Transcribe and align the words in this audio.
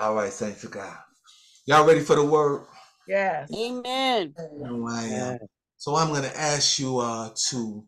All 0.00 0.16
right, 0.16 0.32
thanks 0.32 0.62
to 0.62 0.68
God. 0.68 0.96
Y'all 1.66 1.86
ready 1.86 2.00
for 2.00 2.16
the 2.16 2.24
word? 2.24 2.66
Yes. 3.06 3.50
Amen. 3.54 4.34
No, 4.58 4.88
I 4.88 5.04
am. 5.04 5.38
So 5.78 5.96
I'm 5.96 6.12
gonna 6.12 6.32
ask 6.36 6.78
you 6.78 6.98
uh 6.98 7.30
to 7.50 7.84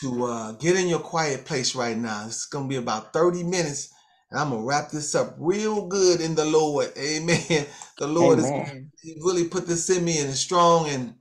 to 0.00 0.24
uh 0.26 0.52
get 0.54 0.76
in 0.76 0.88
your 0.88 1.00
quiet 1.00 1.44
place 1.46 1.74
right 1.74 1.96
now. 1.96 2.24
It's 2.26 2.46
gonna 2.46 2.68
be 2.68 2.76
about 2.76 3.12
30 3.12 3.44
minutes, 3.44 3.92
and 4.30 4.40
I'm 4.40 4.50
gonna 4.50 4.62
wrap 4.64 4.90
this 4.90 5.14
up 5.14 5.34
real 5.38 5.86
good 5.88 6.20
in 6.20 6.34
the 6.36 6.44
Lord. 6.46 6.92
Amen. 6.98 7.66
The 7.98 8.08
Lord 8.08 8.40
is 8.40 8.52
Amen. 8.52 8.92
he 9.02 9.16
really 9.22 9.48
put 9.48 9.66
this 9.68 9.90
in 9.90 10.04
me 10.04 10.18
and 10.20 10.30
it's 10.30 10.40
strong 10.40 10.88
and, 10.88 11.14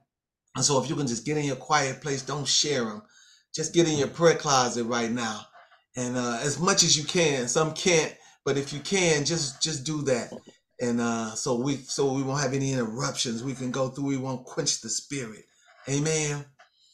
and 0.56 0.66
so 0.66 0.84
if 0.84 0.90
you 0.90 0.96
can 0.96 1.08
just 1.08 1.26
get 1.26 1.38
in 1.38 1.46
your 1.46 1.58
quiet 1.58 2.02
place 2.02 2.24
don't 2.24 2.48
share 2.48 2.86
them 2.86 3.04
just 3.56 3.74
get 3.74 3.88
in 3.90 3.98
your 3.98 4.08
prayer 4.10 4.36
closet 4.38 4.86
right 4.86 5.12
now 5.12 5.42
and 5.98 6.18
uh, 6.18 6.40
as 6.42 6.60
much 6.60 6.84
as 6.84 6.98
you 6.98 7.04
can 7.06 7.48
some 7.48 7.74
can't 7.74 8.16
but 8.46 8.58
if 8.58 8.74
you 8.74 8.80
can 8.80 9.26
just 9.26 9.62
just 9.62 9.86
do 9.86 10.02
that. 10.04 10.32
And 10.80 11.00
uh, 11.00 11.36
so 11.36 11.56
we 11.56 11.76
so 11.78 12.14
we 12.14 12.24
won't 12.24 12.42
have 12.42 12.54
any 12.54 12.74
interruptions. 12.74 13.44
We 13.44 13.54
can 13.54 13.72
go 13.72 13.90
through 13.90 14.06
we 14.06 14.18
won't 14.18 14.46
quench 14.46 14.82
the 14.82 14.90
spirit. 14.90 15.46
Amen? 15.90 16.46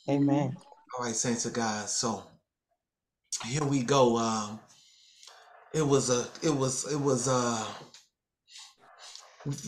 Amen. 0.09 0.55
all 0.97 1.05
right 1.05 1.15
saints 1.15 1.45
of 1.45 1.53
god. 1.53 1.89
So 1.89 2.23
here 3.45 3.63
we 3.63 3.83
go. 3.83 4.17
Um 4.17 4.59
it 5.73 5.85
was 5.85 6.09
a 6.09 6.27
it 6.45 6.55
was 6.55 6.91
it 6.91 6.99
was 6.99 7.27
uh 7.27 7.65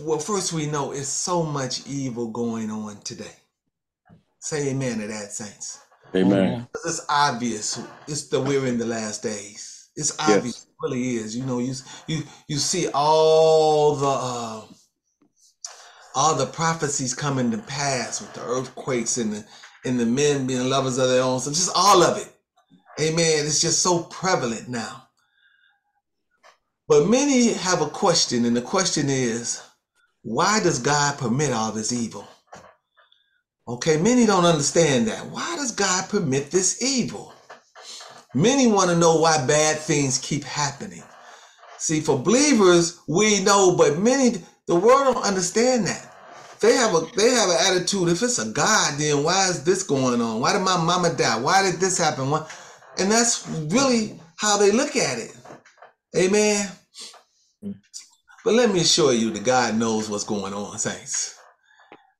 well 0.02 0.20
first 0.20 0.54
we 0.54 0.66
know 0.66 0.92
it's 0.92 1.08
so 1.08 1.44
much 1.44 1.88
evil 1.88 2.28
going 2.28 2.72
on 2.72 2.98
today. 3.02 3.36
Say 4.40 4.70
amen 4.70 5.00
to 5.00 5.08
that 5.08 5.32
saints. 5.32 5.80
Amen. 6.16 6.68
it's 6.86 7.06
obvious. 7.10 7.82
It's 8.08 8.28
that 8.30 8.42
we're 8.42 8.66
in 8.66 8.78
the 8.78 8.86
last 8.86 9.22
days. 9.22 9.90
It's 9.96 10.18
obvious. 10.20 10.64
it 10.64 10.69
really 10.82 11.16
is. 11.16 11.36
You 11.36 11.46
know 11.46 11.60
you 11.60 11.74
you 12.08 12.24
you 12.48 12.58
see 12.58 12.88
all 12.94 13.96
the 13.96 14.08
uh 14.08 14.62
all 16.16 16.36
the 16.36 16.46
prophecies 16.48 17.14
coming 17.14 17.52
to 17.52 17.58
pass 17.58 18.22
with 18.22 18.34
the 18.34 18.42
earthquakes 18.42 19.18
and 19.18 19.34
the 19.34 19.46
and 19.86 20.00
the 20.00 20.06
men 20.06 20.48
being 20.48 20.70
lovers 20.70 20.98
of 20.98 21.08
their 21.10 21.24
own 21.24 21.40
so 21.40 21.52
just 21.52 21.72
all 21.76 22.04
of 22.04 22.18
it. 22.18 22.34
Amen. 23.00 23.46
It's 23.46 23.62
just 23.62 23.82
so 23.82 24.04
prevalent 24.04 24.68
now. 24.68 25.08
But 26.88 27.08
many 27.08 27.54
have 27.54 27.82
a 27.82 27.88
question 27.90 28.46
and 28.46 28.56
the 28.56 28.62
question 28.62 29.10
is 29.10 29.62
why 30.24 30.60
does 30.62 30.80
god 30.80 31.18
permit 31.18 31.54
all 31.54 31.72
this 31.72 31.94
evil? 31.94 32.28
Okay 33.68 33.98
many 33.98 34.26
don't 34.26 34.46
understand 34.46 35.08
that. 35.08 35.26
Why 35.28 35.56
does 35.56 35.72
god 35.72 36.10
permit 36.10 36.52
this 36.52 36.82
evil 36.82 37.34
many 38.36 38.68
want 38.68 38.90
to 38.90 38.98
know 38.98 39.20
why 39.20 39.46
bad 39.46 39.78
things 39.78 40.20
keep 40.20 40.44
happening. 40.44 41.04
See 41.78 42.02
for 42.02 42.20
believers 42.20 43.00
we 43.08 43.44
know 43.44 43.76
but 43.76 44.00
many 44.00 44.42
the 44.68 44.76
world 44.76 45.14
don't 45.14 45.26
understand 45.26 45.88
that. 45.88 46.06
They 46.62 46.74
have 46.76 46.94
a 46.94 47.08
they 47.16 47.30
have 47.32 47.50
an 47.50 47.58
attitude 47.68 48.10
if 48.10 48.22
it's 48.22 48.40
a 48.40 48.52
god 48.52 49.00
then 49.00 49.24
why 49.24 49.50
is 49.50 49.64
this 49.64 49.84
going 49.84 50.22
on? 50.22 50.42
Why 50.42 50.54
did 50.54 50.62
my 50.62 50.78
mama 50.78 51.14
die? 51.14 51.40
Why 51.40 51.64
did 51.64 51.80
this 51.80 51.98
happen? 51.98 52.30
Why? 52.30 52.48
and 53.00 53.12
that's 53.12 53.48
really 53.48 54.20
how 54.38 54.58
they 54.58 54.72
look 54.72 54.96
at 54.96 55.20
it. 55.20 55.36
Amen? 56.18 56.70
But 58.44 58.54
let 58.54 58.72
me 58.72 58.82
assure 58.82 59.14
you 59.14 59.32
that 59.32 59.44
god 59.44 59.76
knows 59.76 60.10
what's 60.10 60.24
going 60.24 60.54
on 60.54 60.78
saints. 60.80 61.38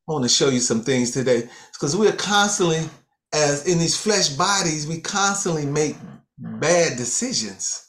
I 0.08 0.12
want 0.14 0.24
to 0.26 0.30
show 0.30 0.50
you 0.50 0.60
some 0.60 0.82
things 0.82 1.12
today 1.12 1.48
because 1.74 1.96
we're 1.96 2.14
constantly 2.14 2.82
as 3.34 3.68
in 3.68 3.78
these 3.80 3.98
flesh 3.98 4.30
bodies 4.30 4.88
we 4.88 5.00
constantly 5.00 5.66
make 5.66 5.96
mm-hmm. 5.96 6.60
bad 6.60 6.98
decisions. 6.98 7.86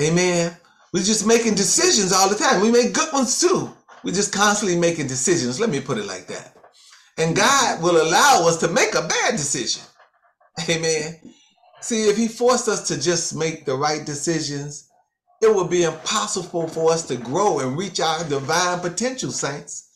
Amen. 0.00 0.56
We're 0.92 1.02
just 1.02 1.26
making 1.26 1.54
decisions 1.54 2.12
all 2.12 2.28
the 2.28 2.36
time. 2.36 2.60
We 2.60 2.70
make 2.70 2.94
good 2.94 3.12
ones 3.12 3.40
too. 3.40 3.70
We're 4.02 4.14
just 4.14 4.32
constantly 4.32 4.78
making 4.78 5.06
decisions. 5.08 5.60
Let 5.60 5.70
me 5.70 5.80
put 5.80 5.98
it 5.98 6.06
like 6.06 6.26
that. 6.26 6.56
And 7.18 7.36
god 7.36 7.82
will 7.82 8.00
allow 8.00 8.46
us 8.46 8.56
to 8.58 8.68
make 8.68 8.94
a 8.94 9.06
bad 9.06 9.32
decision. 9.32 9.82
Amen. 10.68 11.20
See 11.80 12.08
if 12.08 12.16
he 12.16 12.28
forced 12.28 12.68
us 12.68 12.88
to 12.88 13.00
just 13.00 13.34
make 13.34 13.64
the 13.64 13.74
right 13.74 14.04
decisions 14.04 14.90
it 15.40 15.54
would 15.54 15.70
be 15.70 15.84
impossible 15.84 16.68
for 16.68 16.92
us 16.92 17.06
to 17.06 17.16
grow 17.16 17.60
and 17.60 17.76
reach 17.76 17.98
our 17.98 18.22
divine 18.24 18.80
potential 18.80 19.30
saints. 19.30 19.88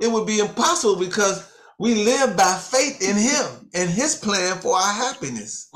It 0.00 0.10
would 0.10 0.26
be 0.26 0.38
impossible 0.38 0.96
because 0.96 1.50
we 1.78 1.94
live 1.94 2.36
by 2.36 2.54
faith 2.54 3.00
in 3.00 3.16
him 3.16 3.70
and 3.72 3.88
his 3.88 4.16
plan 4.16 4.58
for 4.58 4.76
our 4.76 4.92
happiness. 4.92 5.70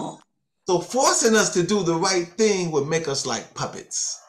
So 0.67 0.81
forcing 0.81 1.35
us 1.35 1.55
to 1.55 1.63
do 1.63 1.83
the 1.83 1.95
right 1.95 2.27
thing 2.27 2.71
would 2.73 2.89
make 2.89 3.09
us 3.09 3.25
like 3.25 3.55
puppets. 3.55 4.21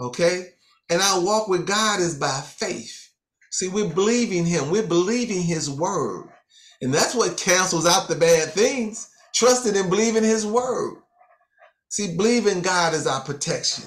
Okay? 0.00 0.48
And 0.90 1.00
our 1.00 1.24
walk 1.24 1.48
with 1.48 1.66
god 1.66 2.00
is 2.00 2.18
by 2.18 2.40
faith. 2.40 3.12
See 3.50 3.68
we're 3.68 3.88
believing 3.88 4.44
him. 4.44 4.70
We're 4.70 4.86
believing 4.86 5.42
his 5.42 5.70
word. 5.70 6.28
And 6.82 6.92
that's 6.92 7.14
what 7.14 7.36
cancels 7.36 7.86
out 7.86 8.08
the 8.08 8.16
bad 8.16 8.50
things 8.50 9.10
trusting 9.32 9.76
and 9.76 9.90
believing 9.90 10.24
his 10.24 10.46
word. 10.46 10.96
See 11.88 12.16
believing 12.16 12.62
god 12.62 12.94
is 12.94 13.06
our 13.06 13.20
protection. 13.20 13.84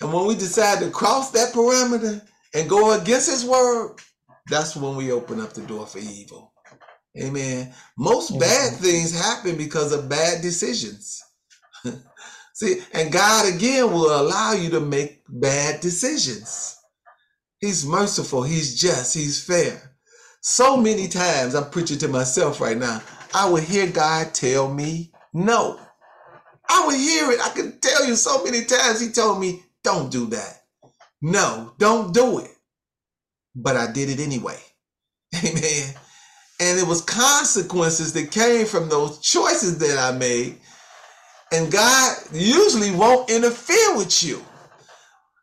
And 0.00 0.12
when 0.12 0.26
we 0.26 0.34
decide 0.34 0.80
to 0.80 0.90
cross 0.90 1.30
that 1.32 1.52
parameter 1.52 2.22
and 2.54 2.68
go 2.68 2.98
against 3.00 3.30
his 3.30 3.44
word 3.44 4.00
that's 4.48 4.76
when 4.76 4.96
we 4.96 5.12
open 5.12 5.40
up 5.40 5.52
the 5.52 5.62
door 5.62 5.86
for 5.86 5.98
evil 5.98 6.52
amen 7.20 7.72
most 7.98 8.38
bad 8.38 8.74
things 8.74 9.18
happen 9.18 9.56
because 9.56 9.92
of 9.92 10.08
bad 10.08 10.42
decisions 10.42 11.22
See, 12.54 12.82
and 12.92 13.10
God 13.10 13.52
again 13.54 13.90
will 13.90 14.20
allow 14.20 14.52
you 14.52 14.68
to 14.70 14.80
make 14.80 15.22
bad 15.28 15.80
decisions. 15.80 16.76
He's 17.60 17.86
merciful, 17.86 18.42
He's 18.42 18.78
just, 18.78 19.14
He's 19.14 19.42
fair. 19.42 19.96
So 20.42 20.76
many 20.76 21.08
times, 21.08 21.54
I'm 21.54 21.70
preaching 21.70 21.98
to 21.98 22.08
myself 22.08 22.60
right 22.60 22.76
now, 22.76 23.02
I 23.34 23.48
would 23.48 23.64
hear 23.64 23.86
God 23.90 24.34
tell 24.34 24.72
me 24.72 25.12
no. 25.32 25.78
I 26.68 26.86
would 26.86 26.96
hear 26.96 27.30
it. 27.30 27.40
I 27.40 27.50
can 27.50 27.80
tell 27.80 28.06
you 28.06 28.14
so 28.16 28.44
many 28.44 28.64
times 28.64 29.00
He 29.00 29.10
told 29.10 29.40
me, 29.40 29.62
don't 29.82 30.10
do 30.12 30.26
that. 30.26 30.62
No, 31.22 31.72
don't 31.78 32.12
do 32.12 32.40
it. 32.40 32.50
But 33.54 33.76
I 33.76 33.90
did 33.90 34.08
it 34.10 34.20
anyway. 34.20 34.58
Amen. 35.44 35.94
And 36.60 36.78
it 36.78 36.86
was 36.86 37.00
consequences 37.00 38.12
that 38.12 38.30
came 38.30 38.66
from 38.66 38.88
those 38.88 39.20
choices 39.20 39.78
that 39.78 39.98
I 39.98 40.16
made 40.16 40.58
and 41.52 41.70
God 41.70 42.16
usually 42.32 42.92
won't 42.92 43.28
interfere 43.28 43.96
with 43.96 44.22
you. 44.22 44.44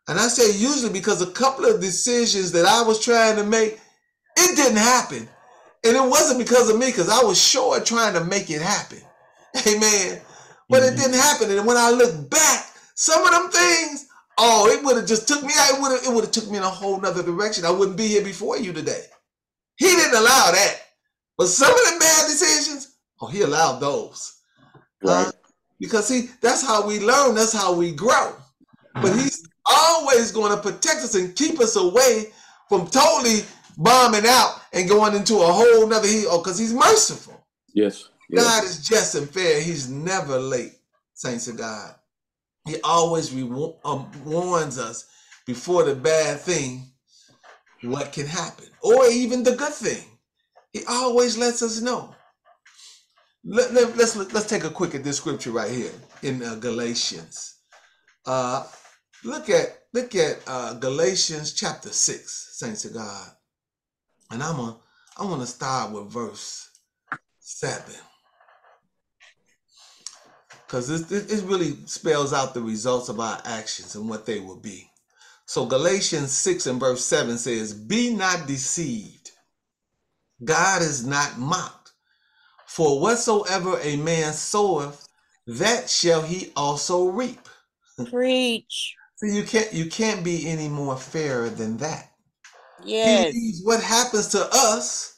And 0.08 0.18
I 0.18 0.28
say 0.28 0.56
usually 0.56 0.92
because 0.92 1.20
a 1.20 1.30
couple 1.30 1.66
of 1.66 1.80
decisions 1.80 2.50
that 2.52 2.64
I 2.64 2.82
was 2.82 3.04
trying 3.04 3.36
to 3.36 3.44
make, 3.44 3.78
it 4.38 4.56
didn't 4.56 4.78
happen. 4.78 5.28
And 5.84 5.96
it 5.96 6.02
wasn't 6.02 6.38
because 6.38 6.70
of 6.70 6.78
me, 6.78 6.86
because 6.86 7.10
I 7.10 7.22
was 7.22 7.40
sure 7.40 7.78
trying 7.80 8.14
to 8.14 8.24
make 8.24 8.50
it 8.50 8.62
happen. 8.62 8.98
Amen. 9.66 10.20
But 10.68 10.82
it 10.82 10.94
mm-hmm. 10.94 10.96
didn't 10.96 11.20
happen. 11.20 11.50
And 11.50 11.66
when 11.66 11.76
I 11.76 11.90
look 11.90 12.30
back, 12.30 12.72
some 12.94 13.22
of 13.22 13.30
them 13.30 13.50
things, 13.50 14.07
oh, 14.38 14.68
it 14.68 14.84
would 14.84 14.96
have 14.96 15.06
just 15.06 15.28
took 15.28 15.42
me 15.42 15.52
out. 15.58 15.74
It 15.74 15.80
would 15.82 15.92
have 15.92 16.04
it 16.04 16.14
would 16.14 16.24
have 16.24 16.32
took 16.32 16.50
me 16.50 16.58
in 16.58 16.62
a 16.62 16.70
whole 16.70 17.00
nother 17.00 17.22
direction. 17.22 17.64
I 17.64 17.70
wouldn't 17.70 17.96
be 17.96 18.06
here 18.06 18.24
before 18.24 18.58
you 18.58 18.72
today. 18.72 19.04
He 19.76 19.86
didn't 19.86 20.14
allow 20.14 20.50
that. 20.52 20.80
But 21.36 21.48
some 21.48 21.70
of 21.70 21.76
the 21.76 21.96
bad 22.00 22.26
decisions, 22.26 22.96
oh, 23.20 23.28
he 23.28 23.42
allowed 23.42 23.78
those. 23.78 24.40
Uh, 25.04 25.24
right. 25.24 25.32
Because 25.78 26.08
see, 26.08 26.30
that's 26.40 26.66
how 26.66 26.86
we 26.86 26.98
learn, 26.98 27.36
that's 27.36 27.52
how 27.52 27.72
we 27.72 27.92
grow. 27.92 28.34
But 28.94 29.14
he's 29.14 29.48
always 29.70 30.32
going 30.32 30.54
to 30.54 30.60
protect 30.60 30.96
us 30.96 31.14
and 31.14 31.36
keep 31.36 31.60
us 31.60 31.76
away 31.76 32.26
from 32.68 32.88
totally 32.88 33.42
bombing 33.76 34.26
out 34.26 34.60
and 34.72 34.88
going 34.88 35.14
into 35.14 35.36
a 35.36 35.46
whole 35.46 35.86
nother 35.86 36.08
he 36.08 36.26
oh, 36.26 36.38
because 36.38 36.58
he's 36.58 36.74
merciful. 36.74 37.46
Yes. 37.74 38.08
Yes. 38.28 38.44
God 38.44 38.64
is 38.64 38.86
just 38.86 39.14
and 39.14 39.30
fair. 39.30 39.60
He's 39.60 39.88
never 39.88 40.38
late, 40.38 40.74
saints 41.14 41.46
of 41.46 41.56
God. 41.56 41.94
He 42.68 42.80
always 42.82 43.32
um, 43.84 44.10
warns 44.24 44.78
us 44.78 45.06
before 45.46 45.84
the 45.84 45.94
bad 45.94 46.40
thing 46.40 46.82
what 47.82 48.12
can 48.12 48.26
happen, 48.26 48.66
or 48.82 49.06
even 49.06 49.42
the 49.42 49.56
good 49.56 49.72
thing. 49.72 50.04
He 50.72 50.82
always 50.86 51.38
lets 51.38 51.62
us 51.62 51.80
know. 51.80 52.14
Let, 53.44 53.72
let, 53.72 53.96
let's 53.96 54.16
let's 54.16 54.48
take 54.48 54.64
a 54.64 54.70
quick 54.70 54.94
at 54.94 55.02
this 55.02 55.16
scripture 55.16 55.50
right 55.50 55.70
here 55.70 55.92
in 56.22 56.42
uh, 56.42 56.56
Galatians. 56.56 57.56
Uh, 58.26 58.66
look 59.24 59.48
at 59.48 59.84
look 59.94 60.14
at 60.14 60.42
uh, 60.46 60.74
Galatians 60.74 61.54
chapter 61.54 61.88
six, 61.88 62.50
saints 62.52 62.84
of 62.84 62.92
God, 62.92 63.30
and 64.30 64.42
I'm 64.42 64.56
gonna 64.56 64.76
I 65.16 65.24
want 65.24 65.40
to 65.40 65.46
start 65.46 65.92
with 65.92 66.12
verse 66.12 66.68
seven 67.38 67.94
because 70.68 71.08
this, 71.08 71.40
really 71.40 71.78
spells 71.86 72.34
out 72.34 72.52
the 72.52 72.60
results 72.60 73.08
of 73.08 73.20
our 73.20 73.40
actions 73.46 73.94
and 73.94 74.06
what 74.06 74.26
they 74.26 74.38
will 74.38 74.60
be. 74.60 74.90
So 75.46 75.64
Galatians 75.64 76.30
6 76.30 76.66
and 76.66 76.78
verse 76.78 77.02
7 77.06 77.38
says, 77.38 77.72
Be 77.72 78.12
not 78.12 78.46
deceived. 78.46 79.30
God 80.44 80.82
is 80.82 81.06
not 81.06 81.38
mocked. 81.38 81.92
For 82.66 83.00
whatsoever 83.00 83.78
a 83.80 83.96
man 83.96 84.34
soweth, 84.34 85.08
that 85.46 85.88
shall 85.88 86.20
he 86.20 86.52
also 86.54 87.08
reap. 87.08 87.48
Preach. 88.10 88.94
See, 89.16 89.34
you 89.34 89.44
can't 89.44 89.72
you 89.72 89.86
can't 89.86 90.22
be 90.22 90.46
any 90.46 90.68
more 90.68 90.96
fairer 90.96 91.48
than 91.48 91.78
that. 91.78 92.12
Yes. 92.84 93.32
He 93.32 93.40
leaves 93.40 93.60
what 93.64 93.82
happens 93.82 94.28
to 94.28 94.48
us 94.52 95.16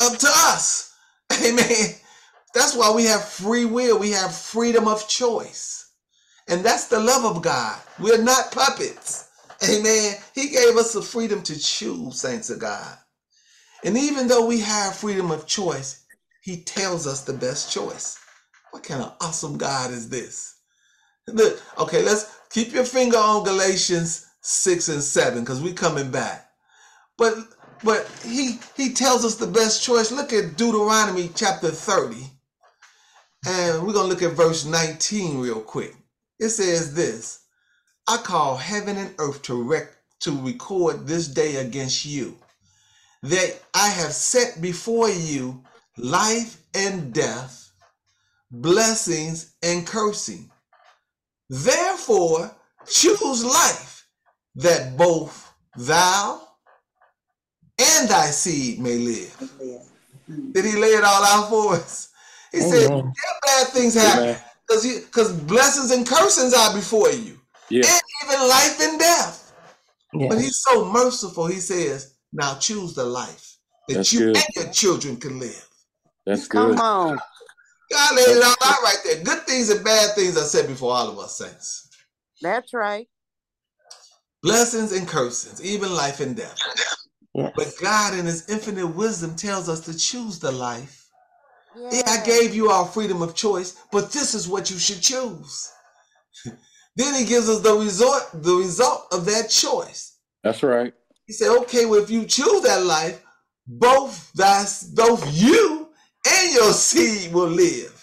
up 0.00 0.18
to 0.18 0.28
us. 0.28 0.94
Amen. 1.44 1.94
That's 2.54 2.76
why 2.76 2.92
we 2.92 3.04
have 3.04 3.24
free 3.24 3.64
will. 3.64 3.98
We 3.98 4.10
have 4.12 4.34
freedom 4.34 4.88
of 4.88 5.08
choice. 5.08 5.92
And 6.48 6.64
that's 6.64 6.88
the 6.88 7.00
love 7.00 7.24
of 7.24 7.42
God. 7.42 7.80
We're 8.00 8.22
not 8.22 8.52
puppets. 8.52 9.28
Amen. 9.68 10.16
He 10.34 10.48
gave 10.48 10.76
us 10.76 10.92
the 10.92 11.02
freedom 11.02 11.42
to 11.42 11.58
choose, 11.58 12.20
saints 12.20 12.50
of 12.50 12.58
God. 12.58 12.98
And 13.84 13.96
even 13.96 14.28
though 14.28 14.46
we 14.46 14.60
have 14.60 14.96
freedom 14.96 15.30
of 15.30 15.46
choice, 15.46 16.04
He 16.42 16.62
tells 16.62 17.06
us 17.06 17.22
the 17.22 17.32
best 17.34 17.72
choice. 17.72 18.18
What 18.72 18.82
kind 18.82 19.02
of 19.02 19.14
awesome 19.20 19.58
God 19.58 19.90
is 19.90 20.08
this? 20.08 20.56
Look, 21.28 21.62
okay, 21.78 22.02
let's 22.02 22.36
keep 22.50 22.72
your 22.72 22.84
finger 22.84 23.18
on 23.18 23.44
Galatians 23.44 24.26
6 24.42 24.88
and 24.88 25.02
7 25.02 25.40
because 25.40 25.62
we're 25.62 25.74
coming 25.74 26.10
back. 26.10 26.48
But 27.16 27.36
but 27.84 28.10
he 28.24 28.58
he 28.76 28.92
tells 28.92 29.24
us 29.24 29.36
the 29.36 29.46
best 29.46 29.82
choice. 29.82 30.10
Look 30.10 30.32
at 30.32 30.56
Deuteronomy 30.56 31.30
chapter 31.34 31.70
30. 31.70 32.16
And 33.46 33.86
we're 33.86 33.94
gonna 33.94 34.08
look 34.08 34.22
at 34.22 34.32
verse 34.32 34.64
19 34.66 35.40
real 35.40 35.60
quick. 35.62 35.94
It 36.38 36.50
says 36.50 36.94
this: 36.94 37.40
I 38.08 38.18
call 38.18 38.56
heaven 38.56 38.96
and 38.98 39.14
earth 39.18 39.42
to 39.42 39.62
rec- 39.62 39.96
to 40.20 40.40
record 40.42 41.06
this 41.06 41.28
day 41.28 41.56
against 41.56 42.04
you, 42.04 42.36
that 43.22 43.62
I 43.74 43.88
have 43.88 44.12
set 44.12 44.60
before 44.60 45.08
you 45.10 45.62
life 45.96 46.62
and 46.74 47.12
death, 47.14 47.72
blessings 48.50 49.54
and 49.62 49.86
cursing. 49.86 50.50
Therefore, 51.48 52.54
choose 52.86 53.44
life, 53.44 54.06
that 54.56 54.96
both 54.96 55.52
thou 55.76 56.42
and 57.78 58.08
thy 58.08 58.26
seed 58.26 58.80
may 58.80 58.98
live. 58.98 59.52
Did 60.52 60.64
he 60.66 60.76
lay 60.76 60.88
it 60.90 61.04
all 61.04 61.24
out 61.24 61.48
for 61.50 61.74
us? 61.74 62.08
He 62.52 62.60
oh, 62.60 62.70
said, 62.70 62.90
yeah, 62.90 63.02
bad 63.46 63.66
things 63.68 63.94
happen 63.94 64.24
Amen. 64.24 64.40
because 64.66 65.04
because 65.04 65.32
blessings 65.32 65.90
and 65.90 66.06
cursings 66.06 66.52
are 66.54 66.74
before 66.74 67.10
you, 67.10 67.38
Yeah. 67.68 67.86
and 67.86 68.02
even 68.24 68.48
life 68.48 68.80
and 68.80 68.98
death. 68.98 69.52
But 70.12 70.38
he's 70.38 70.56
so 70.56 70.90
merciful. 70.90 71.46
He 71.46 71.60
says, 71.60 72.14
"Now 72.32 72.56
choose 72.56 72.94
the 72.94 73.04
life 73.04 73.56
that 73.86 73.94
That's 73.94 74.12
you 74.12 74.20
good. 74.20 74.36
and 74.36 74.44
your 74.56 74.72
children 74.72 75.16
can 75.16 75.38
live." 75.38 75.68
That's 76.26 76.48
Come 76.48 76.70
good. 76.72 76.80
on. 76.80 77.18
God 77.92 78.16
laid 78.16 78.36
it 78.36 78.44
all 78.44 78.50
out 78.64 78.82
right 78.82 78.98
there. 79.04 79.22
Good 79.22 79.46
things 79.46 79.68
and 79.70 79.84
bad 79.84 80.14
things 80.14 80.36
are 80.36 80.44
said 80.44 80.66
before 80.66 80.92
all 80.92 81.08
of 81.08 81.18
us 81.18 81.38
saints. 81.38 81.88
That's 82.42 82.72
right. 82.72 83.08
Blessings 84.42 84.92
and 84.92 85.06
cursings, 85.06 85.62
even 85.62 85.92
life 85.94 86.20
and 86.20 86.36
death. 86.36 86.56
Yes. 87.34 87.52
But 87.54 87.72
God, 87.80 88.14
in 88.18 88.26
His 88.26 88.48
infinite 88.48 88.86
wisdom, 88.86 89.36
tells 89.36 89.68
us 89.68 89.80
to 89.80 89.96
choose 89.96 90.38
the 90.38 90.50
life. 90.50 91.09
Yeah, 91.76 92.02
I 92.06 92.24
gave 92.24 92.54
you 92.54 92.70
our 92.70 92.84
freedom 92.84 93.22
of 93.22 93.34
choice, 93.34 93.76
but 93.92 94.12
this 94.12 94.34
is 94.34 94.48
what 94.48 94.70
you 94.70 94.78
should 94.78 95.00
choose. 95.00 95.70
then 96.96 97.14
He 97.14 97.24
gives 97.24 97.48
us 97.48 97.60
the 97.60 97.74
result, 97.74 98.30
the 98.32 98.54
result 98.54 99.06
of 99.12 99.24
that 99.26 99.50
choice. 99.50 100.18
That's 100.42 100.62
right. 100.62 100.92
He 101.26 101.32
said, 101.32 101.56
"Okay, 101.60 101.86
well, 101.86 102.02
if 102.02 102.10
you 102.10 102.24
choose 102.24 102.62
that 102.62 102.84
life, 102.84 103.22
both 103.66 104.32
thy, 104.32 104.64
both 104.94 105.24
you 105.32 105.88
and 106.26 106.52
your 106.52 106.72
seed 106.72 107.32
will 107.32 107.48
live." 107.48 107.96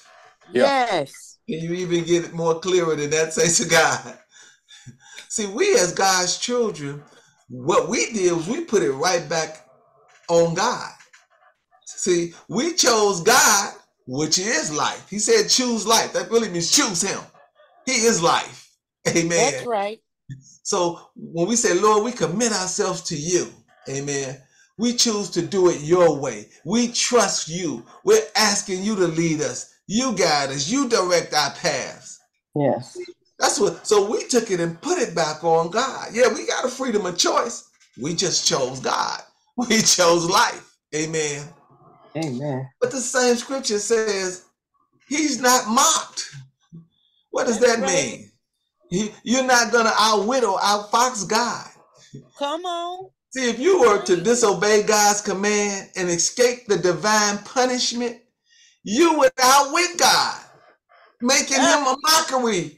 Yes. 0.53 1.37
Can 1.49 1.59
you 1.59 1.73
even 1.73 2.03
get 2.03 2.25
it 2.25 2.33
more 2.33 2.59
clearer 2.59 2.95
than 2.95 3.09
that? 3.11 3.33
Say 3.33 3.63
to 3.63 3.69
God. 3.69 4.17
See, 5.29 5.47
we 5.47 5.75
as 5.75 5.93
God's 5.93 6.37
children, 6.37 7.03
what 7.49 7.89
we 7.89 8.11
did 8.11 8.33
was 8.33 8.47
we 8.47 8.65
put 8.65 8.83
it 8.83 8.91
right 8.91 9.27
back 9.27 9.65
on 10.29 10.53
God. 10.53 10.91
See, 11.87 12.33
we 12.49 12.73
chose 12.73 13.21
God, 13.21 13.73
which 14.07 14.37
is 14.37 14.75
life. 14.75 15.07
He 15.09 15.19
said, 15.19 15.49
choose 15.49 15.87
life. 15.87 16.13
That 16.13 16.29
really 16.29 16.49
means 16.49 16.71
choose 16.71 17.01
Him. 17.01 17.19
He 17.85 17.93
is 17.93 18.21
life. 18.21 18.69
Amen. 19.07 19.53
That's 19.53 19.65
right. 19.65 19.99
So 20.63 20.99
when 21.15 21.47
we 21.47 21.55
say, 21.55 21.79
Lord, 21.79 22.03
we 22.03 22.11
commit 22.11 22.51
ourselves 22.51 23.01
to 23.03 23.15
you, 23.15 23.47
amen. 23.87 24.41
We 24.77 24.93
choose 24.93 25.29
to 25.31 25.41
do 25.41 25.69
it 25.69 25.79
your 25.81 26.19
way. 26.19 26.49
We 26.65 26.89
trust 26.89 27.47
you. 27.47 27.85
We're 28.03 28.27
asking 28.35 28.83
you 28.83 28.95
to 28.97 29.07
lead 29.07 29.39
us. 29.39 29.73
You 29.87 30.13
guide 30.13 30.49
us. 30.49 30.69
You 30.69 30.89
direct 30.89 31.33
our 31.33 31.51
paths. 31.51 32.19
Yes. 32.53 32.97
That's 33.39 33.59
what, 33.59 33.87
so 33.87 34.11
we 34.11 34.25
took 34.27 34.51
it 34.51 34.59
and 34.59 34.79
put 34.81 34.97
it 34.97 35.15
back 35.15 35.43
on 35.43 35.71
God. 35.71 36.09
Yeah, 36.11 36.33
we 36.33 36.45
got 36.45 36.65
a 36.65 36.69
freedom 36.69 37.05
of 37.05 37.17
choice. 37.17 37.69
We 37.99 38.13
just 38.13 38.45
chose 38.45 38.79
God. 38.81 39.21
We 39.69 39.81
chose 39.81 40.29
life. 40.29 40.77
Amen. 40.93 41.43
Amen. 42.25 42.69
But 42.81 42.91
the 42.91 43.01
same 43.01 43.35
scripture 43.35 43.79
says, 43.79 44.45
He's 45.07 45.39
not 45.39 45.67
mocked. 45.67 46.35
What 47.31 47.47
does 47.47 47.59
that 47.59 47.79
right. 47.79 47.87
mean? 47.87 48.31
He- 48.89 49.13
you're 49.23 49.43
not 49.43 49.71
going 49.71 49.85
to 49.85 49.93
outwit 49.97 50.43
or 50.43 50.59
outfox 50.59 51.27
God. 51.27 51.69
Come 52.39 52.65
on. 52.65 53.09
See, 53.31 53.49
if 53.49 53.59
you 53.59 53.79
were 53.81 54.01
to 54.03 54.17
disobey 54.17 54.83
God's 54.83 55.21
command 55.21 55.89
and 55.95 56.09
escape 56.09 56.67
the 56.67 56.77
divine 56.77 57.39
punishment, 57.39 58.17
you 58.83 59.17
would 59.19 59.31
outwit 59.41 59.97
God, 59.97 60.41
making 61.21 61.57
him 61.57 61.87
a 61.87 61.95
mockery 62.03 62.77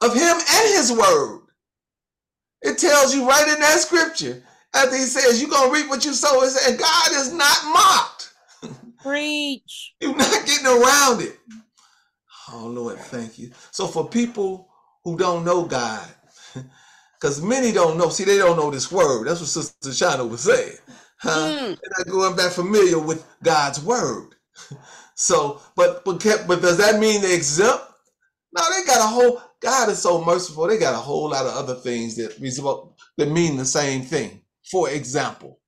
of 0.00 0.14
him 0.14 0.36
and 0.36 0.68
his 0.76 0.92
word. 0.92 1.40
It 2.62 2.78
tells 2.78 3.14
you 3.14 3.28
right 3.28 3.48
in 3.48 3.60
that 3.60 3.80
scripture. 3.80 4.42
After 4.74 4.96
he 4.96 5.02
says, 5.02 5.40
You're 5.40 5.50
going 5.50 5.68
to 5.70 5.74
reap 5.74 5.88
what 5.88 6.04
you 6.04 6.12
sow, 6.12 6.42
it 6.42 6.50
says, 6.50 6.76
God 6.78 7.08
is 7.12 7.32
not 7.32 7.64
mocked. 7.72 8.19
Preach. 9.02 9.94
You're 10.00 10.16
not 10.16 10.46
getting 10.46 10.66
around 10.66 11.22
it. 11.22 11.38
Oh, 12.52 12.66
Lord, 12.66 12.98
thank 12.98 13.38
you. 13.38 13.52
So, 13.72 13.86
for 13.86 14.08
people 14.08 14.68
who 15.04 15.18
don't 15.18 15.44
know 15.44 15.64
God, 15.64 16.06
because 17.20 17.42
many 17.42 17.72
don't 17.72 17.98
know, 17.98 18.08
see, 18.10 18.24
they 18.24 18.38
don't 18.38 18.56
know 18.56 18.70
this 18.70 18.92
word. 18.92 19.26
That's 19.28 19.40
what 19.40 19.48
Sister 19.48 19.90
Shana 19.90 20.28
was 20.28 20.42
saying. 20.42 20.76
Huh? 21.20 21.52
Mm. 21.60 21.66
They're 21.80 21.92
not 21.98 22.08
going 22.08 22.36
back 22.36 22.52
familiar 22.52 22.98
with 22.98 23.26
God's 23.42 23.82
word. 23.82 24.34
So, 25.16 25.60
but 25.76 26.04
but 26.04 26.20
but 26.48 26.62
does 26.62 26.78
that 26.78 27.00
mean 27.00 27.22
they 27.22 27.36
exempt? 27.36 27.84
No, 28.52 28.62
they 28.70 28.86
got 28.86 29.00
a 29.00 29.08
whole. 29.08 29.42
God 29.60 29.90
is 29.90 30.00
so 30.00 30.24
merciful. 30.24 30.68
They 30.68 30.78
got 30.78 30.94
a 30.94 30.98
whole 30.98 31.30
lot 31.30 31.46
of 31.46 31.54
other 31.54 31.76
things 31.76 32.16
that 32.16 32.40
that 33.18 33.30
mean 33.30 33.58
the 33.58 33.66
same 33.66 34.02
thing. 34.02 34.42
For 34.70 34.90
example, 34.90 35.59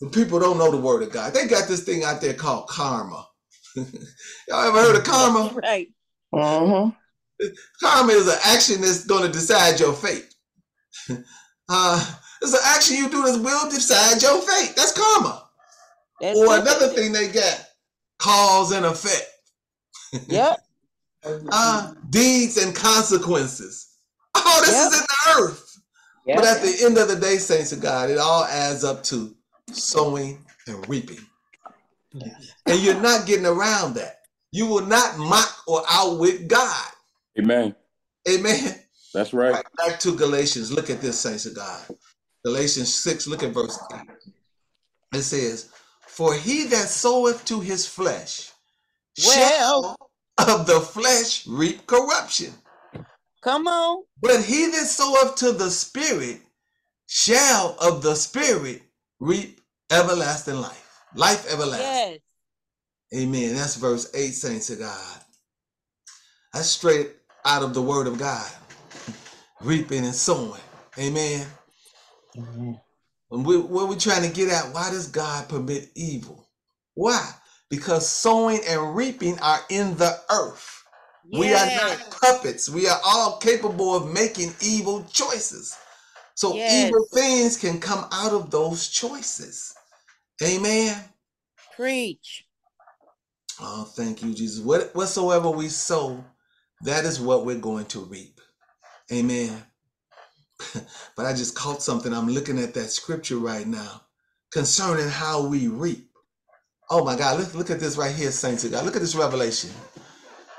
the 0.00 0.08
people 0.08 0.38
don't 0.38 0.58
know 0.58 0.70
the 0.70 0.76
word 0.76 1.02
of 1.02 1.10
God. 1.12 1.32
They 1.34 1.46
got 1.46 1.68
this 1.68 1.82
thing 1.84 2.04
out 2.04 2.20
there 2.20 2.34
called 2.34 2.68
karma. 2.68 3.26
Y'all 3.76 3.86
ever 4.68 4.78
heard 4.80 4.96
of 4.96 5.04
karma? 5.04 5.52
Right. 5.62 5.88
Mm-hmm. 6.34 6.90
Karma 7.82 8.12
is 8.12 8.28
an 8.28 8.38
action 8.44 8.80
that's 8.80 9.04
going 9.06 9.24
to 9.24 9.32
decide 9.32 9.80
your 9.80 9.92
fate. 9.92 10.32
Uh, 11.70 12.02
it's 12.40 12.54
an 12.54 12.60
action 12.64 12.96
you 12.96 13.10
do 13.10 13.22
that 13.24 13.42
will 13.42 13.68
decide 13.70 14.22
your 14.22 14.40
fate. 14.40 14.72
That's 14.74 14.92
karma. 14.92 15.46
That's 16.18 16.38
Or 16.38 16.56
it. 16.56 16.60
another 16.62 16.88
thing 16.88 17.12
they 17.12 17.28
got, 17.28 17.62
cause 18.18 18.72
and 18.72 18.86
effect. 18.86 19.26
Yep. 20.28 20.58
Uh, 21.52 21.92
deeds 22.08 22.56
and 22.56 22.74
consequences. 22.74 23.86
Oh, 24.34 24.62
this 24.64 24.72
Yep. 24.74 24.86
is 24.92 24.98
in 24.98 25.06
the 25.06 25.42
earth. 25.42 25.78
Yep. 26.26 26.36
But 26.36 26.44
at 26.46 26.62
the 26.62 26.84
end 26.86 26.96
of 26.96 27.08
the 27.08 27.16
day, 27.16 27.36
saints 27.36 27.72
of 27.72 27.80
God, 27.82 28.08
it 28.08 28.16
all 28.16 28.44
adds 28.44 28.82
up 28.82 29.02
to 29.04 29.34
sowing 29.72 30.44
and 30.66 30.88
reaping. 30.88 31.24
Yes. 32.12 32.52
And 32.66 32.80
you're 32.80 33.00
not 33.00 33.26
getting 33.26 33.46
around 33.46 33.94
that. 33.94 34.20
You 34.50 34.66
will 34.66 34.86
not 34.86 35.18
mock 35.18 35.62
or 35.66 35.82
outwit 35.90 36.48
God. 36.48 36.86
Amen. 37.38 37.74
Amen. 38.28 38.80
That's 39.14 39.32
right. 39.32 39.52
Right, 39.52 39.64
back 39.76 40.00
to 40.00 40.14
Galatians. 40.14 40.72
Look 40.72 40.90
at 40.90 41.00
this, 41.00 41.18
saints 41.18 41.46
of 41.46 41.54
God. 41.54 41.82
Galatians 42.44 42.94
6, 42.94 43.26
look 43.26 43.42
at 43.42 43.52
verse 43.52 43.78
8. 43.92 44.00
It 45.14 45.22
says, 45.22 45.70
For 46.06 46.34
he 46.34 46.64
that 46.64 46.88
soweth 46.88 47.44
to 47.46 47.60
his 47.60 47.86
flesh 47.86 48.52
shall 49.16 49.96
of 50.38 50.66
the 50.66 50.80
flesh 50.80 51.46
reap 51.46 51.86
corruption. 51.86 52.52
Come 53.42 53.66
on. 53.66 54.04
But 54.20 54.42
he 54.42 54.66
that 54.66 54.86
soweth 54.86 55.36
to 55.36 55.52
the 55.52 55.70
spirit 55.70 56.40
shall 57.06 57.76
of 57.80 58.02
the 58.02 58.14
spirit 58.14 58.82
reap 59.20 59.57
everlasting 59.90 60.60
life. 60.60 61.00
Life 61.14 61.50
everlasting. 61.52 62.20
Yes. 63.12 63.22
Amen. 63.22 63.54
That's 63.54 63.76
verse 63.76 64.10
8, 64.14 64.30
saints 64.32 64.70
of 64.70 64.80
God. 64.80 65.20
That's 66.52 66.68
straight 66.68 67.12
out 67.44 67.62
of 67.62 67.74
the 67.74 67.82
word 67.82 68.06
of 68.06 68.18
God. 68.18 68.50
Reaping 69.60 70.04
and 70.04 70.14
sowing. 70.14 70.60
Amen. 70.98 71.46
Amen. 72.36 72.80
And 73.30 73.44
we, 73.46 73.58
what 73.58 73.88
we're 73.88 73.96
trying 73.96 74.28
to 74.28 74.34
get 74.34 74.50
at, 74.50 74.72
why 74.72 74.90
does 74.90 75.06
God 75.08 75.48
permit 75.48 75.90
evil? 75.94 76.46
Why? 76.94 77.26
Because 77.70 78.08
sowing 78.08 78.60
and 78.68 78.96
reaping 78.96 79.38
are 79.40 79.60
in 79.70 79.96
the 79.96 80.18
earth. 80.30 80.82
We 81.30 81.52
are 81.52 81.66
not 81.66 82.18
puppets. 82.22 82.70
We 82.70 82.88
are 82.88 83.00
all 83.04 83.36
capable 83.38 83.94
of 83.94 84.10
making 84.12 84.54
evil 84.62 85.04
choices. 85.12 85.76
So 86.34 86.54
Yes. 86.54 86.86
evil 86.86 87.06
things 87.12 87.56
can 87.58 87.80
come 87.80 88.06
out 88.12 88.32
of 88.32 88.50
those 88.50 88.88
choices. 88.88 89.74
Amen. 90.42 90.96
Preach. 91.74 92.44
Oh, 93.60 93.84
thank 93.84 94.22
you, 94.22 94.34
Jesus. 94.34 94.64
What 94.64 94.94
whatsoever 94.94 95.50
we 95.50 95.68
sow, 95.68 96.24
that 96.82 97.04
is 97.04 97.20
what 97.20 97.44
we're 97.44 97.58
going 97.58 97.86
to 97.86 98.00
reap. 98.00 98.40
Amen. 99.12 99.62
but 101.16 101.26
I 101.26 101.32
just 101.32 101.56
caught 101.56 101.82
something. 101.82 102.12
I'm 102.12 102.28
looking 102.28 102.58
at 102.58 102.74
that 102.74 102.90
scripture 102.90 103.38
right 103.38 103.66
now 103.66 104.02
concerning 104.52 105.08
how 105.08 105.46
we 105.46 105.68
reap. 105.68 106.10
Oh 106.90 107.04
my 107.04 107.16
God, 107.16 107.40
look, 107.40 107.54
look 107.54 107.70
at 107.70 107.80
this 107.80 107.96
right 107.96 108.14
here, 108.14 108.30
saints 108.30 108.64
of 108.64 108.72
God. 108.72 108.84
Look 108.84 108.96
at 108.96 109.02
this 109.02 109.14
revelation. 109.16 109.70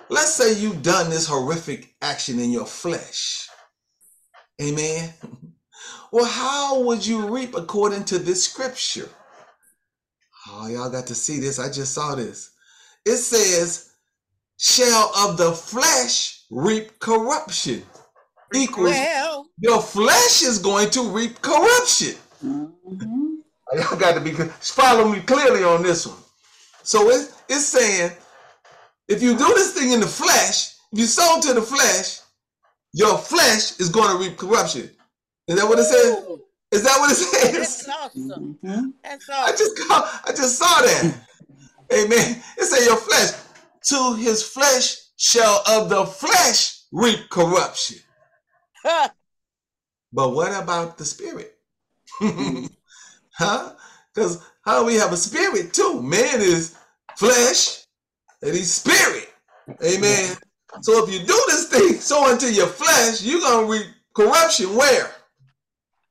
Let's 0.10 0.34
say 0.34 0.54
you've 0.54 0.84
done 0.84 1.10
this 1.10 1.28
horrific 1.28 1.96
action 2.02 2.40
in 2.40 2.52
your 2.52 2.66
flesh. 2.66 3.48
Amen. 4.62 5.14
Well, 6.12 6.26
how 6.26 6.82
would 6.82 7.06
you 7.06 7.34
reap 7.34 7.56
according 7.56 8.06
to 8.06 8.18
this 8.18 8.44
scripture? 8.44 9.10
Oh, 10.62 10.68
y'all 10.68 10.90
got 10.90 11.08
to 11.08 11.16
see 11.16 11.40
this. 11.40 11.58
I 11.58 11.72
just 11.72 11.94
saw 11.94 12.16
this. 12.16 12.52
It 13.06 13.16
says, 13.16 13.94
shall 14.58 15.10
of 15.18 15.38
the 15.38 15.54
flesh 15.54 16.44
reap 16.50 17.00
corruption. 17.00 17.84
Equals 18.54 18.90
Well, 18.90 19.46
your 19.58 19.82
flesh 19.82 20.42
is 20.42 20.60
going 20.60 20.90
to 20.92 21.10
reap 21.12 21.42
corruption. 21.42 22.16
Mhm. 22.44 23.38
Y'all 23.74 23.98
got 23.98 24.16
to 24.16 24.20
be 24.22 24.32
follow 24.32 25.08
me 25.08 25.22
clearly 25.22 25.64
on 25.64 25.82
this 25.82 26.06
one. 26.06 26.18
So 26.84 27.10
it, 27.10 27.32
it's 27.48 27.66
saying, 27.66 28.12
if 29.08 29.22
you 29.24 29.38
do 29.38 29.46
this 29.56 29.74
thing 29.74 29.94
in 29.94 30.02
the 30.02 30.08
flesh, 30.08 30.74
if 30.92 31.00
you 31.00 31.06
sow 31.06 31.40
to 31.42 31.54
the 31.54 31.62
flesh, 31.62 32.20
your 32.92 33.18
flesh 33.18 33.80
is 33.80 33.88
going 33.90 34.10
to 34.10 34.22
reap 34.22 34.38
corruption. 34.38 34.90
Is 35.48 35.58
that 35.58 35.70
what 35.70 35.80
it 35.80 35.86
says? 35.86 36.18
Ooh, 36.74 36.78
Is 36.78 36.84
that 36.84 36.98
what 37.00 37.12
it 37.12 37.16
says? 37.16 37.52
that's 37.54 37.86
says? 37.86 37.90
awesome. 37.90 38.60
Mhm. 38.64 38.94
That's 39.04 39.30
I 39.30 39.52
just 39.52 39.78
caught, 39.88 40.22
I 40.26 40.32
just 40.32 40.58
saw 40.58 40.82
that. 40.82 41.16
Amen. 41.94 42.44
It 42.58 42.66
say 42.66 42.86
your 42.86 42.98
flesh. 42.98 43.32
To 43.86 44.14
his 44.16 44.44
flesh 44.44 44.98
shall 45.18 45.64
of 45.68 45.90
the 45.90 46.06
flesh 46.06 46.82
reap 46.92 47.30
corruption. 47.30 47.98
Ha, 48.84 49.12
But 50.14 50.30
what 50.30 50.52
about 50.62 50.98
the 50.98 51.06
spirit? 51.06 51.56
huh? 53.32 53.74
Because 54.14 54.44
how 54.66 54.86
we 54.86 54.96
have 54.96 55.14
a 55.14 55.18
spirit 55.18 55.74
too. 55.74 56.02
Man 56.02 56.42
is 56.42 56.76
flesh 57.18 57.86
and 58.42 58.56
he's 58.56 58.74
spirit. 58.74 59.30
Amen. 59.84 60.36
So 60.82 61.04
if 61.04 61.14
you 61.14 61.20
do 61.20 61.42
this 61.48 61.70
thing 61.70 61.94
so 62.00 62.30
into 62.32 62.52
your 62.52 62.68
flesh, 62.68 63.22
you're 63.22 63.42
gonna 63.42 63.68
reap 63.68 63.86
corruption 64.14 64.76
where? 64.76 65.12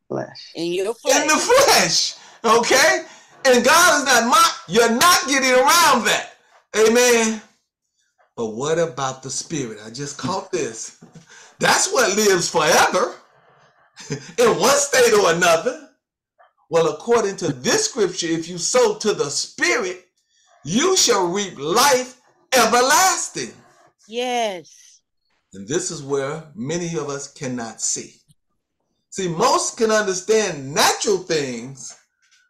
Flesh. 0.09 0.53
In 0.55 0.73
your 0.73 0.95
flesh. 0.95 1.21
In 1.21 1.29
the 1.29 1.35
flesh. 1.35 2.13
flesh. 2.15 2.59
Okay? 2.59 3.05
And 3.45 3.65
God 3.65 3.99
is 3.99 4.05
not 4.05 4.29
mocked. 4.29 4.61
You're 4.69 4.91
not 4.91 5.27
getting 5.29 5.53
around 5.53 6.05
that. 6.05 6.33
Amen. 6.77 7.41
But 8.37 8.55
what 8.55 8.79
about 8.79 9.23
the 9.23 9.31
spirit? 9.31 9.79
I 9.85 9.91
just 9.91 10.19
caught 10.19 10.53
this. 10.53 11.03
That's 11.59 11.93
what 11.93 12.17
lives 12.17 12.49
forever 12.49 13.15
in 14.39 14.61
one 14.61 14.77
state 14.77 15.13
or 15.13 15.33
another. 15.33 15.89
Well, 16.71 16.89
according 16.89 17.37
to 17.39 17.53
this 17.53 17.87
scripture, 17.89 18.27
if 18.27 18.49
you 18.49 18.59
sow 18.59 18.97
to 18.99 19.15
the 19.15 19.31
spirit, 19.31 20.07
you 20.65 20.97
shall 20.97 21.27
reap 21.27 21.59
life 21.59 22.21
everlasting. 22.53 23.53
Yes. 24.07 25.01
And 25.55 25.67
this 25.67 25.91
is 25.91 26.03
where 26.03 26.45
many 26.55 26.97
of 26.97 27.09
us 27.09 27.33
cannot 27.33 27.81
see. 27.81 28.15
See, 29.19 29.27
most 29.27 29.77
can 29.77 29.91
understand 29.91 30.73
natural 30.73 31.19
things, 31.19 31.93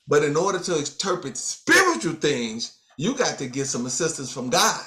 but 0.07 0.23
in 0.23 0.37
order 0.37 0.59
to 0.59 0.77
interpret 0.77 1.39
spiritual 1.39 2.13
things, 2.13 2.77
you 2.99 3.15
got 3.15 3.39
to 3.39 3.47
get 3.47 3.69
some 3.69 3.87
assistance 3.87 4.31
from 4.31 4.51
God. 4.51 4.85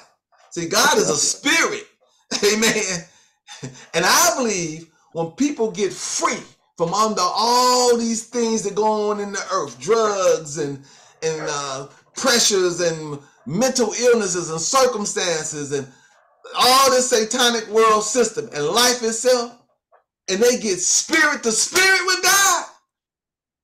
See, 0.52 0.68
God 0.68 1.00
is 1.00 1.10
a 1.10 1.16
spirit. 1.18 1.88
Amen. 2.54 3.04
And 3.96 4.06
I 4.06 4.34
believe 4.38 4.92
when 5.14 5.32
people 5.32 5.72
get 5.72 5.92
free 5.92 6.44
from 6.78 6.94
under 6.94 7.24
all 7.24 7.98
these 7.98 8.28
things 8.28 8.62
that 8.62 8.76
go 8.76 9.10
on 9.10 9.20
in 9.20 9.32
the 9.32 9.44
earth, 9.52 9.80
drugs 9.80 10.60
and 10.60 10.84
and 11.24 11.42
uh, 11.50 11.88
pressures 12.16 12.80
and 12.80 13.18
mental 13.48 13.92
illnesses 14.00 14.52
and 14.52 14.62
circumstances 14.62 15.72
and 15.72 15.88
all 16.60 16.92
this 16.92 17.10
satanic 17.10 17.68
world 17.70 18.04
system 18.04 18.52
and 18.54 18.68
life 18.68 19.02
itself, 19.02 19.61
and 20.30 20.42
they 20.42 20.60
get 20.60 20.80
spirit 20.80 21.44
to 21.44 21.52
spirit 21.52 22.02
with 22.06 22.24
God, 22.24 22.66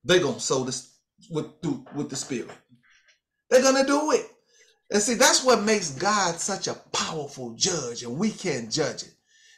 they're 0.04 0.20
gonna 0.22 0.40
sow 0.40 0.64
this 0.64 0.96
with 1.30 1.48
with 1.96 2.10
the 2.10 2.16
spirit. 2.16 2.50
They're 3.50 3.62
gonna 3.62 3.86
do 3.86 4.12
it. 4.12 4.28
And 4.92 5.02
see, 5.02 5.16
that's 5.16 5.44
what 5.44 5.64
makes 5.64 5.92
God 5.92 6.40
such 6.40 6.68
a 6.68 6.76
powerful 6.94 7.54
judge, 7.54 8.04
and 8.04 8.18
we 8.18 8.32
can't 8.32 8.72
judge 8.72 9.04
it. 9.04 9.14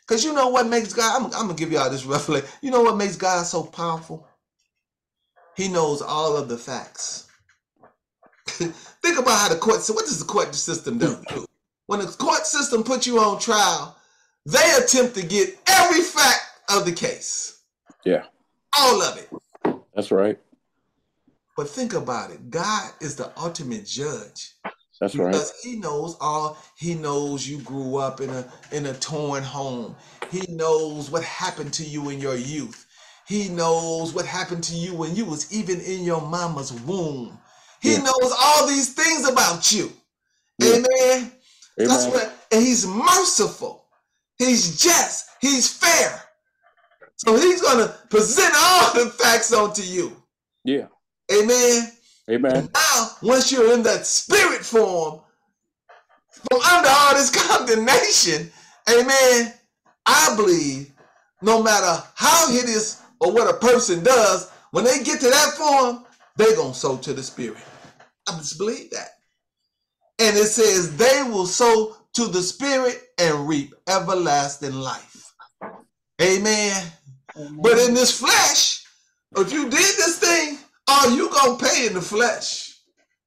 Because 0.08 0.24
you 0.24 0.34
know 0.34 0.48
what 0.48 0.68
makes 0.68 0.92
God, 0.94 1.18
I'm, 1.22 1.26
I'm 1.28 1.48
gonna 1.48 1.54
give 1.54 1.72
y'all 1.72 1.90
this 1.90 2.06
revelation. 2.08 2.50
You 2.62 2.72
know 2.72 2.82
what 2.82 2.98
makes 2.98 3.16
God 3.16 3.46
so 3.46 3.64
powerful? 3.64 4.28
He 5.56 5.68
knows 5.68 6.02
all 6.02 6.38
of 6.38 6.50
the 6.50 6.58
facts. 6.58 7.28
Think 8.48 9.20
about 9.20 9.40
how 9.40 9.50
the 9.50 9.60
court, 9.60 9.82
so 9.82 9.94
what 9.94 10.06
does 10.06 10.20
the 10.20 10.26
court 10.26 10.56
system 10.56 10.98
do? 10.98 11.18
When 11.88 12.00
the 12.00 12.08
court 12.08 12.46
system 12.48 12.84
puts 12.84 13.06
you 13.06 13.20
on 13.20 13.40
trial, 13.40 13.96
they 14.46 14.72
attempt 14.78 15.16
to 15.16 15.26
get 15.26 15.58
every 15.68 16.02
fact 16.02 16.49
of 16.72 16.86
the 16.86 16.92
case. 16.92 17.62
Yeah. 18.06 18.24
All 18.78 19.02
of 19.02 19.18
it. 19.18 19.30
That's 19.96 20.12
right. 20.12 20.40
But 21.58 21.70
think 21.70 21.94
about 21.94 22.32
it. 22.32 22.50
God 22.50 22.92
is 23.02 23.16
the 23.16 23.32
ultimate 23.38 23.86
judge. 23.86 24.54
That's 25.02 25.16
right. 25.16 25.32
Because 25.32 25.54
he 25.62 25.78
knows 25.78 26.18
all 26.20 26.58
he 26.78 26.94
knows 26.94 27.48
you 27.48 27.60
grew 27.60 27.98
up 27.98 28.22
in 28.22 28.30
a 28.30 28.46
in 28.72 28.86
a 28.86 28.94
torn 28.94 29.44
home. 29.44 29.96
He 30.30 30.42
knows 30.50 31.10
what 31.10 31.24
happened 31.24 31.74
to 31.74 31.84
you 31.84 32.10
in 32.10 32.20
your 32.20 32.36
youth. 32.36 32.86
He 33.28 33.48
knows 33.50 34.14
what 34.14 34.26
happened 34.26 34.64
to 34.66 34.76
you 34.76 34.94
when 34.96 35.16
you 35.16 35.26
was 35.26 35.52
even 35.54 35.80
in 35.82 36.04
your 36.04 36.22
mama's 36.22 36.74
womb. 36.74 37.40
He 37.82 37.94
Yeah. 37.94 38.00
knows 38.04 38.34
all 38.42 38.68
these 38.68 38.94
things 38.94 39.28
about 39.28 39.72
you. 39.72 39.92
Yeah. 40.60 40.76
Amen. 40.76 41.32
That's 41.78 42.04
Amen. 42.06 42.12
what 42.14 42.34
and 42.52 42.62
he's 42.62 42.86
merciful. 42.86 43.86
He's 44.38 44.82
just. 44.82 45.28
He's 45.42 45.72
fair. 45.72 46.22
So 47.20 47.36
he's 47.36 47.62
gonna 47.62 47.94
present 48.10 48.54
all 48.58 48.94
the 48.94 49.10
facts 49.12 49.54
onto 49.54 49.82
you. 49.82 50.16
Yeah. 50.64 50.88
Amen. 51.32 51.92
Amen. 52.30 52.56
And 52.56 52.70
now, 52.74 53.12
once 53.22 53.52
you're 53.52 53.74
in 53.74 53.84
that 53.84 54.06
spirit 54.06 54.64
form, 54.64 55.22
from 56.30 56.62
under 56.62 56.90
all 56.90 57.14
this 57.16 57.30
condemnation, 57.48 58.52
amen, 58.90 59.54
I 60.06 60.36
believe 60.36 60.92
no 61.42 61.62
matter 61.62 62.04
how 62.16 62.52
hideous 62.52 63.02
or 63.20 63.34
what 63.34 63.54
a 63.54 63.58
person 63.58 64.04
does, 64.04 64.52
when 64.72 64.84
they 64.84 65.04
get 65.04 65.20
to 65.22 65.30
that 65.30 65.54
form, 65.54 66.06
they're 66.38 66.56
going 66.56 66.74
to 66.74 66.78
sow 66.78 66.98
to 66.98 67.14
the 67.14 67.24
spirit. 67.24 67.58
I 68.28 68.38
just 68.38 68.58
believe 68.58 68.92
that. 68.92 69.10
And 70.20 70.38
it 70.38 70.48
says, 70.48 70.96
they 70.98 71.24
will 71.24 71.46
sow 71.46 71.96
to 72.14 72.28
the 72.28 72.42
spirit 72.42 73.02
and 73.18 73.48
reap 73.48 73.74
everlasting 73.88 74.74
life. 74.74 75.34
Amen. 76.22 76.86
But 77.36 77.78
in 77.80 77.94
this 77.94 78.20
flesh, 78.20 78.84
if 79.38 79.52
you 79.54 79.70
did 79.70 79.72
this 79.72 80.20
thing, 80.20 80.58
all 80.88 81.16
you 81.16 81.30
gonna 81.30 81.58
pay 81.58 81.88
in 81.88 81.94
the 81.94 82.02
flesh. 82.02 82.80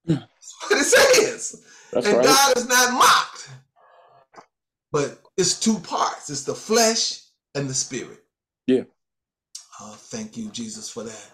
That's 0.06 0.54
what 0.68 0.80
it 0.80 0.85
says. 0.85 1.64
That's 1.92 2.06
and 2.06 2.16
right. 2.18 2.26
God 2.26 2.56
is 2.56 2.68
not 2.68 2.92
mocked. 2.92 3.50
But 4.90 5.21
it's 5.37 5.59
two 5.59 5.78
parts. 5.78 6.30
It's 6.30 6.44
the 6.44 6.54
flesh 6.54 7.23
and 7.54 7.68
the 7.68 7.75
spirit. 7.75 8.25
Yeah. 8.66 8.82
Oh, 9.80 9.94
thank 9.97 10.37
you, 10.37 10.50
Jesus, 10.50 10.88
for 10.90 11.04
that. 11.04 11.30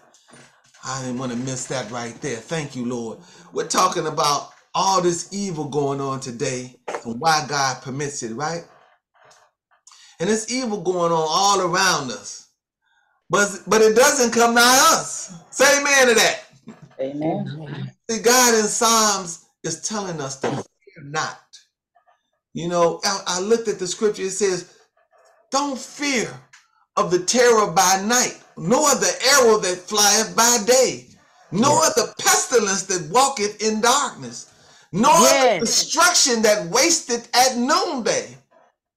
I 0.83 1.01
didn't 1.03 1.19
want 1.19 1.31
to 1.31 1.37
miss 1.37 1.67
that 1.67 1.91
right 1.91 2.19
there. 2.21 2.37
Thank 2.37 2.75
you, 2.75 2.85
Lord. 2.85 3.19
We're 3.53 3.67
talking 3.67 4.07
about 4.07 4.51
all 4.73 5.01
this 5.01 5.31
evil 5.33 5.65
going 5.65 5.99
on 5.99 6.19
today 6.19 6.79
and 7.05 7.19
why 7.19 7.45
God 7.47 7.81
permits 7.81 8.23
it, 8.23 8.33
right? 8.33 8.63
And 10.19 10.29
it's 10.29 10.51
evil 10.51 10.81
going 10.81 11.11
on 11.11 11.27
all 11.29 11.61
around 11.61 12.11
us. 12.11 12.48
But 13.29 13.59
but 13.67 13.81
it 13.81 13.95
doesn't 13.95 14.31
come 14.31 14.55
nigh 14.55 14.79
us. 14.93 15.33
Say 15.51 15.79
amen 15.79 16.07
to 16.07 16.13
that. 16.15 16.43
Amen. 16.99 17.93
See, 18.09 18.21
God 18.21 18.55
in 18.55 18.65
Psalms 18.65 19.45
is 19.63 19.81
telling 19.81 20.19
us 20.19 20.39
to 20.41 20.49
fear 20.49 21.03
not. 21.03 21.39
You 22.53 22.67
know, 22.67 22.99
I, 23.03 23.21
I 23.27 23.39
looked 23.39 23.67
at 23.67 23.79
the 23.79 23.87
scripture, 23.87 24.23
it 24.23 24.31
says, 24.31 24.73
Don't 25.51 25.77
fear 25.77 26.29
of 26.97 27.11
the 27.11 27.19
terror 27.19 27.71
by 27.71 28.03
night, 28.05 28.41
nor 28.57 28.89
the 28.95 29.13
arrow 29.37 29.59
that 29.59 29.77
flieth 29.77 30.35
by 30.35 30.57
day, 30.65 31.07
nor 31.51 31.81
the 31.95 32.13
pestilence 32.19 32.83
that 32.83 33.09
walketh 33.11 33.61
in 33.61 33.79
darkness, 33.81 34.53
nor 34.91 35.13
the 35.13 35.57
destruction 35.59 36.41
that 36.41 36.67
wasteth 36.69 37.29
at 37.35 37.57
noonday. 37.57 38.35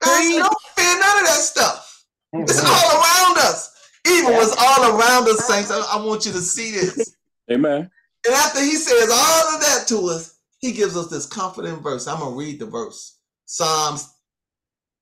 Guys, 0.00 0.18
Preach. 0.18 0.38
don't 0.38 0.62
fear 0.74 0.98
none 0.98 1.18
of 1.18 1.24
that 1.26 1.40
stuff. 1.40 2.04
It's 2.32 2.64
all 2.64 3.00
around 3.00 3.38
us. 3.38 3.71
Evil 4.06 4.32
was 4.32 4.54
all 4.58 4.98
around 4.98 5.28
us, 5.28 5.46
saints. 5.46 5.70
I, 5.70 5.78
I 5.78 6.04
want 6.04 6.26
you 6.26 6.32
to 6.32 6.40
see 6.40 6.72
this. 6.72 7.16
Amen. 7.50 7.90
And 8.26 8.34
after 8.34 8.60
he 8.60 8.74
says 8.76 9.10
all 9.10 9.54
of 9.54 9.60
that 9.60 9.84
to 9.88 10.08
us, 10.08 10.38
he 10.58 10.72
gives 10.72 10.96
us 10.96 11.08
this 11.08 11.26
confident 11.26 11.82
verse. 11.82 12.06
I'm 12.06 12.20
going 12.20 12.32
to 12.32 12.38
read 12.38 12.60
the 12.60 12.66
verse 12.66 13.18
Psalms 13.46 14.12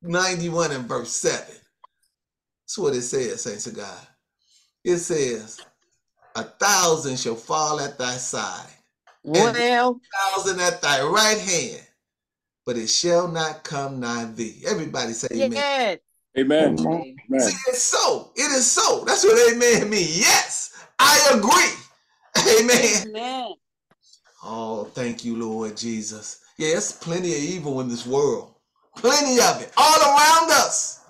91 0.03 0.73
and 0.73 0.87
verse 0.87 1.13
7. 1.13 1.39
That's 2.65 2.79
what 2.79 2.95
it 2.95 3.03
says, 3.03 3.43
saints 3.43 3.67
of 3.67 3.77
God. 3.77 4.07
It 4.85 4.99
says, 4.99 5.61
A 6.35 6.45
thousand 6.45 7.19
shall 7.19 7.35
fall 7.35 7.81
at 7.81 7.99
thy 7.99 8.15
side, 8.15 8.71
Well, 9.23 9.53
thousand 9.53 10.61
at 10.61 10.81
thy 10.81 11.03
right 11.03 11.39
hand, 11.39 11.87
but 12.65 12.79
it 12.79 12.89
shall 12.89 13.29
not 13.29 13.65
come 13.65 14.01
nigh 14.01 14.25
thee. 14.35 14.63
Everybody 14.67 15.13
say 15.13 15.29
amen. 15.33 15.53
yes. 15.53 15.99
Amen. 16.39 16.77
Amen. 16.79 17.17
Amen. 17.29 17.41
See, 17.41 17.57
it's 17.69 17.83
so. 17.83 18.33
It 18.37 18.51
is 18.53 18.71
so. 18.71 19.05
That's 19.05 19.25
what 19.25 19.53
amen 19.53 19.91
means. 19.91 20.19
Yes, 20.19 20.87
I 20.99 21.31
agree. 21.35 22.63
Amen. 22.63 23.09
Amen. 23.09 23.49
Oh, 24.43 24.85
thank 24.85 25.25
you, 25.25 25.37
Lord 25.37 25.77
Jesus. 25.77 26.41
Yeah, 26.57 26.79
plenty 27.01 27.33
of 27.33 27.39
evil 27.39 27.81
in 27.81 27.89
this 27.89 28.07
world. 28.07 28.55
Plenty 28.97 29.41
of 29.41 29.61
it. 29.63 29.73
All 29.77 30.01
around 30.01 30.51
us. 30.51 31.05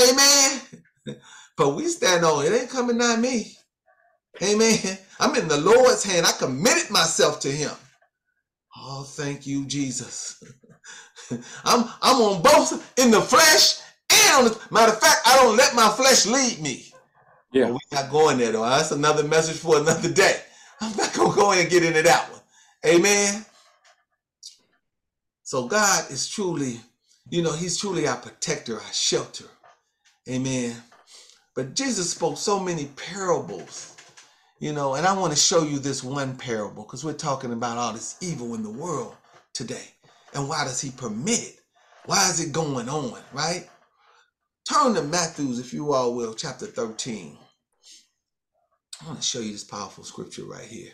Amen. 0.00 0.60
But 1.56 1.70
we 1.70 1.88
stand 1.88 2.22
on 2.22 2.44
it. 2.44 2.52
Ain't 2.52 2.68
coming 2.68 2.98
nigh 2.98 3.16
me. 3.16 3.56
Amen. 4.42 4.98
I'm 5.20 5.34
in 5.36 5.48
the 5.48 5.56
Lord's 5.56 6.04
hand. 6.04 6.26
I 6.26 6.32
committed 6.32 6.90
myself 6.90 7.40
to 7.40 7.50
him. 7.50 7.70
Oh, 8.76 9.04
thank 9.04 9.46
you, 9.46 9.64
Jesus. 9.64 10.42
I'm 11.64 11.88
I'm 12.02 12.20
on 12.20 12.42
both 12.42 12.92
in 12.98 13.10
the 13.10 13.22
flesh 13.22 13.80
and 14.16 14.46
the 14.46 14.60
matter 14.70 14.92
of 14.92 15.00
fact, 15.00 15.20
I 15.26 15.36
don't 15.36 15.56
let 15.56 15.74
my 15.74 15.88
flesh 15.88 16.26
lead 16.26 16.60
me. 16.60 16.86
Yeah. 17.52 17.66
Well, 17.66 17.74
we're 17.74 18.00
not 18.02 18.10
going 18.10 18.38
there 18.38 18.52
though. 18.52 18.68
That's 18.68 18.90
another 18.90 19.24
message 19.24 19.58
for 19.58 19.78
another 19.78 20.12
day. 20.12 20.40
I'm 20.80 20.96
not 20.96 21.14
gonna 21.14 21.34
go 21.34 21.52
in 21.52 21.60
and 21.60 21.70
get 21.70 21.84
into 21.84 22.02
that 22.02 22.30
one. 22.30 22.40
Amen. 22.84 23.44
So 25.42 25.66
God 25.66 26.10
is 26.10 26.28
truly, 26.28 26.80
you 27.30 27.42
know, 27.42 27.52
He's 27.52 27.78
truly 27.78 28.06
our 28.06 28.16
protector, 28.16 28.74
our 28.76 28.92
shelter. 28.92 29.46
Amen. 30.28 30.76
But 31.54 31.74
Jesus 31.74 32.10
spoke 32.10 32.36
so 32.36 32.60
many 32.60 32.86
parables, 32.96 33.96
you 34.58 34.72
know, 34.72 34.94
and 34.94 35.06
I 35.06 35.16
want 35.16 35.32
to 35.32 35.38
show 35.38 35.62
you 35.62 35.78
this 35.78 36.04
one 36.04 36.36
parable 36.36 36.82
because 36.82 37.04
we're 37.04 37.14
talking 37.14 37.52
about 37.52 37.78
all 37.78 37.92
this 37.92 38.16
evil 38.20 38.54
in 38.54 38.62
the 38.62 38.70
world 38.70 39.14
today. 39.54 39.88
And 40.34 40.48
why 40.48 40.64
does 40.64 40.80
He 40.80 40.90
permit 40.90 41.40
it? 41.40 41.60
Why 42.04 42.28
is 42.28 42.40
it 42.40 42.52
going 42.52 42.88
on, 42.88 43.18
right? 43.32 43.68
Turn 44.68 44.94
to 44.94 45.02
Matthew's, 45.02 45.60
if 45.60 45.72
you 45.72 45.92
all 45.92 46.14
will, 46.14 46.34
chapter 46.34 46.66
13. 46.66 47.38
I 49.00 49.06
want 49.06 49.20
to 49.20 49.24
show 49.24 49.38
you 49.38 49.52
this 49.52 49.62
powerful 49.62 50.02
scripture 50.02 50.44
right 50.44 50.64
here. 50.64 50.90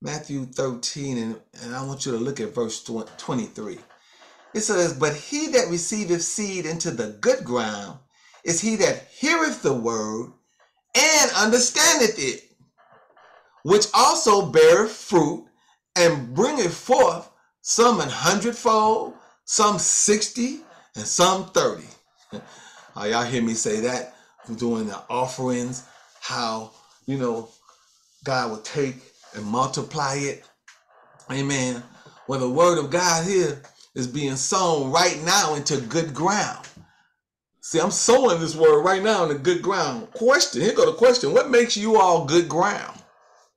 Matthew 0.00 0.46
13, 0.46 1.18
and, 1.18 1.40
and 1.62 1.76
I 1.76 1.84
want 1.84 2.06
you 2.06 2.12
to 2.12 2.18
look 2.18 2.40
at 2.40 2.54
verse 2.54 2.82
23. 2.82 3.78
It 4.54 4.60
says, 4.60 4.94
But 4.94 5.14
he 5.14 5.48
that 5.48 5.68
receiveth 5.68 6.22
seed 6.22 6.64
into 6.64 6.90
the 6.90 7.08
good 7.20 7.44
ground 7.44 7.98
is 8.42 8.62
he 8.62 8.76
that 8.76 9.08
heareth 9.10 9.62
the 9.62 9.74
word 9.74 10.32
and 10.96 11.30
understandeth 11.36 12.18
it, 12.18 12.44
which 13.64 13.84
also 13.92 14.46
beareth 14.46 14.92
fruit 14.92 15.44
and 15.94 16.34
bringeth 16.34 16.74
forth 16.74 17.30
some 17.60 18.00
an 18.00 18.08
hundredfold, 18.08 19.12
some 19.44 19.78
sixty, 19.78 20.60
and 20.96 21.06
some 21.06 21.44
thirty. 21.50 21.84
Oh, 22.96 23.04
y'all 23.04 23.24
hear 23.24 23.40
me 23.40 23.54
say 23.54 23.80
that? 23.80 24.16
Doing 24.56 24.88
the 24.88 25.00
offerings, 25.08 25.84
how, 26.20 26.72
you 27.06 27.18
know, 27.18 27.48
God 28.24 28.50
will 28.50 28.58
take 28.58 28.96
and 29.36 29.44
multiply 29.44 30.16
it. 30.16 30.44
Amen. 31.30 31.82
Well, 32.26 32.40
the 32.40 32.50
word 32.50 32.78
of 32.78 32.90
God 32.90 33.26
here 33.26 33.62
is 33.94 34.08
being 34.08 34.34
sown 34.36 34.90
right 34.90 35.22
now 35.24 35.54
into 35.54 35.80
good 35.82 36.12
ground. 36.12 36.66
See, 37.60 37.78
I'm 37.78 37.92
sowing 37.92 38.40
this 38.40 38.56
word 38.56 38.82
right 38.82 39.02
now 39.02 39.24
into 39.24 39.38
good 39.38 39.62
ground. 39.62 40.10
Question. 40.12 40.62
Here 40.62 40.74
go 40.74 40.86
the 40.86 40.96
question. 40.96 41.32
What 41.32 41.50
makes 41.50 41.76
you 41.76 41.96
all 41.96 42.24
good 42.24 42.48
ground? 42.48 43.00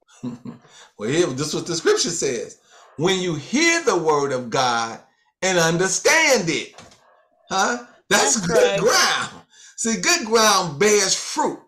well, 0.24 1.10
here, 1.10 1.26
this 1.28 1.48
is 1.48 1.56
what 1.56 1.68
the 1.68 1.76
scripture 1.76 2.10
says. 2.12 2.60
When 2.98 3.20
you 3.20 3.36
hear 3.36 3.84
the 3.84 3.98
word 3.98 4.32
of 4.32 4.52
God 4.52 5.00
and 5.42 5.58
understand 5.58 6.50
it. 6.50 6.76
Huh? 7.50 7.86
That's, 8.14 8.36
That's 8.36 8.48
good 8.48 8.72
right. 8.72 8.80
ground. 8.80 9.32
See, 9.78 10.02
good 10.02 10.26
ground 10.28 10.80
bears 10.80 11.16
fruit. 11.16 11.60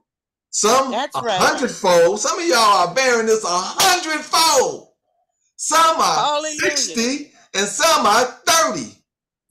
Some 0.51 0.91
That's 0.91 1.15
a 1.15 1.21
right. 1.21 1.39
hundredfold. 1.39 2.19
Some 2.21 2.39
of 2.39 2.47
y'all 2.47 2.89
are 2.89 2.95
bearing 2.95 3.27
this 3.27 3.43
a 3.43 3.49
hundredfold. 3.49 4.89
Some 5.57 5.97
are 6.01 6.15
Hallelujah. 6.17 6.59
60 6.61 7.31
and 7.55 7.67
some 7.67 8.05
are 8.05 8.25
30. 8.47 8.91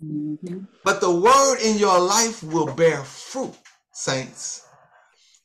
Mhm. 0.04 0.66
But 0.84 1.00
the 1.00 1.10
word 1.12 1.58
in 1.60 1.78
your 1.78 1.98
life 2.00 2.42
will 2.42 2.66
bear 2.74 3.04
fruit, 3.04 3.54
saints. 3.92 4.62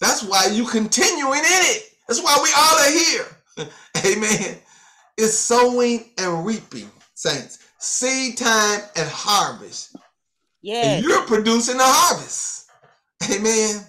That's 0.01 0.23
why 0.23 0.47
you 0.47 0.65
continuing 0.67 1.39
in 1.39 1.45
it. 1.45 1.83
That's 2.07 2.21
why 2.23 2.39
we 2.43 2.49
all 2.57 2.79
are 2.79 2.91
here. 2.91 3.71
Amen. 4.15 4.59
It's 5.17 5.35
sowing 5.35 6.11
and 6.17 6.45
reaping, 6.45 6.91
saints. 7.15 7.59
Seed 7.79 8.37
time 8.37 8.81
and 8.97 9.09
harvest. 9.09 9.95
Yes. 10.61 10.85
And 10.85 11.05
you're 11.05 11.25
producing 11.25 11.77
the 11.77 11.83
harvest. 11.85 12.69
Amen. 13.31 13.85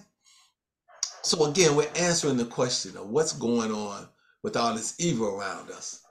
So 1.23 1.45
again, 1.45 1.75
we're 1.75 1.91
answering 1.95 2.37
the 2.37 2.45
question 2.45 2.97
of 2.97 3.09
what's 3.09 3.33
going 3.33 3.71
on 3.71 4.07
with 4.43 4.57
all 4.57 4.73
this 4.73 4.95
evil 4.99 5.27
around 5.27 5.69
us. 5.69 6.01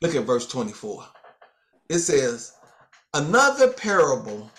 Look 0.00 0.14
at 0.14 0.24
verse 0.24 0.46
24. 0.46 1.04
It 1.88 1.98
says, 2.00 2.52
another 3.14 3.68
parable. 3.68 4.50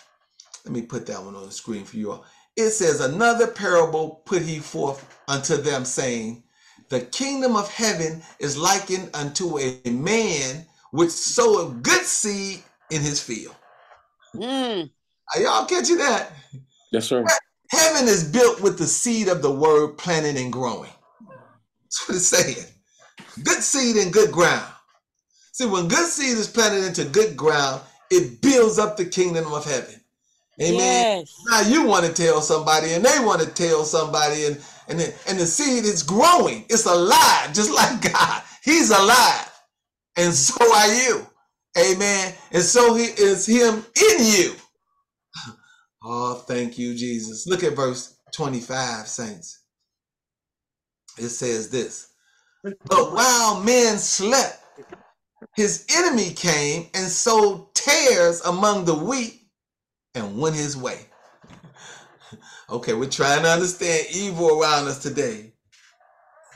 Let 0.66 0.74
me 0.74 0.82
put 0.82 1.06
that 1.08 1.24
one 1.24 1.36
on 1.36 1.46
the 1.46 1.52
screen 1.52 1.86
for 1.86 1.98
you 1.98 2.12
all. 2.12 2.26
It 2.56 2.72
says, 2.72 3.02
another 3.02 3.48
parable 3.48 4.22
put 4.26 4.42
he 4.42 4.60
forth 4.60 5.20
unto 5.28 5.58
them, 5.58 5.86
saying, 5.86 6.44
The 6.90 7.02
kingdom 7.02 7.56
of 7.56 7.72
heaven 7.72 8.22
is 8.40 8.58
likened 8.58 9.10
unto 9.14 9.60
a 9.60 9.80
man 9.90 10.66
which 10.92 11.12
sowed 11.12 11.84
good 11.84 12.04
seed 12.04 12.64
in 12.90 13.02
his 13.02 13.22
field. 13.22 13.56
Mm. 14.36 14.90
Are 15.34 15.42
y'all 15.42 15.66
catching 15.66 15.98
that? 15.98 16.32
Yes, 16.92 17.06
sir. 17.06 17.26
Heaven 17.70 18.08
is 18.08 18.24
built 18.24 18.62
with 18.62 18.78
the 18.78 18.88
seed 18.88 19.28
of 19.28 19.42
the 19.42 19.52
word 19.52 19.98
planted 19.98 20.38
and 20.38 20.52
growing. 20.52 20.90
That's 21.84 22.08
what 22.08 22.16
it's 22.16 22.28
saying. 22.28 22.66
Good 23.44 23.62
seed 23.62 23.96
in 23.96 24.12
good 24.12 24.32
ground. 24.32 24.66
See, 25.52 25.66
when 25.66 25.88
good 25.88 26.10
seed 26.10 26.38
is 26.38 26.48
planted 26.48 26.86
into 26.86 27.06
good 27.06 27.38
ground, 27.38 27.82
it 28.10 28.42
builds 28.42 28.80
up 28.80 28.98
the 28.98 29.06
kingdom 29.06 29.52
of 29.54 29.66
heaven. 29.66 29.96
Amen. 30.62 31.20
Yes. 31.20 31.36
Now 31.48 31.62
you 31.62 31.86
want 31.86 32.06
to 32.06 32.14
tell 32.14 32.42
somebody, 32.42 32.94
and 32.94 33.06
they 33.06 33.20
want 33.20 33.42
to 33.42 33.48
tell 33.48 33.84
somebody, 33.86 34.46
and 34.46 34.62
and 34.88 35.00
the, 35.00 35.14
and 35.28 35.40
the 35.40 35.46
seed 35.46 35.86
is 35.86 36.04
growing. 36.04 36.66
It's 36.70 36.86
alive, 36.86 37.54
just 37.54 37.72
like 37.72 38.12
God. 38.14 38.42
He's 38.64 38.90
alive, 38.90 39.52
and 40.18 40.34
so 40.34 40.56
are 40.76 40.94
you. 40.94 41.28
Amen. 41.78 42.34
And 42.52 42.64
so 42.64 42.96
he 42.96 43.04
is 43.04 43.46
Him 43.46 43.86
in 43.96 44.26
you. 44.26 44.54
Oh, 46.04 46.36
thank 46.36 46.78
you, 46.78 46.96
Jesus. 46.96 47.48
Look 47.48 47.64
at 47.64 47.76
verse 47.76 48.18
twenty-five, 48.34 49.08
saints. 49.08 49.64
It 51.18 51.30
says 51.30 51.70
this: 51.70 52.10
But 52.86 53.14
while 53.14 53.62
men 53.64 53.98
slept, 54.00 54.64
his 55.56 55.86
enemy 55.96 56.32
came 56.32 56.88
and 56.96 57.08
sowed 57.10 57.74
tares 57.76 58.42
among 58.42 58.86
the 58.86 58.96
wheat 58.96 59.42
and 60.16 60.40
went 60.40 60.56
his 60.56 60.78
way. 60.78 61.08
okay, 62.70 62.94
we're 62.94 63.10
trying 63.10 63.44
to 63.44 63.50
understand 63.50 64.08
evil 64.14 64.62
around 64.62 64.88
us 64.88 65.02
today. 65.02 65.54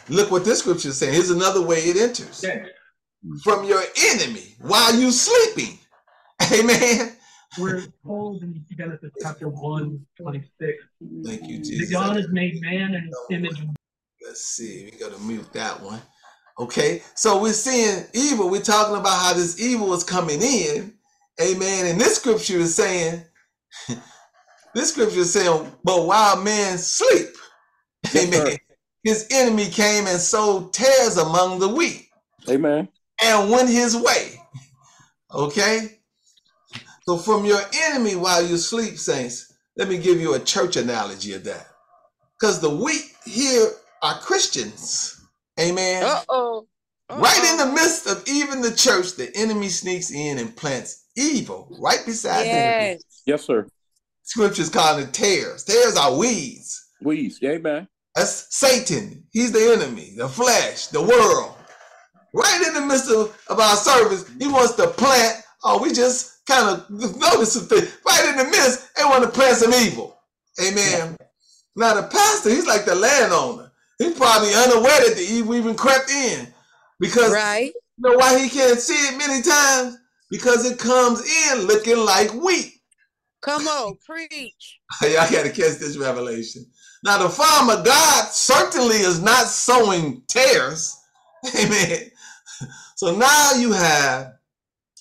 Look 0.10 0.32
what 0.32 0.46
this 0.46 0.60
scripture 0.60 0.90
is 0.90 0.98
saying. 1.00 1.14
Here's 1.14 1.32
another 1.32 1.62
way 1.62 1.80
it 1.80 1.98
enters 1.98 2.46
from 3.44 3.66
your 3.66 3.84
enemy 4.12 4.56
while 4.62 4.96
you're 4.96 5.12
sleeping. 5.12 5.80
Amen. 6.54 7.13
We're 7.58 7.84
told 8.06 8.42
in 8.42 8.64
Genesis 8.76 9.12
chapter 9.22 9.48
1, 9.48 10.06
26, 10.20 10.84
Thank 11.26 11.48
you, 11.48 11.58
that 11.58 11.64
Jesus. 11.66 11.92
God 11.92 12.16
has 12.16 12.28
made 12.30 12.62
man 12.62 12.96
in 12.96 13.04
his 13.04 13.16
image. 13.30 13.62
Let's 14.26 14.46
see. 14.46 14.86
We 14.86 14.98
got 15.00 15.14
to 15.14 15.22
mute 15.22 15.52
that 15.54 15.82
one. 15.82 16.02
Okay. 16.60 17.04
So 17.16 17.42
we're 17.42 17.54
seeing 17.54 18.06
evil. 18.14 18.50
We're 18.50 18.62
talking 18.62 18.96
about 18.96 19.22
how 19.22 19.34
this 19.34 19.60
evil 19.60 19.94
is 19.94 20.04
coming 20.04 20.42
in. 20.42 20.94
Amen. 21.42 21.88
And 21.88 22.00
this 22.00 22.16
scripture 22.18 22.58
is 22.58 22.76
saying, 22.76 23.24
this 24.76 24.92
scripture 24.92 25.20
is 25.20 25.34
saying, 25.34 25.72
but 25.84 26.06
while 26.06 26.42
man 26.42 26.78
sleep, 26.78 27.28
Yes, 28.14 28.28
amen, 28.28 28.48
sir. 28.48 28.58
his 29.04 29.28
enemy 29.32 29.68
came 29.70 30.08
and 30.08 30.20
sowed 30.20 30.74
tares 30.74 31.18
among 31.18 31.60
the 31.60 31.70
wheat 31.70 32.10
Amen. 32.50 32.90
and 33.24 33.50
went 33.52 33.70
his 33.70 33.96
way. 33.96 34.40
Okay. 35.34 36.00
So 37.08 37.18
from 37.18 37.46
your 37.46 37.62
enemy 37.86 38.16
while 38.16 38.46
you 38.46 38.58
sleep, 38.58 38.98
saints, 38.98 39.54
let 39.76 39.90
me 39.90 39.98
give 39.98 40.20
you 40.20 40.36
a 40.36 40.40
church 40.40 40.78
analogy 40.78 41.34
of 41.34 41.44
that. 41.44 41.68
Because 42.40 42.60
the 42.60 42.70
weak 42.70 43.16
here 43.26 43.70
are 44.02 44.20
Christians. 44.20 45.22
Amen. 45.60 46.04
Uh 46.04 46.22
oh. 46.30 46.68
Right 47.10 47.52
in 47.52 47.58
the 47.58 47.74
midst 47.74 48.08
of 48.08 48.24
even 48.28 48.62
the 48.62 48.74
church, 48.74 49.16
the 49.16 49.36
enemy 49.36 49.70
sneaks 49.70 50.12
in 50.12 50.40
and 50.40 50.56
plants 50.56 51.06
evil 51.16 51.76
right 51.80 52.04
beside 52.06 52.46
them. 52.46 52.82
Yes. 52.82 53.04
Yes, 53.26 53.46
sir. 53.46 53.68
Scriptures 54.24 54.70
calling 54.70 55.08
it 55.08 55.14
tares. 55.14 55.64
Tares 55.64 55.98
are 55.98 56.16
weeds. 56.18 56.90
Weeds. 57.02 57.40
Amen. 57.44 57.88
That's 58.16 58.48
Satan. 58.58 59.26
He's 59.32 59.52
the 59.52 59.74
enemy, 59.74 60.14
the 60.16 60.30
flesh, 60.30 60.88
the 60.88 61.02
world. 61.02 61.56
Right 62.34 62.64
in 62.66 62.74
the 62.74 62.82
midst 62.82 63.12
of, 63.12 63.38
of 63.50 63.60
our 63.60 63.76
service, 63.76 64.30
he 64.40 64.48
wants 64.48 64.74
to 64.76 64.88
plant. 64.88 65.44
Oh, 65.64 65.82
we 65.82 65.94
just 65.94 66.33
kind 66.48 66.70
of 66.78 66.90
notice 66.90 67.54
some 67.54 67.66
things. 67.68 67.96
Right 68.06 68.30
in 68.30 68.38
the 68.38 68.46
midst, 68.46 68.96
they 68.96 69.04
want 69.04 69.24
to 69.24 69.30
plant 69.30 69.58
some 69.58 69.74
evil. 69.74 70.18
Amen. 70.66 71.18
Now 71.76 71.96
the 71.96 72.08
pastor, 72.08 72.50
he's 72.50 72.68
like 72.68 72.86
the 72.86 72.96
landowner. 72.96 73.72
He's 73.98 74.14
probably 74.18 74.54
unaware 74.54 75.00
that 75.08 75.16
the 75.16 75.24
evil 75.24 75.56
even 75.56 75.76
crept 75.76 76.10
in. 76.10 76.48
Because 77.00 77.32
Right. 77.32 77.72
you 77.98 78.10
know 78.10 78.18
why 78.18 78.40
he 78.40 78.50
can't 78.50 78.80
see 78.80 78.94
it 78.94 79.18
many 79.18 79.42
times? 79.42 79.98
Because 80.30 80.66
it 80.70 80.80
comes 80.80 81.22
in 81.52 81.62
looking 81.68 81.98
like 81.98 82.34
wheat. 82.34 82.74
Come 83.42 83.68
on, 83.68 83.98
preach. 84.06 84.80
Y'all 85.02 85.30
got 85.30 85.44
to 85.44 85.50
catch 85.50 85.78
this 85.80 85.98
revelation. 85.98 86.66
Now, 87.04 87.18
the 87.22 87.30
farmer 87.30 87.84
God 87.84 88.28
certainly 88.30 88.96
is 88.98 89.22
not 89.22 89.48
sowing 89.48 90.24
tares. 90.28 90.98
Amen. 91.60 92.10
So 92.96 93.14
now 93.16 93.52
you 93.58 93.74
have 93.74 94.34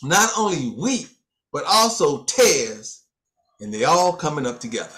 not 0.03 0.31
only 0.37 0.71
wheat, 0.71 1.09
but 1.53 1.65
also 1.67 2.25
tares, 2.25 3.05
and 3.61 3.73
they 3.73 3.85
all 3.85 4.13
coming 4.13 4.47
up 4.47 4.59
together. 4.59 4.89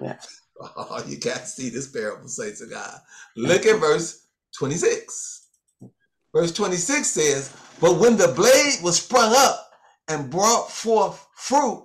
Yeah. 0.00 0.18
Oh, 0.60 1.02
you 1.08 1.18
got 1.18 1.38
to 1.38 1.46
see 1.46 1.70
this 1.70 1.88
parable, 1.88 2.28
saints 2.28 2.60
of 2.60 2.70
God. 2.70 3.00
Look 3.36 3.66
at 3.66 3.80
verse 3.80 4.26
26. 4.58 5.48
Verse 6.34 6.52
26 6.52 7.06
says, 7.08 7.56
But 7.80 7.98
when 7.98 8.16
the 8.16 8.28
blade 8.28 8.82
was 8.82 9.02
sprung 9.02 9.34
up 9.36 9.70
and 10.08 10.30
brought 10.30 10.70
forth 10.70 11.26
fruit, 11.34 11.84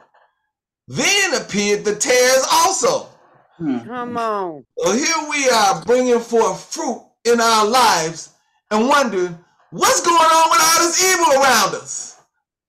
then 0.88 1.34
appeared 1.34 1.84
the 1.84 1.96
tares 1.96 2.46
also. 2.52 3.10
Hmm. 3.58 3.80
Come 3.80 4.18
on. 4.18 4.66
So 4.78 4.92
here 4.92 5.30
we 5.30 5.50
are 5.50 5.84
bringing 5.84 6.20
forth 6.20 6.74
fruit 6.74 7.04
in 7.26 7.42
our 7.42 7.66
lives 7.66 8.30
and 8.72 8.88
wondering 8.88 9.38
what's 9.72 10.02
going 10.02 10.16
on 10.16 10.50
with 10.52 10.62
all 10.62 10.88
this 10.88 11.14
evil 11.14 11.42
around 11.42 11.76
us. 11.76 12.17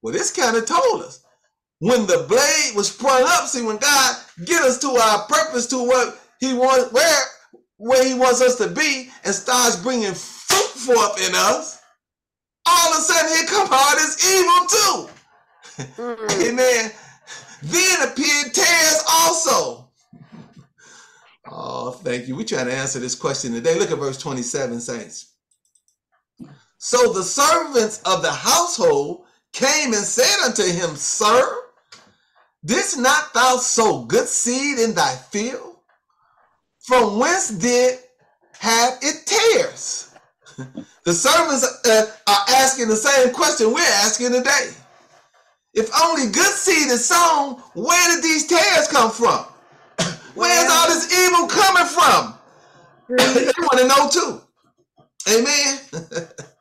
Well, 0.03 0.15
this 0.15 0.31
kind 0.31 0.57
of 0.57 0.67
told 0.67 1.03
us 1.03 1.25
when 1.81 2.07
the 2.07 2.25
blade 2.29 2.77
was 2.77 2.89
sprung 2.91 3.23
up. 3.27 3.47
See, 3.47 3.63
when 3.63 3.79
God 3.79 4.17
get 4.45 4.63
us 4.63 4.79
to 4.81 4.89
our 4.89 5.25
purpose, 5.27 5.67
to 5.69 5.79
what 5.79 6.21
He 6.41 6.55
wants, 6.55 6.93
where 6.93 7.23
where 7.77 8.05
He 8.05 8.15
wants 8.15 8.41
us 8.41 8.57
to 8.57 8.69
be, 8.69 9.11
and 9.25 9.35
starts 9.35 9.77
bringing 9.77 10.15
fruit 10.15 10.71
forth 10.71 11.29
in 11.29 11.35
us, 11.35 11.81
all 12.67 12.93
of 12.93 12.99
a 12.99 13.03
sudden 13.03 13.37
here 13.37 13.47
come 13.47 13.69
all 13.71 13.95
this 13.97 14.25
evil 14.35 14.67
too. 14.69 15.11
Mm. 16.03 16.49
Amen. 16.49 16.93
Then 17.63 18.09
appeared 18.09 18.55
tares 18.55 19.05
also. 19.11 19.89
Oh, 21.51 21.93
thank 21.93 22.29
you. 22.29 22.37
We're 22.37 22.45
trying 22.45 22.67
to 22.67 22.75
answer 22.75 22.99
this 22.99 23.15
question 23.15 23.53
today. 23.53 23.79
Look 23.79 23.91
at 23.91 23.99
verse 23.99 24.19
27, 24.19 24.81
saints. 24.81 25.33
So 26.79 27.13
the 27.13 27.25
servants 27.25 28.01
of 28.05 28.23
the 28.23 28.31
household 28.31 29.25
came 29.53 29.93
and 29.93 30.05
said 30.05 30.45
unto 30.45 30.63
him, 30.63 30.97
Sir, 30.97 31.63
didst 32.65 32.99
not 32.99 33.33
thou 33.35 33.57
sow 33.57 34.05
good 34.05 34.29
seed 34.29 34.79
in 34.79 34.95
thy 34.95 35.15
field? 35.15 35.77
From 36.81 37.19
whence 37.19 37.51
did 37.51 37.99
have 38.59 38.99
it 39.03 39.27
tares? 39.27 40.15
the 41.05 41.13
servants 41.13 41.65
uh, 41.87 42.07
are 42.27 42.45
asking 42.57 42.89
the 42.89 42.97
same 42.97 43.33
question 43.33 43.73
we're 43.73 43.81
asking 43.81 44.33
today. 44.33 44.71
If 45.75 45.91
only 46.03 46.31
good 46.31 46.55
seed 46.55 46.89
is 46.89 47.07
sown, 47.07 47.57
where 47.75 48.15
did 48.15 48.25
these 48.25 48.47
tares 48.47 48.89
come 48.89 49.11
from? 49.11 49.45
Where's 50.35 50.71
all 50.71 50.89
this 50.89 51.13
evil 51.27 51.47
coming 51.47 51.87
from? 51.87 52.35
they 53.09 53.53
want 53.59 53.79
to 53.79 53.87
know 53.87 54.09
too. 54.11 54.41
Amen. 55.29 55.79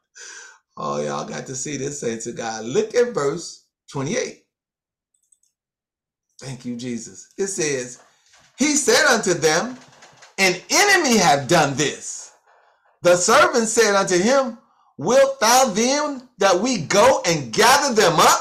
oh, 0.77 1.01
y'all 1.01 1.27
got 1.27 1.45
to 1.47 1.55
see 1.55 1.77
this, 1.77 1.99
saints 1.99 2.27
of 2.27 2.37
God. 2.37 2.65
Look 2.65 2.95
at 2.95 3.13
verse 3.13 3.65
28. 3.91 4.43
Thank 6.39 6.65
you, 6.65 6.75
Jesus. 6.75 7.29
It 7.37 7.47
says, 7.47 8.01
He 8.57 8.75
said 8.75 9.05
unto 9.07 9.33
them, 9.33 9.77
An 10.37 10.55
enemy 10.69 11.17
have 11.17 11.47
done 11.47 11.75
this. 11.75 12.31
The 13.01 13.15
servant 13.15 13.67
said 13.67 13.95
unto 13.95 14.17
him, 14.17 14.57
Wilt 14.97 15.39
thou 15.39 15.71
then 15.73 16.27
that 16.39 16.59
we 16.59 16.79
go 16.79 17.21
and 17.25 17.53
gather 17.53 17.93
them 17.93 18.15
up? 18.19 18.39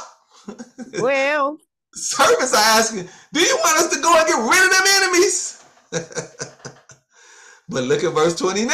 Well, 1.00 1.58
Servants 1.94 2.52
are 2.52 2.78
asking, 2.78 3.08
Do 3.32 3.40
you 3.40 3.56
want 3.56 3.78
us 3.78 3.94
to 3.94 4.02
go 4.02 4.14
and 4.18 4.26
get 4.26 4.38
rid 4.38 4.64
of 4.64 4.70
them 4.70 4.86
enemies? 5.02 5.64
but 7.68 7.84
look 7.84 8.04
at 8.04 8.12
verse 8.12 8.36
29. 8.36 8.70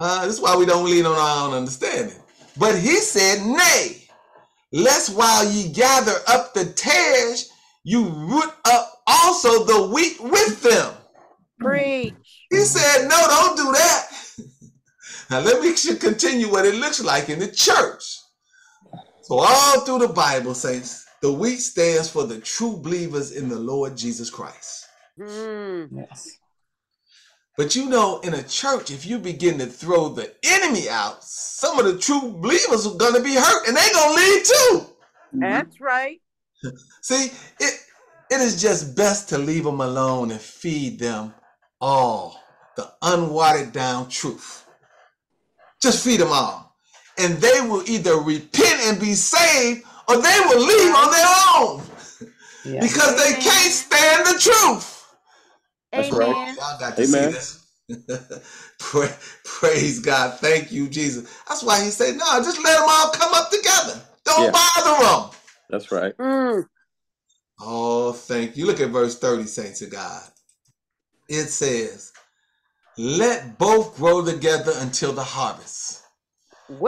Uh, 0.00 0.26
this 0.26 0.34
is 0.34 0.40
why 0.40 0.56
we 0.56 0.66
don't 0.66 0.84
lean 0.90 1.06
on 1.06 1.14
our 1.14 1.48
own 1.48 1.54
understanding. 1.54 2.16
But 2.56 2.78
he 2.78 2.96
said, 2.98 3.44
Nay, 3.44 4.08
lest 4.72 5.14
while 5.14 5.50
ye 5.50 5.72
gather 5.72 6.16
up 6.28 6.54
the 6.54 6.66
tares, 6.66 7.50
you 7.82 8.08
root 8.08 8.52
up 8.64 9.02
also 9.06 9.64
the 9.64 9.88
wheat 9.88 10.20
with 10.20 10.62
them. 10.62 10.94
preach. 11.58 12.14
He 12.50 12.60
said, 12.60 13.08
No, 13.08 13.26
don't 13.28 13.56
do 13.56 13.72
that. 13.72 14.08
now 15.30 15.40
let 15.40 15.62
me 15.62 15.74
continue 15.96 16.50
what 16.50 16.66
it 16.66 16.74
looks 16.76 17.02
like 17.02 17.28
in 17.28 17.38
the 17.38 17.48
church. 17.48 18.02
So 19.22 19.38
all 19.38 19.80
through 19.80 20.00
the 20.00 20.12
Bible 20.12 20.54
saints, 20.54 21.06
the 21.22 21.32
wheat 21.32 21.56
stands 21.56 22.10
for 22.10 22.24
the 22.24 22.38
true 22.38 22.76
believers 22.76 23.32
in 23.32 23.48
the 23.48 23.58
Lord 23.58 23.96
Jesus 23.96 24.28
Christ. 24.30 24.86
Mm. 25.18 25.88
Yes. 25.90 26.38
But 27.56 27.76
you 27.76 27.88
know, 27.88 28.18
in 28.20 28.34
a 28.34 28.42
church, 28.42 28.90
if 28.90 29.06
you 29.06 29.18
begin 29.18 29.58
to 29.58 29.66
throw 29.66 30.08
the 30.08 30.32
enemy 30.44 30.88
out, 30.88 31.22
some 31.22 31.78
of 31.78 31.84
the 31.84 31.98
true 31.98 32.32
believers 32.32 32.86
are 32.86 32.96
gonna 32.96 33.20
be 33.22 33.34
hurt 33.34 33.68
and 33.68 33.76
they're 33.76 33.92
gonna 33.92 34.14
leave 34.16 34.44
too. 34.44 34.86
That's 35.34 35.80
right. 35.80 36.20
See, 37.02 37.30
it 37.60 37.80
it 38.30 38.40
is 38.40 38.60
just 38.60 38.96
best 38.96 39.28
to 39.28 39.38
leave 39.38 39.64
them 39.64 39.80
alone 39.80 40.30
and 40.32 40.40
feed 40.40 40.98
them 40.98 41.34
all 41.80 42.40
the 42.76 42.92
unwatered 43.02 43.72
down 43.72 44.08
truth. 44.08 44.66
Just 45.80 46.04
feed 46.04 46.20
them 46.20 46.32
all. 46.32 46.74
And 47.18 47.34
they 47.34 47.60
will 47.60 47.88
either 47.88 48.16
repent 48.16 48.80
and 48.82 48.98
be 48.98 49.14
saved 49.14 49.84
or 50.08 50.16
they 50.16 50.40
will 50.48 50.60
leave 50.60 50.94
on 50.94 51.10
their 51.12 51.26
own 51.56 51.82
Yeah. 52.64 52.80
because 52.80 53.16
they 53.16 53.34
can't 53.40 53.72
stand 53.72 54.26
the 54.26 54.38
truth. 54.40 54.93
That's 55.94 56.12
Amen. 56.12 56.20
right. 56.20 56.56
Y'all 56.56 56.80
got 56.80 56.96
to 56.96 57.04
Amen. 57.04 57.30
see 57.30 57.32
this. 57.32 57.66
Pra- 58.78 59.16
Praise 59.44 60.00
God. 60.00 60.38
Thank 60.40 60.72
you, 60.72 60.88
Jesus. 60.88 61.30
That's 61.48 61.62
why 61.62 61.84
he 61.84 61.90
said, 61.90 62.16
no, 62.16 62.24
just 62.42 62.62
let 62.64 62.78
them 62.78 62.88
all 62.88 63.10
come 63.12 63.34
up 63.34 63.50
together. 63.50 64.00
Don't 64.24 64.52
Yeah. 64.52 64.52
bother 64.52 65.04
them. 65.04 65.30
That's 65.70 65.92
right. 65.92 66.16
Mm. 66.18 66.66
Oh, 67.60 68.12
thank 68.12 68.56
you. 68.56 68.66
Look 68.66 68.80
at 68.80 68.90
verse 68.90 69.18
30, 69.18 69.44
saints 69.46 69.82
of 69.82 69.90
God. 69.90 70.22
It 71.28 71.46
says, 71.46 72.12
Let 72.98 73.58
both 73.58 73.96
grow 73.96 74.24
together 74.24 74.72
until 74.76 75.12
the 75.12 75.24
harvest. 75.24 76.02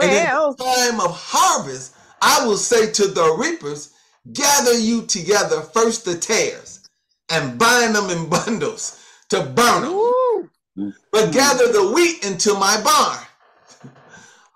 And 0.01 0.13
in 0.13 0.27
Well, 0.33 0.55
the 0.57 0.63
time 0.63 1.01
of 1.01 1.11
harvest, 1.15 1.95
I 2.21 2.45
will 2.45 2.57
say 2.57 2.91
to 2.91 3.07
the 3.07 3.35
reapers, 3.39 3.93
Gather 4.33 4.77
you 4.77 5.05
together 5.05 5.61
first 5.61 6.05
the 6.05 6.17
tares 6.17 6.76
and 7.29 7.57
bind 7.57 7.95
them 7.95 8.09
in 8.09 8.29
bundles 8.29 9.03
to 9.29 9.41
burn 9.41 9.81
them, 9.83 9.93
woo. 9.93 10.49
but 11.11 11.33
gather 11.33 11.71
the 11.71 11.91
wheat 11.93 12.25
into 12.25 12.53
my 12.53 12.81
barn. 12.83 13.93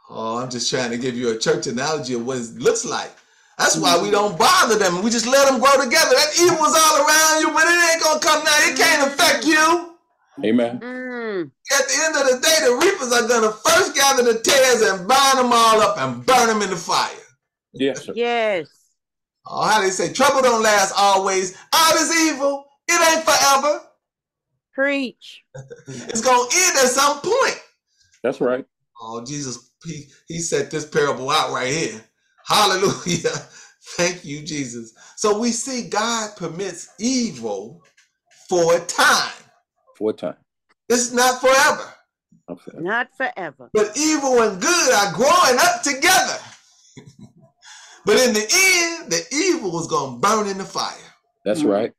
Oh, 0.09 0.37
I'm 0.37 0.49
just 0.49 0.69
trying 0.69 0.91
to 0.91 0.97
give 0.97 1.15
you 1.15 1.31
a 1.31 1.37
church 1.37 1.67
analogy 1.67 2.13
of 2.13 2.25
what 2.25 2.37
it 2.37 2.55
looks 2.55 2.83
like. 2.83 3.11
That's 3.57 3.77
why 3.77 4.01
we 4.01 4.09
don't 4.11 4.37
bother 4.37 4.77
them. 4.77 5.03
We 5.03 5.09
just 5.09 5.27
let 5.27 5.47
them 5.47 5.59
grow 5.61 5.71
together. 5.81 6.15
That 6.15 6.33
evil's 6.41 6.75
all 6.75 7.05
around 7.05 7.41
you, 7.41 7.53
but 7.53 7.63
it 7.67 7.93
ain't 7.93 8.03
gonna 8.03 8.19
come 8.19 8.43
now. 8.43 8.57
It 8.67 8.77
can't 8.77 9.07
affect 9.07 9.45
you. 9.45 9.95
Amen. 10.43 10.79
Mm. 10.79 11.51
At 11.71 11.87
the 11.87 11.95
end 12.03 12.15
of 12.15 12.25
the 12.27 12.41
day, 12.41 12.57
the 12.65 12.75
reapers 12.75 13.13
are 13.13 13.27
gonna 13.27 13.51
first 13.51 13.95
gather 13.95 14.23
the 14.23 14.39
tares 14.39 14.81
and 14.81 15.07
bind 15.07 15.37
them 15.37 15.51
all 15.53 15.79
up 15.81 15.97
and 15.99 16.25
burn 16.25 16.47
them 16.47 16.61
in 16.61 16.71
the 16.71 16.75
fire. 16.75 17.09
Yes, 17.73 18.05
sir. 18.05 18.13
Yes. 18.15 18.80
Oh, 19.45 19.63
how 19.63 19.81
they 19.81 19.89
say 19.89 20.13
trouble 20.13 20.41
don't 20.41 20.61
last 20.61 20.93
always. 20.97 21.57
All 21.73 21.95
is 21.95 22.29
evil, 22.29 22.65
it 22.87 23.15
ain't 23.15 23.25
forever. 23.25 23.81
Preach. 24.73 25.43
It's 25.87 26.21
gonna 26.21 26.47
end 26.53 26.77
at 26.77 26.87
some 26.87 27.19
point. 27.21 27.59
That's 28.23 28.39
right. 28.39 28.65
Oh, 29.01 29.23
Jesus, 29.25 29.71
he, 29.83 30.05
he 30.27 30.39
set 30.39 30.69
this 30.71 30.85
parable 30.85 31.29
out 31.29 31.51
right 31.51 31.71
here. 31.71 32.01
Hallelujah. 32.45 33.29
Thank 33.97 34.23
you, 34.23 34.43
Jesus. 34.43 34.93
So 35.17 35.39
we 35.39 35.51
see 35.51 35.89
God 35.89 36.35
permits 36.37 36.89
evil 36.99 37.83
for 38.47 38.75
a 38.75 38.79
time. 38.81 39.33
For 39.97 40.11
a 40.11 40.13
time. 40.13 40.35
It's 40.87 41.11
not 41.11 41.41
forever. 41.41 41.93
Okay. 42.49 42.77
Not 42.79 43.09
forever. 43.15 43.69
But 43.73 43.97
evil 43.97 44.41
and 44.41 44.61
good 44.61 44.93
are 44.93 45.13
growing 45.13 45.57
up 45.59 45.81
together. 45.81 46.37
but 48.05 48.17
in 48.19 48.33
the 48.33 48.41
end, 48.41 49.11
the 49.11 49.23
evil 49.33 49.71
was 49.71 49.87
going 49.87 50.15
to 50.15 50.19
burn 50.19 50.47
in 50.47 50.57
the 50.57 50.65
fire. 50.65 50.97
That's 51.45 51.61
Mhm. 51.61 51.69
right. 51.69 51.93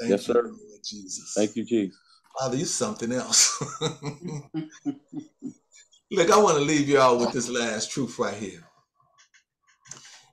Thank 0.00 0.10
Yes, 0.10 0.28
you, 0.28 0.34
sir. 0.34 0.42
Lord 0.42 0.84
Jesus. 0.84 1.32
Thank 1.34 1.56
you, 1.56 1.64
Jesus. 1.64 1.98
Father, 2.38 2.56
you're 2.56 2.66
something 2.66 3.12
else. 3.12 3.60
Look, 6.10 6.30
I 6.30 6.38
want 6.38 6.58
to 6.58 6.64
leave 6.64 6.88
you 6.88 7.00
all 7.00 7.18
with 7.18 7.32
this 7.32 7.48
last 7.48 7.90
truth 7.90 8.18
right 8.18 8.36
here. 8.36 8.62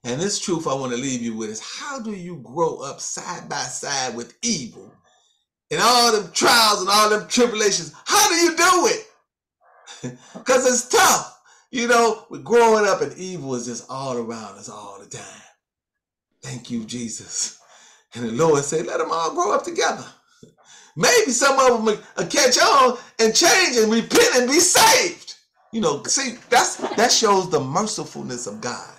And 0.03 0.19
this 0.21 0.39
truth 0.39 0.67
I 0.67 0.73
want 0.73 0.91
to 0.91 0.97
leave 0.97 1.21
you 1.21 1.35
with 1.35 1.49
is 1.49 1.61
how 1.61 1.99
do 2.01 2.11
you 2.11 2.37
grow 2.37 2.77
up 2.79 2.99
side 2.99 3.47
by 3.49 3.61
side 3.63 4.15
with 4.15 4.35
evil 4.41 4.93
and 5.71 5.79
all 5.81 6.11
them 6.11 6.31
trials 6.33 6.81
and 6.81 6.89
all 6.89 7.09
them 7.09 7.27
tribulations? 7.27 7.93
How 8.05 8.29
do 8.29 8.35
you 8.35 8.55
do 8.57 8.87
it? 8.87 9.07
Because 10.33 10.65
it's 10.67 10.89
tough. 10.89 11.32
You 11.73 11.87
know, 11.87 12.27
we're 12.29 12.37
growing 12.37 12.85
up 12.85 13.01
and 13.01 13.17
evil 13.17 13.55
is 13.55 13.65
just 13.65 13.89
all 13.89 14.15
around 14.15 14.59
us 14.59 14.69
all 14.69 14.99
the 14.99 15.07
time. 15.07 15.41
Thank 16.43 16.69
you, 16.69 16.85
Jesus. 16.85 17.59
And 18.13 18.29
the 18.29 18.31
Lord 18.31 18.63
said, 18.63 18.85
let 18.85 18.99
them 18.99 19.09
all 19.11 19.33
grow 19.33 19.51
up 19.53 19.63
together. 19.63 20.05
Maybe 20.95 21.31
some 21.31 21.57
of 21.57 21.83
them 21.83 21.85
will 21.85 22.27
catch 22.27 22.59
on 22.59 22.99
and 23.19 23.35
change 23.35 23.75
and 23.77 23.91
repent 23.91 24.35
and 24.35 24.47
be 24.47 24.59
saved. 24.59 25.33
You 25.71 25.81
know, 25.81 26.03
see, 26.03 26.35
that's 26.51 26.75
that 26.95 27.11
shows 27.11 27.49
the 27.49 27.59
mercifulness 27.59 28.45
of 28.45 28.61
God. 28.61 28.93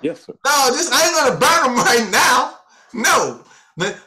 Yes, 0.00 0.24
sir. 0.24 0.34
No, 0.46 0.70
this 0.70 0.88
I 0.92 1.06
ain't 1.06 1.16
gonna 1.16 1.40
burn 1.40 1.74
them 1.74 1.84
right 1.84 2.08
now. 2.12 2.58
No, 2.94 3.44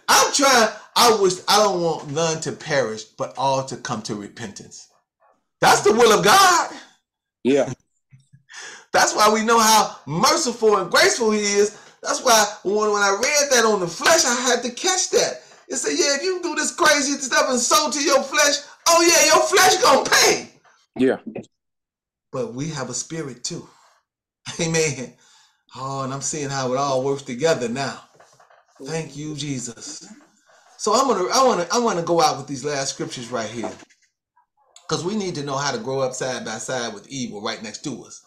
I'm 0.08 0.34
trying. 0.34 0.70
I 0.96 1.20
wish 1.22 1.34
I 1.50 1.58
don't 1.62 1.82
want 1.82 2.10
none 2.12 2.40
to 2.40 2.54
perish, 2.54 3.04
but 3.04 3.34
all 3.38 3.66
to 3.66 3.76
come 3.76 4.02
to 4.04 4.16
repentance. 4.16 4.88
That's 5.60 5.82
the 5.82 5.92
will 5.92 6.18
of 6.18 6.24
God. 6.24 6.72
Yeah. 7.44 7.74
That's 8.94 9.16
why 9.16 9.32
we 9.34 9.44
know 9.44 9.60
how 9.60 9.98
merciful 10.06 10.78
and 10.78 10.90
graceful 10.90 11.32
He 11.32 11.42
is. 11.42 11.78
That's 12.02 12.24
why 12.24 12.46
when, 12.64 12.92
when 12.92 13.02
I 13.02 13.18
read 13.22 13.52
that 13.52 13.66
on 13.66 13.80
the 13.80 13.88
flesh, 13.88 14.26
I 14.26 14.36
had 14.36 14.62
to 14.64 14.70
catch 14.70 15.10
that. 15.12 15.42
It 15.68 15.78
said, 15.78 15.98
"Yeah, 15.98 16.16
if 16.16 16.24
you 16.24 16.42
do 16.42 16.56
this 16.56 16.76
crazy 16.76 17.14
stuff 17.14 17.50
and 17.50 17.60
sow 17.60 17.90
to 17.90 18.02
your 18.04 18.22
flesh, 18.22 18.58
oh 18.88 19.02
yeah, 19.02 19.34
your 19.34 19.44
flesh 19.48 19.82
gonna 19.82 20.10
pay." 20.10 20.50
Yeah. 20.96 21.18
But 22.32 22.54
we 22.54 22.70
have 22.70 22.90
a 22.90 22.94
spirit 22.94 23.44
too. 23.44 23.68
Amen. 24.62 25.14
Oh, 25.76 26.04
and 26.04 26.14
I'm 26.14 26.22
seeing 26.22 26.50
how 26.50 26.72
it 26.74 26.78
all 26.78 27.04
works 27.04 27.24
together 27.24 27.68
now. 27.70 28.02
Thank 28.84 29.16
you, 29.16 29.36
Jesus. 29.36 30.08
So 30.78 30.94
I'm 30.94 31.08
gonna, 31.08 31.30
I 31.34 31.44
wanna, 31.46 31.68
I 31.72 31.80
wanna 31.80 32.02
go 32.04 32.22
out 32.22 32.38
with 32.38 32.48
these 32.48 32.66
last 32.66 32.94
scriptures 32.94 33.32
right 33.32 33.50
here, 33.50 33.72
because 34.88 35.06
we 35.06 35.16
need 35.16 35.36
to 35.36 35.44
know 35.44 35.56
how 35.56 35.72
to 35.72 35.78
grow 35.78 36.02
up 36.02 36.14
side 36.14 36.44
by 36.44 36.58
side 36.58 36.94
with 36.94 37.08
evil 37.08 37.42
right 37.42 37.64
next 37.64 37.84
to 37.86 38.04
us, 38.04 38.26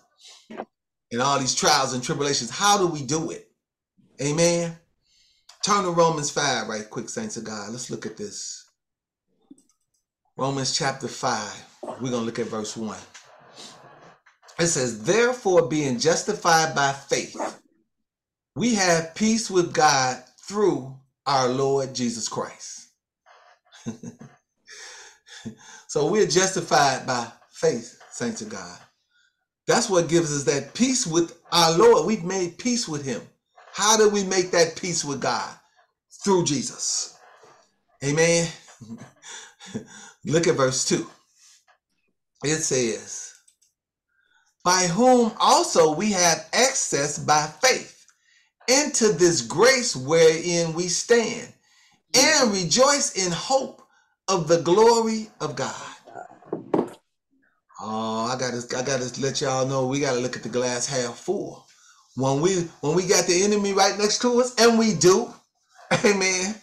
in 1.11 1.21
all 1.21 1.39
these 1.39 1.55
trials 1.55 1.93
and 1.93 2.03
tribulations. 2.03 2.51
How 2.51 2.79
do 2.79 2.87
we 2.87 3.03
do 3.03 3.31
it? 3.31 3.51
Amen. 4.21 4.77
Turn 5.65 5.85
to 5.85 5.91
Romans 5.91 6.31
five 6.31 6.69
right 6.69 6.89
quick, 6.89 7.09
saints 7.09 7.37
of 7.37 7.45
God. 7.45 7.71
Let's 7.71 7.91
look 7.91 8.07
at 8.07 8.17
this. 8.17 8.65
Romans 10.37 10.77
chapter 10.77 11.09
five. 11.09 11.65
We're 11.83 12.11
gonna 12.11 12.27
look 12.27 12.39
at 12.39 12.47
verse 12.47 12.77
one. 12.77 12.99
It 14.59 14.69
says, 14.69 15.03
Therefore, 15.03 15.69
being 15.69 15.99
justified 15.99 16.75
by 16.75 16.93
faith, 16.93 17.37
we 18.55 18.75
have 18.75 19.15
peace 19.15 19.51
with 19.51 19.75
God 19.75 20.23
through 20.41 20.95
our 21.27 21.49
Lord 21.49 21.95
Jesus 21.95 22.29
Christ. 22.29 22.89
so 25.89 26.11
we're 26.11 26.27
justified 26.27 27.07
by 27.07 27.31
faith, 27.51 28.01
saints 28.11 28.41
of 28.41 28.49
God. 28.49 28.79
That's 29.67 29.91
what 29.91 30.09
gives 30.09 30.35
us 30.35 30.45
that 30.45 30.75
peace 30.75 31.07
with 31.07 31.37
our 31.53 31.77
Lord. 31.77 32.07
We've 32.07 32.25
made 32.25 32.59
peace 32.59 32.89
with 32.89 33.05
Him. 33.05 33.23
How 33.73 33.97
do 33.97 34.09
we 34.09 34.25
make 34.25 34.51
that 34.53 34.77
peace 34.81 35.05
with 35.05 35.21
God? 35.21 35.55
Through 36.25 36.45
Jesus. 36.45 37.19
Amen. 38.05 38.49
Look 40.25 40.47
at 40.47 40.57
verse 40.57 40.85
2. 40.89 41.07
It 42.45 42.59
says, 42.59 43.35
by 44.65 44.87
whom 44.89 45.33
also 45.41 45.95
we 45.95 46.13
have 46.13 46.49
access 46.53 47.19
by 47.19 47.47
faith 47.63 48.07
into 48.69 49.13
this 49.13 49.43
grace 49.43 49.95
wherein 49.95 50.73
we 50.75 50.89
stand 50.89 51.53
and 52.15 52.53
rejoice 52.53 53.15
in 53.15 53.31
hope 53.33 53.83
of 54.29 54.49
the 54.49 54.61
glory 54.63 55.29
of 55.41 55.55
God. 55.55 55.96
Oh, 57.81 58.27
I 58.27 58.39
gotta 58.39 58.63
I 58.77 58.83
gotta 58.83 59.21
let 59.21 59.41
y'all 59.41 59.67
know 59.67 59.87
we 59.87 60.01
gotta 60.01 60.21
look 60.21 60.37
at 60.37 60.43
the 60.43 60.49
glass 60.49 60.87
half 60.87 61.19
full. 61.19 61.67
When 62.17 62.41
we 62.41 62.69
when 62.81 62.95
we 62.95 63.07
got 63.07 63.27
the 63.27 63.43
enemy 63.43 63.73
right 63.73 63.99
next 63.99 64.23
to 64.23 64.41
us, 64.41 64.55
and 64.59 64.79
we 64.79 64.95
do, 64.95 65.33
amen. 66.05 66.55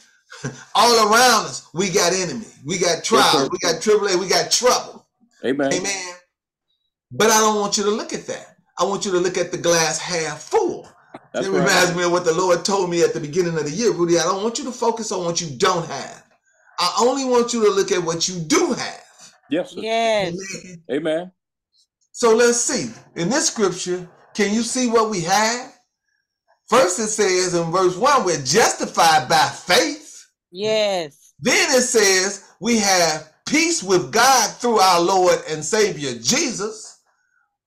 All 0.76 1.08
around 1.08 1.46
us, 1.46 1.68
we 1.74 1.90
got 1.90 2.14
enemy, 2.14 2.48
we 2.66 2.80
got 2.80 3.04
trials, 3.04 3.50
we 3.52 3.60
got 3.60 3.82
tribulation, 3.82 4.20
we 4.20 4.28
got 4.28 4.52
trouble. 4.52 5.06
Amen. 5.46 5.72
Amen. 5.74 6.14
But 7.12 7.30
I 7.30 7.40
don't 7.40 7.60
want 7.60 7.78
you 7.78 7.84
to 7.84 7.92
look 7.92 8.14
at 8.14 8.26
that. 8.28 8.58
I 8.80 8.84
want 8.84 9.06
you 9.06 9.12
to 9.12 9.20
look 9.20 9.38
at 9.38 9.52
the 9.52 9.58
glass 9.58 10.00
half 10.00 10.42
full. 10.42 10.88
That's 11.32 11.46
it 11.46 11.52
right. 11.52 11.60
reminds 11.60 11.96
me 11.96 12.04
of 12.04 12.12
what 12.12 12.26
the 12.26 12.34
Lord 12.34 12.66
told 12.66 12.90
me 12.90 13.04
at 13.04 13.14
the 13.14 13.20
beginning 13.20 13.56
of 13.56 13.66
the 13.66 13.72
year, 13.72 13.92
Rudy. 13.92 14.18
I 14.18 14.24
don't 14.24 14.42
want 14.42 14.58
you 14.58 14.64
to 14.66 14.72
focus 14.72 15.12
on 15.12 15.26
what 15.26 15.40
you 15.40 15.56
don't 15.58 15.86
have. 15.86 16.24
I 16.80 16.98
only 17.02 17.26
want 17.26 17.54
you 17.54 17.64
to 17.66 17.72
look 17.72 17.92
at 17.92 18.04
what 18.04 18.28
you 18.28 18.40
do 18.40 18.74
have. 18.74 19.03
Yes, 19.50 19.72
sir. 19.72 19.82
Yes. 19.82 20.36
Amen. 20.64 20.84
Amen. 20.92 21.32
So 22.12 22.36
let's 22.36 22.60
see. 22.60 22.92
In 23.16 23.30
this 23.30 23.48
scripture, 23.48 24.08
can 24.34 24.54
you 24.54 24.62
see 24.62 24.88
what 24.90 25.10
we 25.10 25.22
have? 25.22 25.74
First, 26.68 27.00
it 27.00 27.08
says 27.08 27.54
in 27.54 27.72
verse 27.72 27.98
1, 27.98 28.26
we're 28.26 28.44
justified 28.44 29.28
by 29.28 29.48
faith. 29.48 30.26
Yes. 30.52 31.34
Then 31.40 31.70
it 31.72 31.82
says 31.82 32.50
we 32.60 32.78
have 32.78 33.34
peace 33.46 33.84
with 33.84 34.12
God 34.12 34.52
through 34.56 34.80
our 34.80 35.02
Lord 35.02 35.40
and 35.50 35.64
Savior 35.64 36.14
Jesus. 36.20 37.02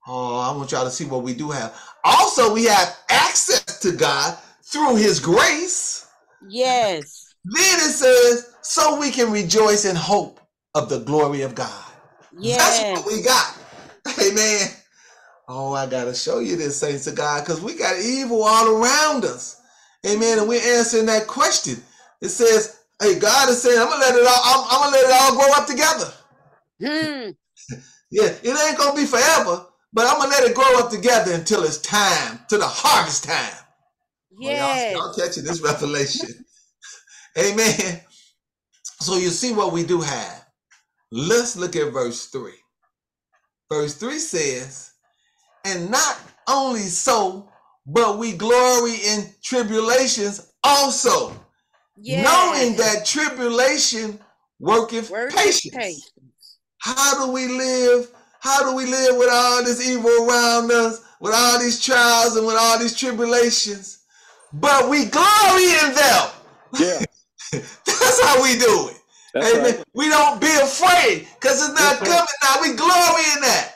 Oh, 0.06 0.38
I 0.38 0.56
want 0.56 0.72
y'all 0.72 0.84
to 0.84 0.90
see 0.90 1.04
what 1.04 1.22
we 1.22 1.34
do 1.34 1.50
have. 1.50 1.74
Also, 2.04 2.54
we 2.54 2.64
have 2.64 2.96
access 3.10 3.80
to 3.80 3.92
God 3.92 4.38
through 4.64 4.96
His 4.96 5.18
grace. 5.18 6.06
Yes. 6.48 7.34
Then 7.44 7.78
it 7.80 7.92
says, 7.92 8.54
so 8.62 8.98
we 8.98 9.10
can 9.10 9.32
rejoice 9.32 9.84
in 9.84 9.96
hope 9.96 10.40
of 10.76 10.90
the 10.90 11.00
glory 11.00 11.42
of 11.42 11.56
God. 11.56 11.84
That's 12.42 12.84
what 12.92 13.06
we 13.06 13.22
got. 13.22 13.58
Amen. 14.20 14.68
Oh, 15.48 15.74
I 15.74 15.86
gotta 15.86 16.14
show 16.14 16.40
you 16.40 16.56
this, 16.56 16.78
saints 16.80 17.06
of 17.06 17.16
God, 17.16 17.44
because 17.44 17.60
we 17.62 17.76
got 17.76 18.00
evil 18.00 18.44
all 18.44 18.82
around 18.82 19.24
us. 19.24 19.60
Amen. 20.06 20.38
And 20.40 20.48
we're 20.48 20.78
answering 20.78 21.06
that 21.06 21.28
question. 21.28 21.76
It 22.22 22.30
says, 22.30 22.80
"Hey, 23.02 23.18
God 23.18 23.50
is 23.50 23.62
saying, 23.62 23.78
I'm 23.80 23.88
gonna 23.88 24.00
let 24.00 24.16
it 24.16 24.26
all. 24.26 24.42
I'm, 24.44 24.66
I'm 24.70 24.80
gonna 24.80 24.92
let 24.96 25.06
it 25.06 25.12
all 25.22 25.36
grow 25.36 25.52
up 25.54 25.68
together. 25.68 26.12
Hmm. 26.82 27.30
Yeah, 28.10 28.28
it 28.28 28.68
ain't 28.68 28.78
gonna 28.78 28.96
be 28.96 29.06
forever, 29.06 29.66
but 29.92 30.06
I'm 30.06 30.18
gonna 30.18 30.30
let 30.30 30.44
it 30.48 30.56
grow 30.56 30.78
up 30.78 30.90
together 30.90 31.34
until 31.34 31.64
it's 31.64 31.78
time, 31.78 32.40
to 32.48 32.58
the 32.58 32.66
harvest 32.66 33.24
time. 33.24 33.54
Oh, 34.44 34.50
y'all- 34.50 34.80
Yes. 34.90 34.92
y'all 34.92 35.14
catching 35.14 35.44
this 35.44 35.60
revelation. 35.62 36.46
Amen. 37.38 38.02
So 39.02 39.16
you 39.18 39.30
see 39.30 39.52
what 39.54 39.72
we 39.72 39.84
do 39.84 40.00
have. 40.02 40.45
Let's 41.12 41.56
look 41.56 41.76
at 41.76 41.92
verse 41.92 42.26
3. 42.26 42.52
Verse 43.70 43.94
3 43.96 44.18
says, 44.18 44.92
And 45.64 45.90
not 45.90 46.18
only 46.48 46.80
so, 46.80 47.48
but 47.86 48.18
we 48.18 48.32
glory 48.32 48.96
in 49.06 49.26
tribulations 49.42 50.52
also, 50.64 51.32
Yes. 51.98 52.24
knowing 52.24 52.76
that 52.76 53.06
tribulation 53.06 54.18
worketh 54.60 55.10
Word 55.10 55.28
is 55.28 55.34
patience. 55.34 55.74
patience. 55.74 56.58
How 56.78 57.24
do 57.24 57.32
we 57.32 57.48
live? 57.48 58.10
How 58.40 58.68
do 58.68 58.76
we 58.76 58.86
live 58.86 59.16
with 59.16 59.30
all 59.32 59.64
this 59.64 59.86
evil 59.88 60.10
around 60.28 60.70
us, 60.70 61.00
with 61.20 61.32
all 61.34 61.58
these 61.58 61.80
trials 61.80 62.36
and 62.36 62.46
with 62.46 62.56
all 62.56 62.78
these 62.78 62.94
tribulations? 62.96 64.00
But 64.52 64.88
we 64.88 65.06
glory 65.06 65.64
in 65.84 65.94
them. 65.94 66.28
Yeah. 66.78 67.04
That's 67.52 68.22
how 68.22 68.42
we 68.42 68.58
do 68.58 68.90
it. 68.90 68.95
That's 69.40 69.54
Amen. 69.54 69.76
right. 69.76 69.84
We 69.92 70.08
don't 70.08 70.40
be 70.40 70.46
afraid 70.46 71.28
because 71.34 71.62
it's 71.62 71.78
not 71.78 71.98
coming 71.98 72.24
now. 72.42 72.56
We 72.62 72.74
glory 72.74 73.22
in 73.34 73.42
that. 73.42 73.74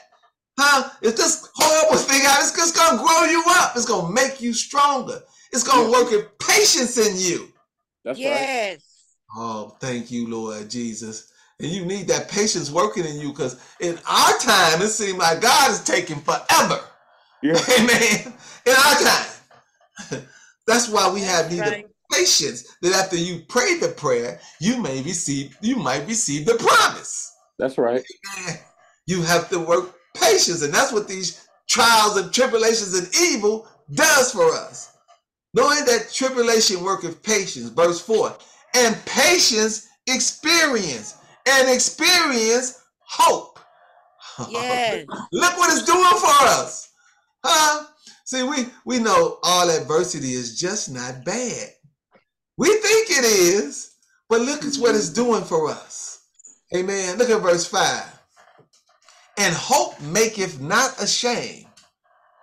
Huh? 0.57 0.89
If 1.03 1.15
this 1.15 1.49
horrible 1.53 1.97
thing 1.97 2.21
out, 2.25 2.39
it's 2.39 2.55
just 2.55 2.75
gonna 2.75 2.97
grow 2.97 3.25
you 3.25 3.43
up. 3.47 3.73
It's 3.75 3.85
gonna 3.85 4.11
make 4.11 4.41
you 4.41 4.53
stronger. 4.53 5.21
It's 5.53 5.63
gonna 5.63 5.83
Yeah. 5.83 5.99
work 5.99 6.09
with 6.09 6.37
patience 6.39 6.97
in 6.97 7.15
you. 7.15 7.53
That's 8.03 8.17
right. 8.17 8.25
Yes. 8.25 8.79
Oh, 9.35 9.77
thank 9.79 10.09
you, 10.09 10.27
Lord 10.27 10.67
Jesus. 10.67 11.27
And 11.59 11.69
you 11.69 11.85
need 11.85 12.07
that 12.07 12.27
patience 12.27 12.71
working 12.71 13.05
in 13.05 13.19
you 13.19 13.29
because 13.29 13.57
in 13.79 13.99
our 14.09 14.37
time, 14.39 14.81
it 14.81 14.89
seems 14.89 15.19
like 15.19 15.41
God 15.41 15.69
is 15.69 15.83
taking 15.83 16.19
forever. 16.21 16.79
Yeah. 17.43 17.59
Amen. 17.79 18.33
In 18.65 18.73
our 18.73 18.95
time. 18.95 20.23
That's 20.67 20.89
why 20.89 21.11
we 21.13 21.21
have 21.21 21.43
That's 21.43 21.53
need 21.53 21.59
right. 21.61 21.90
Of 22.21 22.27
patience 22.27 22.77
that 22.81 22.93
after 22.93 23.15
you 23.15 23.41
pray 23.47 23.77
the 23.77 23.89
prayer, 23.89 24.39
you 24.59 24.81
may 24.81 25.01
receive, 25.01 25.57
you 25.61 25.75
might 25.75 26.07
receive 26.07 26.45
the 26.45 26.55
promise. 26.55 27.31
That's 27.59 27.77
right. 27.77 28.03
Man, 28.37 28.57
You 29.07 29.21
have 29.23 29.49
to 29.49 29.59
work 29.59 29.95
patience, 30.15 30.61
and 30.61 30.73
that's 30.73 30.91
what 30.91 31.07
these 31.07 31.47
trials 31.69 32.17
and 32.17 32.33
tribulations 32.33 32.93
and 32.93 33.07
evil 33.15 33.67
does 33.93 34.31
for 34.31 34.53
us. 34.53 34.93
Knowing 35.53 35.85
that 35.85 36.11
tribulation 36.13 36.83
worketh 36.83 37.21
patience, 37.23 37.69
verse 37.69 37.99
4, 38.01 38.35
and 38.75 38.95
patience 39.05 39.87
experience, 40.07 41.17
and 41.47 41.69
experience 41.69 42.81
hope. 42.99 43.59
Yes. 44.49 45.05
Look 45.31 45.57
what 45.57 45.71
it's 45.71 45.85
doing 45.85 46.03
for 46.03 46.45
us. 46.47 46.89
Huh? 47.43 47.85
See, 48.25 48.43
we, 48.43 48.67
we 48.85 48.99
know 48.99 49.39
all 49.43 49.69
adversity 49.69 50.33
is 50.33 50.57
just 50.57 50.89
not 50.89 51.25
bad. 51.25 51.69
We 52.57 52.67
think 52.67 53.09
it 53.09 53.25
is, 53.25 53.95
but 54.29 54.41
look 54.41 54.63
at 54.63 54.75
what 54.75 54.95
it's 54.95 55.09
mm-hmm. 55.09 55.23
doing 55.23 55.43
for 55.43 55.69
us. 55.69 56.21
Amen. 56.75 57.17
Look 57.17 57.29
at 57.29 57.41
verse 57.41 57.65
5. 57.65 58.19
And 59.37 59.53
hope 59.53 59.99
maketh 60.01 60.61
not 60.61 61.01
ashamed. 61.01 61.65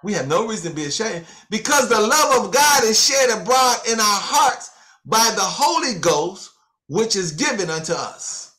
We 0.02 0.12
have 0.12 0.28
no 0.28 0.46
reason 0.46 0.70
to 0.70 0.76
be 0.76 0.84
ashamed 0.84 1.26
because 1.50 1.88
the 1.88 2.00
love 2.00 2.44
of 2.44 2.52
God 2.52 2.84
is 2.84 3.04
shed 3.04 3.30
abroad 3.30 3.76
in 3.90 3.98
our 3.98 4.20
hearts 4.20 4.70
by 5.04 5.32
the 5.34 5.42
Holy 5.42 5.98
Ghost, 5.98 6.50
which 6.88 7.16
is 7.16 7.32
given 7.32 7.68
unto 7.68 7.94
us. 7.94 8.54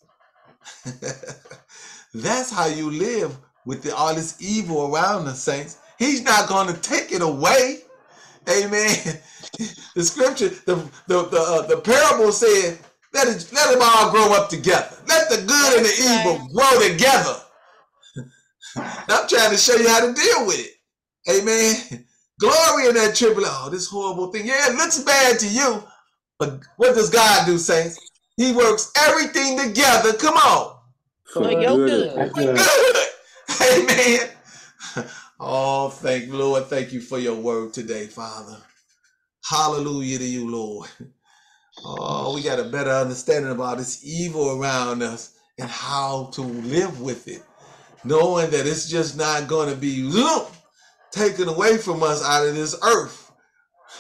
That's 2.13 2.51
how 2.51 2.65
you 2.65 2.91
live 2.91 3.38
with 3.65 3.83
the, 3.83 3.95
all 3.95 4.15
this 4.15 4.41
evil 4.41 4.93
around 4.93 5.27
us, 5.27 5.41
saints. 5.43 5.77
He's 5.97 6.23
not 6.23 6.49
going 6.49 6.73
to 6.73 6.81
take 6.81 7.12
it 7.12 7.21
away. 7.21 7.81
Amen. 8.49 9.19
The 9.95 10.04
scripture, 10.04 10.50
the 10.50 10.76
the 11.08 11.24
the, 11.24 11.39
uh, 11.39 11.67
the 11.67 11.78
parable 11.78 12.32
said, 12.32 12.80
"Let 13.13 13.28
it, 13.28 13.50
let 13.52 13.72
them 13.72 13.82
all 13.82 14.12
grow 14.12 14.32
up 14.34 14.50
together. 14.50 14.95
Let 15.08 15.30
the 15.30 15.38
good 15.38 15.78
and 15.78 15.86
the 15.86 15.95
evil 16.00 16.48
grow 16.54 16.88
together." 16.88 17.36
I'm 19.10 19.28
trying 19.28 19.52
to 19.52 19.58
show 19.58 19.76
you 19.76 19.89
how 19.89 20.06
to 20.06 20.13
deal 20.13 20.45
with 20.45 20.60
it. 20.60 20.80
Amen. 21.30 22.06
Glory 22.39 22.88
in 22.88 22.95
that 22.95 23.15
tribulation. 23.15 23.54
Oh, 23.58 23.69
this 23.69 23.88
horrible 23.88 24.32
thing. 24.32 24.48
Yeah, 24.48 24.69
it 24.69 24.76
looks 24.76 25.00
bad 25.00 25.39
to 25.39 25.48
you, 25.48 25.84
but 26.38 26.62
what 26.78 26.95
does 26.95 27.10
God 27.10 27.45
do, 27.45 27.58
saints? 27.58 28.00
He 28.38 28.54
works 28.54 28.91
everything 28.95 29.60
together. 29.60 30.13
Come 30.13 30.36
on. 30.36 30.78
For 31.34 31.43
For 31.43 31.52
your 31.52 31.76
good. 31.76 31.89
good. 31.89 32.17
That's 32.17 32.34
good. 32.34 32.58
Good. 32.58 33.08
Amen. 33.89 34.30
Oh, 35.39 35.89
thank 35.89 36.32
Lord. 36.32 36.67
Thank 36.67 36.93
you 36.93 37.02
for 37.02 37.19
your 37.19 37.36
word 37.36 37.74
today, 37.74 38.08
Father. 38.08 38.58
Hallelujah 39.49 40.19
to 40.19 40.25
you, 40.25 40.49
Lord. 40.49 40.89
Oh, 41.83 42.35
we 42.35 42.43
got 42.43 42.59
a 42.59 42.65
better 42.65 42.91
understanding 42.91 43.51
about 43.51 43.77
this 43.77 44.05
evil 44.05 44.62
around 44.62 45.01
us 45.01 45.39
and 45.57 45.69
how 45.69 46.29
to 46.33 46.41
live 46.41 47.01
with 47.01 47.27
it. 47.27 47.41
Knowing 48.03 48.51
that 48.51 48.67
it's 48.67 48.89
just 48.89 49.17
not 49.17 49.47
going 49.47 49.69
to 49.69 49.75
be 49.75 50.03
look, 50.03 50.51
taken 51.12 51.47
away 51.47 51.77
from 51.77 52.03
us 52.03 52.23
out 52.23 52.47
of 52.47 52.55
this 52.55 52.75
earth. 52.83 53.31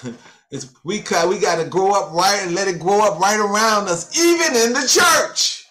It's 0.51 0.73
we 0.83 1.01
got 1.01 1.29
we 1.29 1.37
got 1.37 1.61
to 1.63 1.69
grow 1.69 1.91
up 1.91 2.11
right 2.11 2.41
and 2.41 2.55
let 2.55 2.67
it 2.67 2.79
grow 2.79 3.01
up 3.01 3.19
right 3.19 3.39
around 3.39 3.87
us, 3.87 4.17
even 4.17 4.55
in 4.55 4.73
the 4.73 4.87
church. 4.87 5.63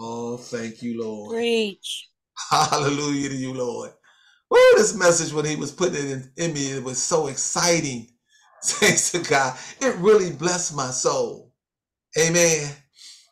Oh, 0.00 0.36
thank 0.36 0.80
you, 0.80 1.02
Lord. 1.02 1.32
Preach. 1.34 2.08
Hallelujah 2.50 3.30
to 3.30 3.34
you, 3.34 3.52
Lord. 3.54 3.90
Woo, 4.48 4.58
this 4.76 4.94
message 4.94 5.32
when 5.32 5.44
he 5.44 5.56
was 5.56 5.72
putting 5.72 5.96
it 5.96 6.04
in, 6.04 6.30
in 6.36 6.52
me, 6.52 6.70
it 6.70 6.84
was 6.84 7.02
so 7.02 7.26
exciting. 7.26 8.06
Thanks 8.62 9.12
to 9.12 9.20
God. 9.20 9.56
It 9.80 9.94
really 9.96 10.32
blessed 10.32 10.74
my 10.74 10.90
soul. 10.90 11.52
Amen. 12.18 12.70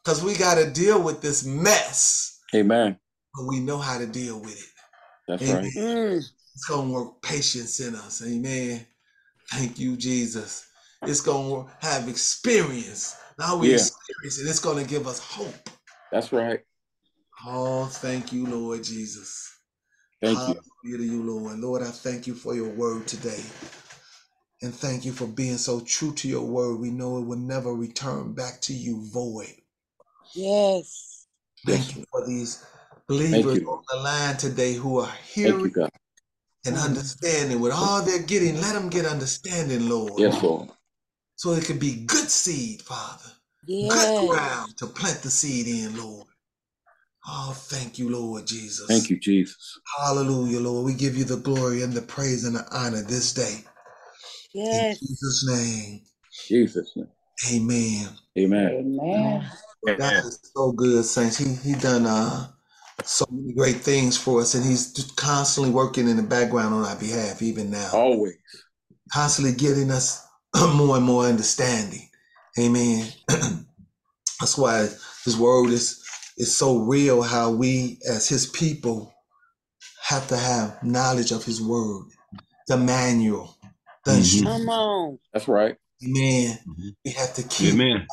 Because 0.04 0.22
we 0.22 0.36
got 0.36 0.56
to 0.56 0.70
deal 0.70 1.02
with 1.02 1.20
this 1.20 1.44
mess, 1.44 2.40
Amen. 2.54 2.98
but 3.34 3.46
we 3.46 3.58
know 3.60 3.78
how 3.78 3.98
to 3.98 4.06
deal 4.06 4.38
with 4.38 4.56
it. 4.58 4.70
That's 5.26 5.42
Amen. 5.42 5.64
right. 5.64 5.72
Mm. 5.76 6.16
It's 6.54 6.64
going 6.68 6.88
to 6.88 6.94
work 6.94 7.22
patience 7.22 7.80
in 7.80 7.96
us. 7.96 8.22
Amen. 8.24 8.86
Thank 9.50 9.78
you, 9.78 9.96
Jesus. 9.96 10.68
It's 11.02 11.20
going 11.20 11.66
to 11.66 11.86
have 11.86 12.08
experience. 12.08 13.16
Now 13.38 13.56
we 13.58 13.68
Yeah. 13.68 13.74
experience 13.74 14.40
it. 14.40 14.48
It's 14.48 14.60
going 14.60 14.82
to 14.82 14.88
give 14.88 15.06
us 15.06 15.18
hope. 15.18 15.70
That's 16.12 16.32
right. 16.32 16.60
Oh, 17.44 17.86
thank 17.86 18.32
you, 18.32 18.46
Lord 18.46 18.82
Jesus. 18.82 19.52
Thank 20.22 20.38
you. 20.38 20.60
Hallelujah 20.84 20.98
to 20.98 21.04
you, 21.04 21.22
Lord. 21.22 21.58
Lord, 21.58 21.82
I 21.82 21.90
thank 21.90 22.26
you 22.26 22.34
for 22.34 22.54
your 22.54 22.70
word 22.70 23.06
today. 23.06 23.42
And 24.62 24.74
thank 24.74 25.04
you 25.04 25.12
for 25.12 25.26
being 25.26 25.58
so 25.58 25.80
true 25.80 26.12
to 26.14 26.28
your 26.28 26.44
word. 26.46 26.80
We 26.80 26.90
know 26.90 27.18
it 27.18 27.26
will 27.26 27.36
never 27.36 27.74
return 27.74 28.32
back 28.32 28.60
to 28.62 28.72
you 28.72 29.04
void. 29.12 29.54
Yes. 30.34 31.26
Thank 31.66 31.96
you 31.96 32.04
for 32.10 32.26
these 32.26 32.64
believers 33.06 33.58
on 33.66 33.82
the 33.90 33.96
line 34.00 34.36
today 34.36 34.74
who 34.74 35.00
are 35.00 35.06
Thank 35.06 35.36
you, 35.36 35.42
hearing 35.42 35.74
and 36.64 36.76
understanding. 36.76 37.60
With 37.60 37.72
all 37.72 38.02
they're 38.02 38.22
getting, 38.22 38.60
let 38.60 38.72
them 38.74 38.88
get 38.88 39.04
understanding, 39.04 39.88
Lord. 39.88 40.20
Yes, 40.20 40.42
Lord. 40.42 40.70
So 41.36 41.52
it 41.52 41.64
could 41.66 41.78
be 41.78 42.04
good 42.06 42.30
seed, 42.30 42.82
Father. 42.82 43.30
Good 43.66 44.28
ground 44.28 44.76
to 44.78 44.86
plant 44.86 45.22
the 45.22 45.30
seed 45.30 45.66
in, 45.66 45.96
Lord. 45.96 46.26
Oh, 47.28 47.52
thank 47.54 47.98
you, 47.98 48.10
Lord 48.10 48.46
Jesus. 48.46 48.86
Thank 48.86 49.10
you, 49.10 49.18
Jesus. 49.18 49.78
Hallelujah, 49.98 50.60
Lord. 50.60 50.86
We 50.86 50.94
give 50.94 51.16
you 51.16 51.24
the 51.24 51.36
glory 51.36 51.82
and 51.82 51.92
the 51.92 52.02
praise 52.02 52.44
and 52.44 52.56
the 52.56 52.64
honor 52.70 53.02
this 53.02 53.34
day. 53.34 53.64
In 54.54 54.96
Jesus' 54.98 55.46
name, 55.48 56.02
Jesus. 56.48 56.92
name. 56.96 57.08
amen. 57.52 58.08
Amen. 58.38 59.00
Amen. 59.00 59.50
God 59.98 60.24
is 60.24 60.38
so 60.54 60.72
good, 60.72 61.04
saints. 61.04 61.38
He 61.38 61.54
he 61.54 61.78
done 61.78 62.06
uh 62.06 62.48
so 63.04 63.26
many 63.30 63.54
great 63.54 63.76
things 63.76 64.16
for 64.16 64.40
us, 64.40 64.54
and 64.54 64.64
he's 64.64 64.92
just 64.92 65.16
constantly 65.16 65.72
working 65.72 66.08
in 66.08 66.16
the 66.16 66.22
background 66.22 66.74
on 66.74 66.84
our 66.84 66.96
behalf, 66.96 67.42
even 67.42 67.70
now. 67.70 67.90
Always. 67.92 68.34
Constantly 69.12 69.54
getting 69.54 69.90
us 69.90 70.26
more 70.74 70.96
and 70.96 71.04
more 71.04 71.24
understanding. 71.24 72.08
Amen. 72.58 73.08
That's 73.28 74.58
why 74.58 74.88
his 75.24 75.36
word 75.36 75.70
is 75.70 76.02
is 76.36 76.54
so 76.54 76.78
real, 76.78 77.22
how 77.22 77.50
we 77.50 77.98
as 78.08 78.28
his 78.28 78.46
people 78.46 79.14
have 80.02 80.28
to 80.28 80.36
have 80.36 80.82
knowledge 80.82 81.32
of 81.32 81.44
his 81.44 81.60
word, 81.62 82.06
the 82.68 82.76
manual, 82.76 83.55
the 84.06 84.12
Mhm. 84.12 84.18
instruction. 84.18 84.46
Come 84.66 84.68
on. 84.70 85.18
That's 85.32 85.48
right. 85.48 85.76
Amen. 86.04 86.58
Mhm. 86.66 86.94
We 87.04 87.10
have 87.12 87.34
to 87.34 87.42
keep 87.42 87.74
Amen. 87.74 88.06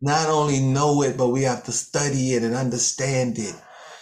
not 0.00 0.28
only 0.28 0.60
know 0.60 1.02
it, 1.02 1.16
but 1.16 1.28
we 1.28 1.42
have 1.42 1.64
to 1.64 1.72
study 1.72 2.34
it 2.34 2.42
and 2.42 2.54
understand 2.54 3.38
it 3.38 3.54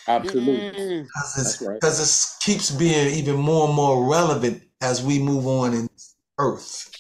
Absolutely. 0.09 0.70
Mm. 0.81 1.03
because 1.05 1.38
it's 1.38 1.62
right. 1.62 1.79
it 1.83 2.37
keeps 2.40 2.70
being 2.70 3.14
even 3.14 3.37
more 3.37 3.66
and 3.66 3.74
more 3.76 4.09
relevant 4.11 4.62
as 4.81 5.03
we 5.03 5.18
move 5.18 5.46
on 5.46 5.74
in 5.74 5.88
earth. 6.38 6.90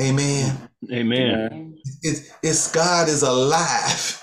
Amen. 0.00 0.68
Amen. 0.92 1.34
Amen. 1.34 1.78
It's 2.02 2.30
it's 2.42 2.70
God 2.72 3.08
is 3.08 3.22
alive, 3.22 4.22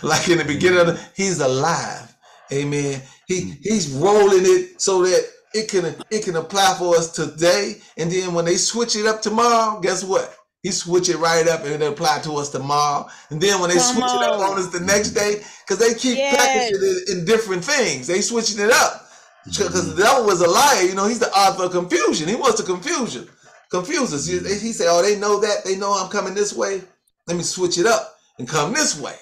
like 0.02 0.28
in 0.28 0.38
the 0.38 0.44
beginning 0.44 0.80
of 0.80 0.86
the, 0.88 1.00
He's 1.14 1.40
alive. 1.40 2.16
Amen. 2.52 3.02
He 3.26 3.52
He's 3.62 3.90
rolling 3.90 4.44
it 4.46 4.80
so 4.80 5.02
that 5.02 5.24
it 5.54 5.68
can 5.70 5.94
it 6.10 6.24
can 6.24 6.36
apply 6.36 6.74
for 6.78 6.96
us 6.96 7.10
today, 7.12 7.76
and 7.96 8.10
then 8.10 8.34
when 8.34 8.44
they 8.44 8.56
switch 8.56 8.96
it 8.96 9.06
up 9.06 9.22
tomorrow, 9.22 9.80
guess 9.80 10.04
what? 10.04 10.34
He 10.62 10.70
switch 10.70 11.08
it 11.10 11.18
right 11.18 11.46
up 11.46 11.62
and 11.64 11.82
it 11.82 11.82
apply 11.82 12.20
to 12.20 12.32
us 12.36 12.48
tomorrow. 12.50 13.06
And 13.30 13.40
then 13.40 13.60
when 13.60 13.68
they 13.70 13.76
Come 13.76 13.94
switch 13.96 14.04
it 14.04 14.22
up 14.28 14.40
on. 14.40 14.52
on 14.52 14.58
us 14.58 14.68
the 14.68 14.80
next 14.80 15.10
day, 15.10 15.42
because 15.66 15.78
they 15.78 15.94
keep 15.94 16.16
Yes. 16.16 16.36
packaging 16.36 16.80
it 16.82 17.08
in 17.10 17.24
different 17.26 17.64
things. 17.64 18.06
They 18.06 18.20
switching 18.22 18.58
it 18.60 18.70
up. 18.70 19.02
Because 19.44 19.68
Mhm. 19.84 19.94
the 19.96 20.02
devil 20.02 20.24
was 20.24 20.40
a 20.40 20.46
liar, 20.48 20.82
you 20.84 20.94
know, 20.94 21.04
he's 21.06 21.18
the 21.18 21.30
author 21.32 21.64
of 21.64 21.72
confusion. 21.72 22.28
He 22.28 22.34
wants 22.34 22.56
to 22.56 22.62
confusion. 22.62 23.28
Confuse 23.70 24.14
us. 24.14 24.24
He, 24.24 24.38
he 24.38 24.72
said, 24.72 24.86
Oh, 24.88 25.02
they 25.02 25.16
know 25.16 25.38
that. 25.40 25.64
They 25.66 25.76
know 25.76 25.92
I'm 25.92 26.08
coming 26.08 26.32
this 26.34 26.54
way. 26.54 26.82
Let 27.26 27.36
me 27.36 27.42
switch 27.42 27.76
it 27.76 27.84
up 27.86 28.16
and 28.38 28.48
come 28.48 28.72
this 28.72 28.96
way. 28.98 29.16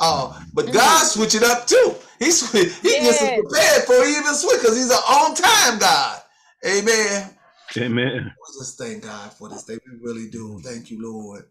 Oh, 0.00 0.40
but 0.52 0.66
mm-hmm. 0.66 0.74
God 0.74 1.06
switch 1.06 1.34
it 1.34 1.42
up 1.42 1.66
too. 1.66 1.94
He 2.18 2.30
sw- 2.30 2.52
he 2.52 2.90
gets 2.90 3.22
us 3.22 3.40
prepared 3.40 3.84
for 3.84 4.04
even 4.04 4.34
switch 4.34 4.60
because 4.60 4.76
he's 4.76 4.90
an 4.90 4.96
on 4.96 5.34
time 5.34 5.78
God. 5.78 6.20
Amen. 6.66 7.30
Amen. 7.76 8.24
We 8.24 8.60
just 8.60 8.78
thank 8.78 9.04
God 9.04 9.32
for 9.32 9.48
this 9.48 9.64
day. 9.64 9.78
We 9.86 9.98
really 10.00 10.30
do. 10.30 10.60
Thank 10.60 10.90
you, 10.90 11.02
Lord. 11.02 11.44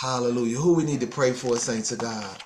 Hallelujah. 0.00 0.58
Who 0.58 0.74
we 0.74 0.84
need 0.84 1.00
to 1.00 1.06
pray 1.06 1.32
for, 1.32 1.56
saints 1.56 1.92
of 1.92 1.98
God. 1.98 2.42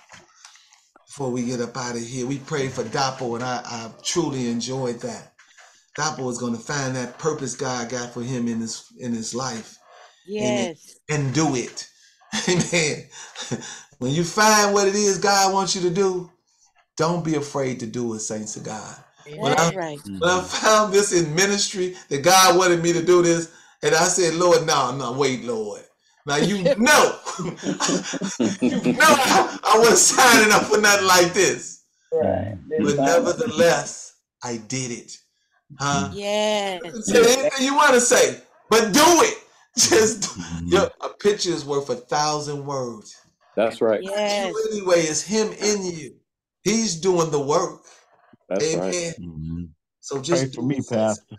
Before 1.06 1.30
we 1.30 1.44
get 1.44 1.60
up 1.60 1.76
out 1.76 1.96
of 1.96 2.02
here, 2.06 2.26
we 2.26 2.38
pray 2.38 2.68
for 2.68 2.84
Dapo, 2.84 3.34
and 3.34 3.44
I, 3.44 3.60
I 3.64 3.90
truly 4.02 4.48
enjoyed 4.48 5.00
that. 5.00 5.32
Dapo 5.98 6.30
is 6.30 6.38
going 6.38 6.54
to 6.54 6.60
find 6.60 6.94
that 6.94 7.18
purpose 7.18 7.56
God 7.56 7.90
got 7.90 8.14
for 8.14 8.22
him 8.22 8.46
in 8.46 8.60
his 8.60 8.86
in 8.98 9.12
his 9.12 9.34
life 9.34 9.76
Yes. 10.26 10.98
and 11.08 11.34
do 11.34 11.56
it. 11.56 11.88
Amen. 12.48 13.04
When 13.98 14.12
you 14.12 14.24
find 14.24 14.72
what 14.72 14.88
it 14.88 14.94
is 14.94 15.18
God 15.18 15.52
wants 15.52 15.74
you 15.74 15.82
to 15.82 15.90
do, 15.90 16.30
don't 16.96 17.24
be 17.24 17.34
afraid 17.34 17.80
to 17.80 17.86
do 17.86 18.14
it, 18.14 18.20
saints 18.20 18.56
of 18.56 18.64
God. 18.64 18.96
When 19.36 19.52
I, 19.58 19.70
right. 19.74 20.00
when 20.04 20.22
I 20.22 20.40
found 20.42 20.92
this 20.92 21.12
in 21.12 21.34
ministry 21.34 21.96
that 22.08 22.22
God 22.22 22.58
wanted 22.58 22.82
me 22.82 22.92
to 22.92 23.02
do 23.04 23.22
this, 23.22 23.52
And 23.82 23.94
I 23.94 24.04
said, 24.04 24.34
Lord, 24.34 24.66
no, 24.66 24.94
no, 24.96 25.12
wait, 25.12 25.44
Lord. 25.44 25.82
Now 26.26 26.36
you 26.36 26.62
know, 26.78 27.18
you 28.60 28.92
know 28.92 29.00
I, 29.02 29.58
I 29.64 29.78
wasn't 29.78 29.98
signing 29.98 30.52
up 30.52 30.64
for 30.64 30.80
nothing 30.80 31.06
like 31.06 31.32
this. 31.32 31.84
Right. 32.12 32.56
But 32.68 32.96
nevertheless, 32.96 34.14
I 34.42 34.58
did 34.68 34.90
it. 34.90 35.16
Huh? 35.78 36.10
Yes. 36.12 36.82
Say 37.06 37.20
anything 37.20 37.66
you 37.66 37.74
want 37.74 37.94
to 37.94 38.00
say, 38.00 38.40
but 38.68 38.92
do 38.92 39.00
it. 39.04 39.38
Just 39.76 40.36
your 40.66 40.90
a 41.00 41.08
picture 41.10 41.50
is 41.50 41.64
worth 41.64 41.90
a 41.90 41.96
thousand 41.96 42.64
words. 42.66 43.16
That's 43.56 43.80
right. 43.80 44.00
Yes. 44.02 44.54
You 44.54 44.70
anyway, 44.72 45.00
it's 45.00 45.22
him 45.22 45.52
in 45.52 45.84
you. 45.84 46.16
He's 46.62 46.96
doing 47.00 47.30
the 47.30 47.40
work. 47.40 47.82
That's 48.48 48.64
Amen. 48.64 48.80
right. 48.80 49.14
Mhm. 49.20 49.68
So 50.00 50.20
just 50.20 50.52
Pray 50.52 50.52
for 50.54 50.62
me, 50.62 50.76
do 50.76 50.80
it. 50.82 50.88
Pastor. 50.88 51.36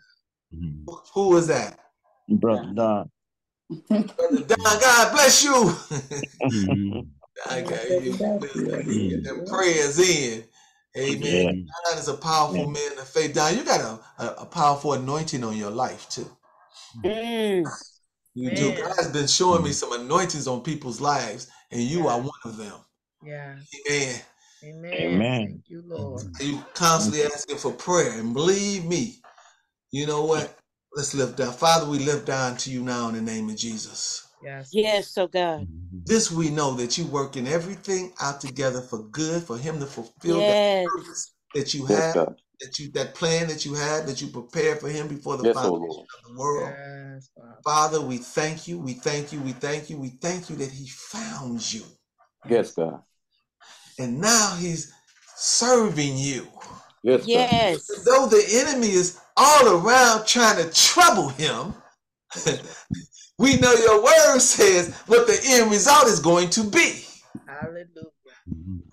Mhm. 0.53 0.85
Who 1.13 1.29
was 1.29 1.47
that? 1.47 1.79
Brother 2.29 2.71
Don. 2.73 3.09
Brother 3.89 4.45
Don, 4.47 4.57
God 4.79 5.11
bless 5.11 5.43
you. 5.43 5.53
Mhm. 6.43 7.07
I 7.49 7.61
gave 7.61 8.05
you 8.05 8.17
wisdom. 8.39 9.23
Them 9.23 9.45
prayers 9.45 9.99
in. 9.99 10.43
Amen. 10.97 11.21
Yeah. 11.21 11.91
Don 11.91 11.97
is 11.99 12.07
a 12.07 12.13
powerful 12.15 12.57
Yeah. 12.59 12.65
man 12.67 12.99
of 12.99 13.07
faith. 13.07 13.33
Don, 13.33 13.55
you 13.57 13.63
got 13.63 13.81
a, 13.81 14.23
a, 14.23 14.41
a 14.41 14.45
powerful 14.45 14.93
anointing 14.93 15.43
on 15.43 15.55
your 15.57 15.71
life 15.71 16.07
too. 16.09 16.29
Mm. 17.03 17.65
You 18.33 18.49
do. 18.51 18.71
God's 18.73 19.09
been 19.09 19.27
showing 19.27 19.63
me 19.63 19.71
some 19.73 19.93
anointings 19.93 20.47
on 20.47 20.61
people's 20.61 21.01
lives, 21.01 21.47
and 21.71 21.81
you 21.81 22.07
are 22.07 22.19
one 22.19 22.29
of 22.45 22.57
them. 22.57 22.79
Yeah. 23.23 23.57
Amen. 23.91 24.21
Amen. 24.63 24.93
Amen. 24.95 25.47
Thank 25.47 25.61
you, 25.69 25.83
Lord. 25.85 26.25
You 26.39 26.63
constantly 26.73 27.23
asking 27.23 27.57
for 27.57 27.73
prayer, 27.73 28.19
and 28.19 28.33
believe 28.33 28.85
me, 28.85 29.17
you 29.91 30.07
know 30.07 30.25
what? 30.25 30.57
Let's 30.95 31.13
lift 31.13 31.37
down. 31.37 31.53
Father, 31.53 31.89
we 31.89 31.99
lift 31.99 32.25
down 32.25 32.57
to 32.57 32.71
you 32.71 32.81
now 32.83 33.09
in 33.09 33.15
the 33.15 33.21
name 33.21 33.49
of 33.49 33.55
Jesus. 33.57 34.27
Yes. 34.43 34.69
Yes, 34.73 35.17
oh 35.17 35.27
God. 35.27 35.67
This 36.05 36.31
we 36.31 36.49
know 36.49 36.73
that 36.75 36.97
you 36.97 37.05
working 37.07 37.47
everything 37.47 38.13
out 38.21 38.41
together 38.41 38.81
for 38.81 38.99
good, 39.03 39.43
for 39.43 39.57
him 39.57 39.79
to 39.79 39.85
fulfill 39.85 40.41
that 40.43 40.57
Yes. 40.57 40.85
purpose 40.85 41.33
that 41.55 41.73
you 41.73 41.87
Yes, 41.87 41.99
have, 41.99 42.15
God. 42.15 42.35
That 42.61 42.79
you 42.79 42.91
that 42.91 43.15
plan 43.15 43.47
that 43.47 43.65
you 43.65 43.73
had, 43.73 44.07
that 44.07 44.21
you 44.21 44.27
prepared 44.27 44.79
for 44.79 44.89
him 44.89 45.07
before 45.07 45.37
the 45.37 45.45
Yes, 45.45 45.55
foundation 45.55 45.79
Lord. 45.79 46.07
of 46.25 46.29
the 46.31 46.39
world. 46.39 46.73
Yes, 46.77 47.29
Father. 47.35 47.57
Father, 47.63 48.01
we 48.01 48.17
thank 48.17 48.67
you, 48.67 48.79
we 48.79 48.93
thank 48.93 49.33
you, 49.33 49.41
we 49.41 49.51
thank 49.53 49.89
you, 49.89 49.97
we 49.97 50.09
thank 50.09 50.49
you 50.49 50.55
that 50.57 50.69
he 50.69 50.87
found 50.87 51.73
you. 51.73 51.83
Yes, 52.47 52.71
God. 52.71 53.01
And 53.99 54.19
now 54.19 54.55
he's 54.59 54.93
serving 55.35 56.17
you. 56.17 56.47
Yes, 57.03 57.21
God. 57.21 57.27
Yes. 57.27 58.03
Though 58.05 58.27
the 58.27 58.43
enemy 58.53 58.91
is 58.91 59.19
all 59.37 59.85
around 59.85 60.25
trying 60.27 60.63
to 60.63 60.71
trouble 60.73 61.29
him, 61.29 61.73
we 63.37 63.57
know 63.57 63.73
your 63.73 64.03
word 64.03 64.39
says 64.39 64.95
what 65.07 65.27
the 65.27 65.39
end 65.45 65.71
result 65.71 66.07
is 66.07 66.19
going 66.19 66.49
to 66.51 66.63
be. 66.63 67.03
Hallelujah. 67.47 68.11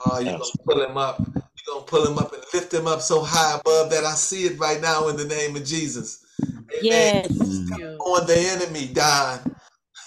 Oh, 0.00 0.18
you're 0.18 0.32
Yes. 0.32 0.38
gonna 0.38 0.64
pull 0.66 0.82
him 0.90 0.96
up. 0.96 1.28
You're 1.68 1.76
gonna 1.76 1.86
pull 1.86 2.06
him 2.06 2.18
up 2.18 2.32
and 2.32 2.42
lift 2.54 2.72
him 2.72 2.86
up 2.86 3.02
so 3.02 3.22
high 3.22 3.58
above 3.58 3.90
that 3.90 4.04
I 4.04 4.14
see 4.14 4.44
it 4.46 4.58
right 4.58 4.80
now 4.80 5.08
in 5.08 5.16
the 5.16 5.26
name 5.26 5.54
of 5.54 5.64
Jesus. 5.64 6.24
Amen. 6.72 7.24
Yes. 7.26 7.30
Mm. 7.38 7.98
On 8.00 8.26
the 8.26 8.38
enemy, 8.38 8.88
Don. 8.92 9.40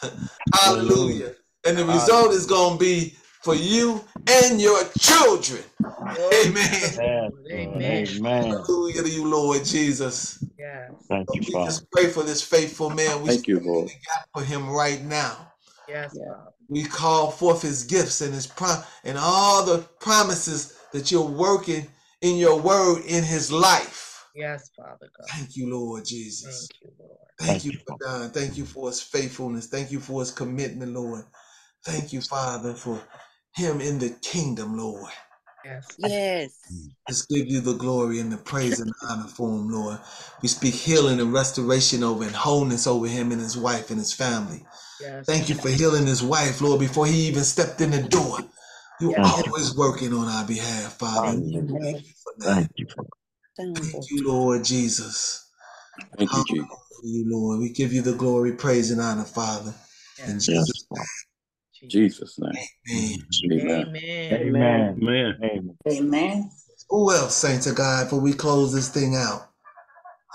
Hallelujah. 0.53 1.35
And 1.65 1.77
the 1.77 1.85
result 1.85 2.33
is 2.33 2.47
gonna 2.47 2.77
be 2.77 3.13
for 3.43 3.53
you 3.53 4.03
and 4.27 4.59
your 4.59 4.83
children. 4.97 5.61
Glory 6.15 6.33
Amen. 6.47 7.31
Amen. 7.51 8.07
Amen. 8.07 8.45
Hallelujah 8.47 9.03
to 9.03 9.09
you, 9.09 9.27
Lord 9.27 9.63
Jesus. 9.63 10.43
Yes. 10.57 10.91
Thank 11.09 11.27
So 11.29 11.35
you, 11.35 11.41
we 11.41 11.53
Father. 11.53 11.65
just 11.67 11.91
pray 11.91 12.07
for 12.07 12.23
this 12.23 12.41
faithful 12.41 12.89
man. 12.89 13.21
We 13.21 13.29
Thank 13.29 13.47
you, 13.47 13.59
Lord. 13.59 13.87
the 13.87 13.93
gap 13.93 14.27
for 14.33 14.43
him 14.43 14.67
right 14.69 15.03
now. 15.03 15.53
Yes, 15.87 16.17
Father. 16.17 16.51
We 16.69 16.85
call 16.85 17.29
forth 17.29 17.61
his 17.61 17.83
gifts 17.83 18.21
and 18.21 18.33
his 18.33 18.47
prom 18.47 18.81
and 19.03 19.17
all 19.19 19.63
the 19.65 19.79
promises 19.99 20.80
that 20.93 21.11
you're 21.11 21.25
working 21.25 21.87
in 22.21 22.37
your 22.37 22.59
word 22.59 23.03
in 23.05 23.23
his 23.23 23.51
life. 23.51 24.25
Yes, 24.35 24.69
Father 24.75 25.09
God. 25.17 25.27
Thank 25.29 25.55
you, 25.55 25.69
Lord 25.69 26.05
Jesus. 26.05 26.69
Thank 26.69 26.81
you, 26.81 26.91
Lord. 26.99 27.17
Thank 27.39 27.51
Thank 27.51 27.65
you 27.65 27.71
you, 27.71 27.79
for 27.87 27.97
Don. 27.99 28.29
Thank 28.31 28.57
you 28.57 28.65
for 28.65 28.87
his 28.89 29.01
faithfulness. 29.01 29.67
Thank 29.67 29.91
you 29.91 29.99
for 29.99 30.21
his 30.21 30.31
commitment, 30.31 30.93
Lord. 30.93 31.23
Thank 31.85 32.13
you, 32.13 32.21
Father, 32.21 32.73
for 32.73 33.01
him 33.55 33.81
in 33.81 33.99
the 33.99 34.11
kingdom, 34.21 34.77
Lord. 34.77 35.11
Yes. 35.65 35.95
Yes. 35.97 36.59
Let's 37.07 37.25
give 37.25 37.47
you 37.47 37.61
the 37.61 37.73
glory 37.73 38.19
and 38.19 38.31
the 38.31 38.37
praise 38.37 38.79
and 38.79 38.89
the 38.89 39.07
honor 39.09 39.27
for 39.27 39.49
him, 39.49 39.69
Lord. 39.69 39.99
We 40.41 40.47
speak 40.47 40.73
healing 40.75 41.19
and 41.19 41.33
restoration 41.33 42.03
over 42.03 42.23
and 42.23 42.35
wholeness 42.35 42.87
over 42.87 43.07
him 43.07 43.31
and 43.31 43.41
his 43.41 43.57
wife 43.57 43.89
and 43.89 43.99
his 43.99 44.13
family. 44.13 44.65
Yes. 45.01 45.25
Thank 45.25 45.49
you 45.49 45.55
for 45.55 45.69
healing 45.69 46.05
his 46.05 46.23
wife, 46.23 46.61
Lord, 46.61 46.79
before 46.79 47.07
he 47.07 47.27
even 47.27 47.43
stepped 47.43 47.81
in 47.81 47.91
the 47.91 48.03
door. 48.03 48.39
You're 49.01 49.11
Yes. 49.17 49.43
always 49.47 49.75
working 49.75 50.13
on 50.13 50.27
our 50.27 50.45
behalf, 50.45 50.97
Father. 50.99 51.29
and 51.29 51.43
we 51.43 51.53
Hallelujah. 51.53 51.93
Thank 51.93 52.07
you 52.07 52.13
for 52.23 52.33
that. 52.37 52.45
Thank 52.55 52.69
you, 52.77 52.85
Thank 53.57 53.77
Thank 53.77 54.11
you, 54.11 54.27
Lord 54.27 54.63
Jesus. 54.63 55.49
Thank 56.17 56.31
you, 56.31 56.43
Jesus. 56.45 56.67
Hallelujah, 57.01 57.25
Lord. 57.27 57.59
We 57.59 57.69
give 57.71 57.93
you 57.93 58.01
the 58.01 58.13
glory, 58.13 58.53
praise, 58.53 58.91
and 58.91 59.01
honor, 59.01 59.23
Father. 59.23 59.73
In 60.19 60.35
Yes. 60.35 60.47
Yes, 60.47 60.65
Jesus' 60.67 60.85
Father. 60.87 61.03
Jesus' 61.87 62.39
name. 62.39 62.53
name. 62.87 63.19
Amen. 63.51 63.91
Amen. 64.31 64.33
Amen. 64.33 64.97
Amen. 65.01 65.39
Amen. 65.43 65.77
Amen. 65.87 66.51
Who 66.89 67.11
else, 67.11 67.35
saints 67.35 67.67
of 67.67 67.75
God, 67.75 68.05
before 68.05 68.19
we 68.21 68.33
close 68.33 68.73
this 68.73 68.89
thing 68.89 69.15
out? 69.15 69.49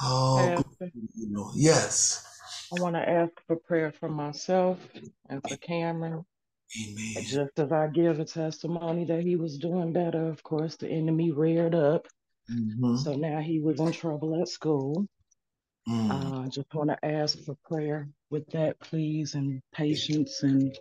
Oh, 0.02 0.36
glory 0.36 0.56
Pastor, 0.56 0.90
to 0.90 1.08
you, 1.14 1.28
Lord. 1.30 1.52
Yes. 1.56 2.26
I 2.72 2.80
want 2.80 2.96
to 2.96 3.08
ask 3.08 3.32
for 3.46 3.56
prayer 3.56 3.92
for 3.92 4.08
myself 4.08 4.78
and 5.28 5.42
for 5.42 5.56
Cameron. 5.56 6.24
Amen. 6.84 7.24
Just 7.24 7.58
as 7.58 7.72
I 7.72 7.86
give 7.88 8.20
a 8.20 8.24
testimony 8.24 9.04
that 9.04 9.22
he 9.22 9.36
was 9.36 9.58
doing 9.58 9.92
better, 9.92 10.28
of 10.28 10.42
course, 10.42 10.76
the 10.76 10.88
enemy 10.88 11.30
reared 11.30 11.74
up. 11.74 12.06
Mhm. 12.50 12.98
So 12.98 13.14
now 13.14 13.40
he 13.40 13.60
was 13.60 13.80
in 13.80 13.92
trouble 13.92 14.40
at 14.40 14.48
school. 14.48 15.06
Mm. 15.88 16.10
Uh, 16.10 16.48
just 16.48 16.74
want 16.74 16.90
to 16.90 17.04
ask 17.04 17.38
for 17.44 17.56
prayer 17.64 18.08
with 18.30 18.46
that, 18.48 18.78
please, 18.80 19.34
and 19.34 19.62
patience 19.72 20.42
and 20.42 20.76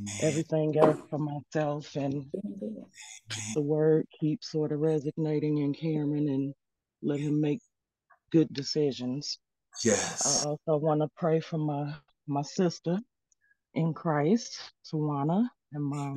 Amen. 0.00 0.18
everything 0.22 0.76
else 0.76 0.98
for 1.08 1.18
myself. 1.18 1.94
And 1.94 2.30
the 3.54 3.62
word 3.62 4.06
keeps 4.20 4.50
sort 4.50 4.72
of 4.72 4.80
resonating 4.80 5.58
in 5.58 5.72
Cameron 5.74 6.28
and 6.28 6.54
let 7.02 7.20
him 7.20 7.40
make 7.40 7.60
good 8.30 8.52
decisions. 8.52 9.38
Yes. 9.84 10.44
I 10.44 10.48
also 10.48 10.76
want 10.76 11.00
to 11.00 11.08
pray 11.16 11.40
for 11.40 11.58
my 11.58 11.94
my 12.26 12.42
sister 12.42 12.98
in 13.74 13.94
Christ, 13.94 14.58
Tawana, 14.92 15.48
and 15.72 15.84
my 15.84 16.14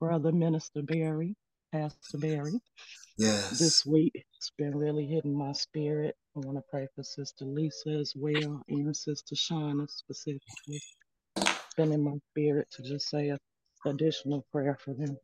brother, 0.00 0.32
Minister 0.32 0.82
Barry, 0.82 1.34
Pastor 1.72 2.18
Barry. 2.18 2.60
Yes. 3.18 3.58
This 3.58 3.86
week, 3.86 4.12
it's 4.36 4.52
been 4.58 4.76
really 4.76 5.06
hitting 5.06 5.36
my 5.36 5.52
spirit. 5.52 6.14
I 6.36 6.40
want 6.40 6.58
to 6.58 6.64
pray 6.70 6.88
for 6.94 7.02
Sister 7.02 7.44
Lisa 7.44 7.90
as 7.90 8.12
well, 8.16 8.62
and 8.68 8.96
Sister 8.96 9.34
Shauna 9.34 9.88
specifically. 9.90 10.80
It's 11.36 11.74
been 11.76 11.92
in 11.92 12.04
my 12.04 12.16
spirit 12.32 12.68
to 12.72 12.82
just 12.82 13.08
say 13.08 13.30
a 13.30 13.38
additional 13.86 14.44
prayer 14.52 14.78
for 14.84 14.94
them. 14.94 15.16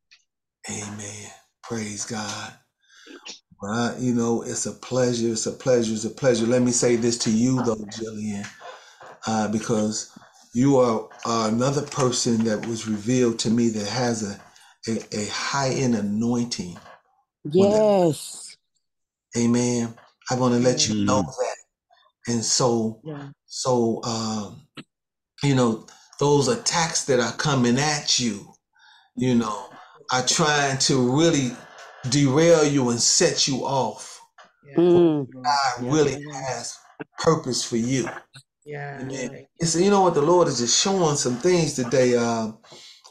Amen. 0.70 1.30
Praise 1.62 2.07
God. 2.07 2.55
Well, 3.61 3.97
you 4.01 4.14
know, 4.14 4.43
it's 4.43 4.66
a 4.66 4.72
pleasure. 4.72 5.28
It's 5.33 5.47
a 5.47 5.53
pleasure. 5.53 5.95
It's 5.95 6.05
a 6.05 6.11
pleasure. 6.11 6.47
Let 6.47 6.62
me 6.62 6.72
say 6.72 6.97
this 6.97 7.18
to 7.18 7.30
you, 7.30 7.62
though, 7.62 7.76
Jillian, 7.76 8.47
uh, 9.26 9.49
because 9.49 10.16
you 10.55 10.76
are 10.78 11.09
another 11.24 11.82
person 11.82 12.44
that 12.44 12.66
was 12.66 12.86
revealed 12.86 13.38
to 13.40 13.50
me 13.50 13.68
that 13.70 13.88
has 13.88 14.22
a, 14.22 14.40
a, 14.90 15.22
a 15.22 15.26
high 15.28 15.70
end 15.70 15.94
anointing. 15.94 16.78
Yes. 17.44 18.57
Amen. 19.36 19.94
I 20.30 20.34
want 20.36 20.55
to 20.55 20.61
let 20.61 20.88
you 20.88 21.05
know 21.05 21.22
Mhm. 21.22 21.26
that. 21.26 21.57
And 22.32 22.44
so, 22.44 23.00
Yeah. 23.05 23.30
so, 23.46 24.03
um, 24.05 24.68
you 25.42 25.55
know, 25.55 25.86
those 26.20 26.48
attacks 26.48 27.05
that 27.07 27.20
are 27.20 27.32
coming 27.32 27.78
at 27.78 28.18
you, 28.20 28.55
you 29.16 29.34
know, 29.34 29.70
are 30.12 30.24
trying 30.26 30.78
to 30.78 31.16
really 31.16 31.57
derail 32.11 32.64
you 32.64 32.90
and 32.90 33.00
set 33.00 33.48
you 33.48 33.64
off. 33.64 34.20
Yes. 34.64 34.78
Mm. 34.78 35.26
God 35.32 35.82
Yes, 35.82 35.92
really 35.92 36.24
has 36.32 36.78
purpose 37.18 37.64
for 37.64 37.76
you. 37.76 38.09
Yes. 38.65 39.03
Amen. 39.03 39.31
Thank 39.31 39.49
It's 39.59 39.77
you 39.77 39.91
know 39.91 40.03
what 40.03 40.15
the 40.15 40.23
Lord 40.23 40.49
is 40.49 40.59
just 40.59 40.81
showing 40.81 41.17
some 41.17 41.37
things 41.37 41.75
today, 41.75 42.17
uh, 42.17 42.53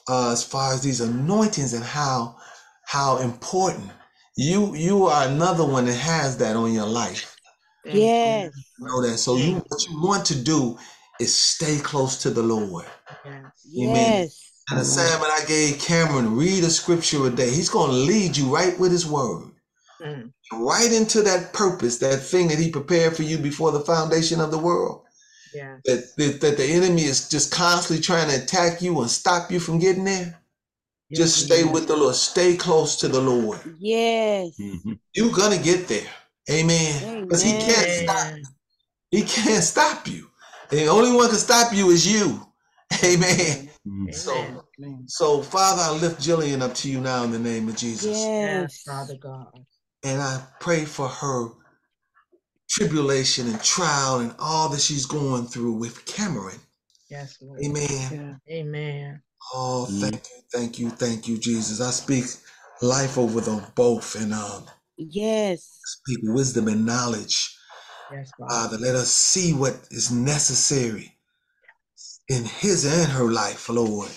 uh, 0.10 0.32
as 0.32 0.44
far 0.44 0.74
as 0.74 0.82
these 0.82 1.02
anointings 1.02 1.74
and 1.74 1.84
how 1.84 2.38
how 2.86 3.18
important 3.20 3.90
you 4.38 4.76
you 4.76 5.06
are 5.08 5.28
another 5.28 5.66
one 5.66 5.86
that 5.86 5.96
has 5.96 6.38
that 6.38 6.56
on 6.56 6.74
your 6.74 6.88
life. 6.88 7.36
thank. 7.86 7.96
Yes. 7.98 8.52
You 8.80 8.88
know 8.88 9.02
that. 9.04 9.18
So 9.18 9.38
you 9.38 9.56
what 9.68 9.88
you 9.90 10.02
want 10.02 10.26
to 10.28 10.42
do 10.42 10.78
is 11.20 11.34
stay 11.36 11.80
close 11.80 12.22
to 12.24 12.30
the 12.32 12.44
Lord. 12.44 12.86
Yes. 13.26 13.44
Amen. 13.84 14.14
Yes. 14.24 14.52
And 14.70 14.80
the 14.80 14.84
assignment 14.84 15.32
I 15.34 15.46
gave 15.46 15.80
Cameron, 15.80 16.36
read 16.38 16.64
a 16.64 16.70
scripture 16.70 17.26
a 17.28 17.30
day. 17.30 17.50
He's 17.52 17.70
going 17.70 17.92
to 17.92 17.98
lead 17.98 18.38
you 18.38 18.54
right 18.54 18.80
with 18.80 18.92
his 18.92 19.06
word, 19.06 19.52
Mm. 20.02 20.32
right 20.54 20.92
into 20.92 21.22
that 21.24 21.54
purpose, 21.54 22.00
that 22.00 22.22
thing 22.24 22.48
that 22.50 22.60
he 22.60 22.72
prepared 22.72 23.16
for 23.16 23.24
you 23.24 23.38
before 23.38 23.72
the 23.72 23.82
foundation 23.82 24.42
of 24.42 24.52
the 24.52 24.58
world. 24.58 25.04
Yes. 25.54 25.80
that, 25.86 26.16
that 26.18 26.42
that 26.42 26.58
the 26.58 26.66
enemy 26.66 27.04
is 27.04 27.30
just 27.30 27.52
constantly 27.52 28.02
trying 28.02 28.30
to 28.30 28.42
attack 28.44 28.82
you 28.82 29.00
and 29.02 29.10
stop 29.10 29.52
you 29.52 29.60
from 29.60 29.80
getting 29.80 30.06
there, 30.06 30.40
just 31.14 31.46
stay 31.46 31.64
with 31.64 31.88
the 31.88 31.96
Lord. 31.96 32.16
Stay 32.16 32.56
close 32.56 32.96
to 32.98 33.08
the 33.08 33.20
Lord. 33.22 33.60
Yes. 33.80 34.52
Mhm. 34.60 35.00
You're 35.14 35.34
gonna 35.34 35.58
get 35.58 35.88
there. 35.88 36.10
Amen. 36.50 37.22
Because 37.22 37.42
he 37.44 37.52
can't 37.52 37.90
stop. 38.04 38.28
Amen. 38.28 38.44
He 39.12 39.22
can't 39.24 39.64
stop 39.64 40.08
you. 40.08 40.28
The 40.70 40.88
only 40.88 41.12
one 41.12 41.28
can 41.30 41.38
stop 41.38 41.74
you 41.74 41.90
is 41.90 42.08
you. 42.08 42.46
Amen. 43.04 43.70
Mhm. 43.88 44.14
So, 44.14 44.34
Amen. 44.34 44.62
Amen. 44.80 45.04
so 45.08 45.42
Father, 45.42 45.82
I 45.82 45.92
lift 45.92 46.22
Jillian 46.22 46.62
up 46.62 46.74
to 46.76 46.90
you 46.90 47.02
now 47.02 47.24
in 47.24 47.32
the 47.32 47.40
name 47.40 47.68
of 47.68 47.76
Jesus. 47.76 48.06
Yes, 48.18 48.26
Yes. 48.26 48.82
Father 48.84 49.18
God. 49.18 49.66
And 50.04 50.22
I 50.22 50.42
pray 50.60 50.86
for 50.86 51.08
her 51.08 51.50
tribulation 52.72 53.48
and 53.50 53.62
trial 53.64 54.20
and 54.20 54.34
all 54.40 54.70
that 54.70 54.82
she's 54.82 55.06
going 55.06 55.46
through 55.46 55.74
with 55.74 56.06
Cameron. 56.06 56.60
Yes, 57.10 57.38
Lord. 57.42 57.60
Amen. 57.66 58.40
Yeah. 58.48 58.56
Amen. 58.56 59.22
Oh, 59.54 59.88
Mm. 59.90 60.00
thank 60.02 60.14
you, 60.16 60.42
thank 60.54 60.80
you, 60.80 60.90
thank 60.90 61.28
you, 61.28 61.38
Jesus. 61.38 61.82
I 61.82 61.92
speak 61.92 62.26
life 62.82 63.18
over 63.18 63.42
them 63.42 63.66
both 63.76 64.16
and 64.16 64.34
um, 64.34 64.66
Yes. 64.98 65.80
speak 65.84 66.20
wisdom 66.24 66.68
and 66.70 66.86
knowledge. 66.86 67.58
Yes, 68.12 68.32
Father. 68.38 68.54
Father, 68.54 68.78
let 68.78 68.96
us 68.96 69.12
see 69.12 69.54
what 69.54 69.76
is 69.92 70.12
necessary 70.12 71.18
in 72.30 72.46
his 72.46 72.86
and 72.86 73.12
her 73.12 73.26
life, 73.32 73.68
Lord, 73.68 74.10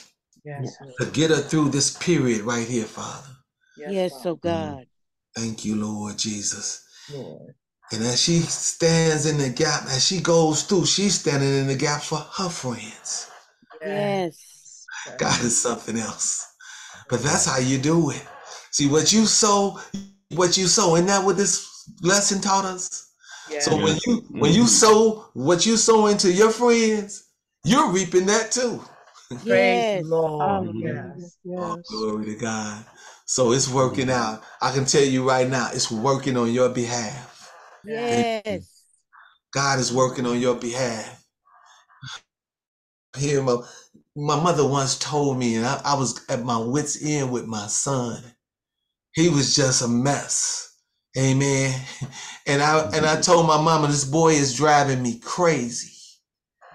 Yes, 0.45 0.77
Lord. 0.81 0.95
to 1.01 1.07
get 1.07 1.31
her 1.31 1.41
through 1.43 1.71
this 1.71 1.97
period 1.97 2.43
right 2.43 2.67
here, 2.67 2.85
Father. 2.85 3.29
Yes, 3.77 4.13
Father. 4.13 4.31
oh 4.31 4.37
God. 4.37 4.87
Thank 5.37 5.65
you, 5.65 5.75
Lord 5.77 6.17
Jesus. 6.19 6.85
Lord. 7.13 7.55
And 7.95 8.05
as 8.05 8.21
she 8.21 8.41
stands 8.41 9.27
in 9.27 9.39
the 9.39 9.51
gap, 9.51 9.85
as 9.85 10.05
she 10.05 10.21
goes 10.21 10.63
through, 10.65 10.87
she's 10.87 11.21
standing 11.21 11.55
in 11.55 11.67
the 11.67 11.77
gap 11.77 12.03
for 12.03 12.19
her 12.19 12.49
friends. 12.49 13.31
Yes. 13.81 14.85
God 15.19 15.45
is 15.45 15.61
something 15.61 15.97
else. 15.97 16.55
But 17.09 17.23
that's 17.23 17.47
how 17.47 17.59
you 17.59 17.79
do 17.79 18.11
it. 18.11 18.27
See 18.71 18.89
what 18.89 19.13
you 19.13 19.27
sow, 19.27 19.79
what 20.31 20.57
you 20.57 20.67
sow. 20.67 20.95
Isn't 20.97 21.07
that 21.07 21.25
what 21.25 21.37
this 21.37 21.89
lesson 22.03 22.41
taught 22.41 22.65
us? 22.65 23.13
Yes. 23.51 23.67
So 23.67 23.77
when 23.77 23.99
you 24.07 24.25
when 24.31 24.53
you 24.53 24.63
mm-hmm. 24.63 24.69
sow 24.69 25.27
what 25.35 25.67
you 25.67 25.77
sow 25.77 26.07
into 26.07 26.33
your 26.33 26.51
friends, 26.51 27.29
you're 27.65 27.91
reaping 27.91 28.27
that 28.27 28.51
too. 28.51 28.83
Praise 29.29 29.45
Yes. 29.45 30.03
the 30.03 30.09
Lord. 30.09 30.49
Hallelujah. 30.49 31.15
Yes. 31.19 31.39
Oh, 31.59 31.83
glory 31.91 32.25
to 32.27 32.37
God. 32.37 32.85
So 33.27 33.53
it's 33.53 33.69
working 33.69 34.11
out. 34.11 34.43
I 34.61 34.73
can 34.73 34.85
tell 34.85 35.05
you 35.05 35.29
right 35.29 35.49
now, 35.49 35.71
it's 35.73 35.91
working 35.91 36.37
on 36.37 36.53
your 36.53 36.69
behalf. 36.71 37.34
Yes. 37.87 38.83
God 39.53 39.79
is 39.79 39.93
working 39.93 40.27
on 40.27 40.41
your 40.41 40.57
behalf. 40.57 41.25
Here, 43.17 43.43
my, 43.43 43.57
my 44.17 44.41
mother 44.41 44.67
once 44.67 44.99
told 44.99 45.39
me, 45.39 45.57
and 45.57 45.67
I, 45.67 45.81
I 45.85 45.95
was 45.95 46.25
at 46.29 46.43
my 46.43 46.59
wits' 46.59 47.05
end 47.05 47.31
with 47.31 47.47
my 47.47 47.67
son. 47.69 48.23
He 49.13 49.29
was 49.29 49.55
just 49.55 49.83
a 49.83 49.89
mess. 49.89 50.77
Amen. 51.19 51.81
And 52.47 52.63
I 52.63 52.91
and 52.93 53.07
I 53.07 53.23
told 53.23 53.47
my 53.47 53.59
mama, 53.59 53.87
this 53.87 54.05
boy 54.05 54.33
is 54.35 54.55
driving 54.55 55.03
me 55.03 55.19
crazy. 55.19 55.97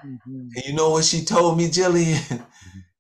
Mhm. 0.03 0.49
And 0.55 0.66
you 0.66 0.74
know 0.74 0.89
what 0.89 1.05
she 1.05 1.24
told 1.24 1.57
me, 1.57 1.70
Jillian? 1.70 2.45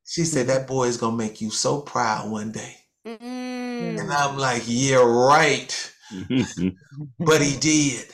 She 0.05 0.23
said 0.25 0.47
that 0.47 0.67
boy 0.67 0.85
is 0.87 0.97
gonna 0.97 1.15
make 1.17 1.41
you 1.41 1.51
so 1.51 1.81
proud 1.81 2.31
one 2.31 2.51
day. 2.51 2.77
Mm. 3.05 3.99
And 3.99 4.11
I'm 4.11 4.37
like, 4.37 4.63
yeah, 4.65 4.97
right. 4.97 5.93
But 7.19 7.41
he 7.41 7.57
did. 7.59 8.05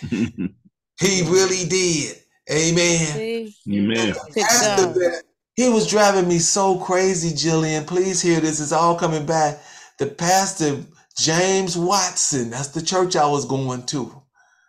He 0.99 1.23
really 1.23 1.67
did. 1.67 2.17
Amen. 2.51 3.53
Amen. 3.69 4.13
To 4.13 4.19
Pastor 4.35 4.85
God. 4.85 4.95
Ben, 4.95 5.21
he 5.55 5.69
was 5.69 5.87
driving 5.89 6.27
me 6.27 6.39
so 6.39 6.77
crazy, 6.79 7.31
Jillian. 7.31 7.87
Please 7.87 8.21
hear 8.21 8.39
this. 8.39 8.59
It's 8.59 8.71
all 8.71 8.95
coming 8.95 9.25
back. 9.25 9.59
The 9.99 10.07
pastor, 10.07 10.77
James 11.17 11.77
Watson, 11.77 12.49
that's 12.49 12.69
the 12.69 12.81
church 12.81 13.15
I 13.15 13.27
was 13.27 13.45
going 13.45 13.85
to. 13.87 14.21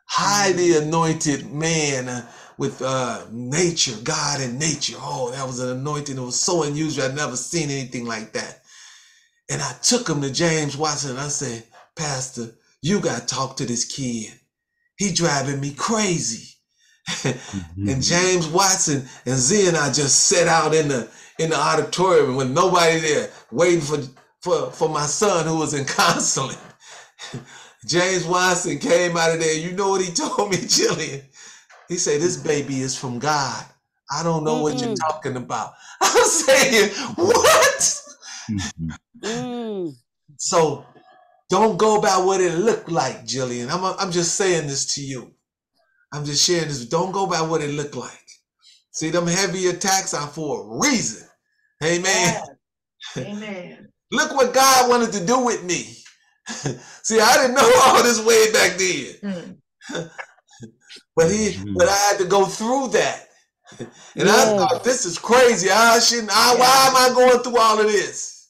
Highly 0.07 0.77
anointed 0.77 1.53
man 1.53 2.09
uh, 2.09 2.27
with 2.59 2.81
uh, 2.83 3.24
nature, 3.31 3.97
God 4.05 4.41
and 4.41 4.59
nature. 4.59 4.97
Oh, 4.99 5.31
that 5.33 5.47
was 5.47 5.61
an 5.61 5.70
anointing. 5.79 6.16
It 6.16 6.20
was 6.20 6.41
so 6.41 6.62
unusual. 6.62 7.05
I'd 7.05 7.16
never 7.16 7.37
seen 7.37 7.70
anything 7.70 8.07
like 8.07 8.33
that. 8.33 8.62
And 9.51 9.61
I 9.61 9.72
took 9.83 10.09
him 10.09 10.22
to 10.22 10.33
James 10.33 10.77
Watson. 10.77 11.12
And 11.12 11.20
I 11.20 11.29
said, 11.29 11.64
Pastor, 11.97 12.51
you 12.83 13.01
got 13.01 13.20
to 13.20 13.35
talk 13.35 13.57
to 13.59 13.66
this 13.66 13.85
kid. 13.85 14.33
He 14.99 15.12
driving 15.12 15.61
me 15.61 15.72
crazy. 15.74 16.55
and 17.24 18.03
James 18.03 18.49
Watson 18.49 19.05
and 19.27 19.37
Z 19.37 19.68
and 19.68 19.77
I 19.77 19.93
just 19.93 20.27
sat 20.27 20.49
out 20.49 20.74
in 20.74 20.89
the 20.89 21.09
in 21.39 21.51
the 21.51 21.57
auditorium 21.57 22.37
with 22.37 22.51
nobody 22.51 22.99
there, 23.01 23.31
waiting 23.53 23.81
for 23.81 23.99
for 24.43 24.70
for 24.72 24.89
my 24.89 25.07
son 25.07 25.47
who 25.47 25.59
was 25.59 25.74
in 25.74 25.85
counseling. 25.87 26.57
James 27.87 28.24
Watson 28.24 28.79
came 28.79 29.16
out 29.16 29.33
of 29.33 29.41
there. 29.41 29.55
You 29.55 29.72
know 29.72 29.91
what 29.91 30.05
he 30.05 30.12
told 30.12 30.51
me, 30.51 30.57
Jillian? 30.59 31.22
He 31.89 31.97
said, 31.99 32.20
"This 32.20 32.37
baby 32.37 32.81
is 32.81 32.99
from 32.99 33.18
God. 33.18 33.64
I 34.12 34.22
don't 34.22 34.45
know 34.45 34.57
what 34.62 34.81
you're 34.83 34.95
talking 34.95 35.37
about." 35.37 35.74
I'm 36.01 36.24
saying, 36.27 36.91
"What?" 37.16 38.03
Mhm. 38.51 38.97
Mm. 39.22 39.95
So 40.39 40.87
don't 41.49 41.76
go 41.78 42.01
by 42.01 42.16
what 42.18 42.40
it 42.40 42.59
looked 42.59 42.90
like, 42.90 43.24
Jillian. 43.24 43.70
I'm, 43.70 43.84
I'm 43.99 44.11
just 44.11 44.34
saying 44.34 44.66
this 44.66 44.94
to 44.94 45.01
you. 45.03 45.32
I'm 46.12 46.24
just 46.24 46.44
sharing 46.44 46.68
this. 46.68 46.86
Don't 46.86 47.12
go 47.12 47.26
by 47.26 47.40
what 47.42 47.62
it 47.62 47.70
looked 47.70 47.97
like. 47.97 48.11
See, 48.92 49.11
them 49.11 49.26
heavy 49.26 49.66
attacks 49.68 50.14
are 50.14 50.26
for 50.26 50.62
a 50.62 50.80
reason. 50.80 51.28
Amen. 51.84 52.03
Yes. 52.07 52.49
Amen. 53.18 53.88
Look 54.11 54.34
what 54.34 54.55
God 54.55 54.88
wanted 54.88 55.12
to 55.12 55.26
do 55.26 55.44
with 55.44 55.64
me. 55.64 55.97
See, 57.03 57.20
I 57.20 57.36
didn't 57.36 57.55
know 57.55 57.70
all 57.84 58.03
this 58.03 58.24
way 58.24 58.53
back 58.53 58.78
then. 58.78 59.59
Mm. 59.92 60.11
But 61.16 61.30
he 61.30 61.53
Mhm. 61.53 61.74
but 61.78 61.88
I 61.88 61.97
had 61.97 62.18
to 62.18 62.26
go 62.26 62.44
through 62.44 62.88
that. 62.88 63.28
And 64.14 64.28
I 64.28 64.57
thought 64.57 64.84
this 64.84 65.07
is 65.07 65.18
crazy. 65.18 65.70
I 65.70 65.99
shouldn't 65.99 66.30
I, 66.30 66.55
why 66.57 66.86
am 66.88 66.97
I 66.97 67.14
going 67.14 67.42
through 67.42 67.59
all 67.59 67.80
of 67.80 67.86
this? 67.86 68.49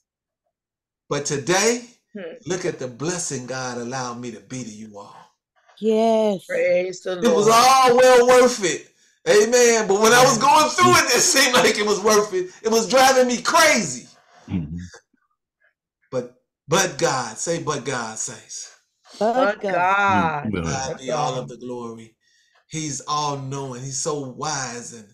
But 1.08 1.24
today, 1.26 1.88
Hmm. 2.16 2.34
look 2.46 2.64
at 2.64 2.78
the 2.78 2.88
blessing 2.88 3.46
God 3.46 3.78
allowed 3.78 4.20
me 4.20 4.30
to 4.32 4.40
be 4.40 4.64
to 4.64 4.70
you 4.70 4.98
all. 4.98 5.16
Yes. 5.80 6.46
Praise 6.46 7.02
the 7.02 7.16
Lord. 7.16 7.26
It 7.26 7.36
was 7.36 7.48
all 7.48 7.96
well 7.96 8.26
worth 8.28 8.64
it. 8.64 8.88
Amen. 9.28 9.88
But 9.88 10.00
when 10.00 10.12
I 10.12 10.22
was 10.24 10.38
going 10.38 10.70
through 10.70 10.92
it, 10.96 11.16
it 11.16 11.20
seemed 11.20 11.54
like 11.54 11.76
it 11.78 11.86
was 11.86 12.00
worth 12.00 12.32
it. 12.34 12.50
It 12.62 12.70
was 12.70 12.88
driving 12.88 13.26
me 13.28 13.42
crazy. 13.42 14.08
Mhm. 14.48 14.90
But 16.10 16.42
but 16.68 16.98
God, 16.98 17.38
say 17.38 17.62
but 17.62 17.84
God 17.84 18.18
says. 18.18 18.70
But 19.18 19.34
But 19.34 19.60
God. 19.60 19.72
God. 19.72 20.52
Mhm. 20.52 20.62
God 20.64 20.88
But 20.88 20.98
be 20.98 21.12
all 21.12 21.34
of 21.36 21.48
the 21.48 21.58
glory. 21.58 22.16
He's 22.68 23.02
all 23.02 23.38
knowing. 23.38 23.82
He's 23.84 23.98
so 23.98 24.20
wise 24.20 24.92
and 24.94 25.08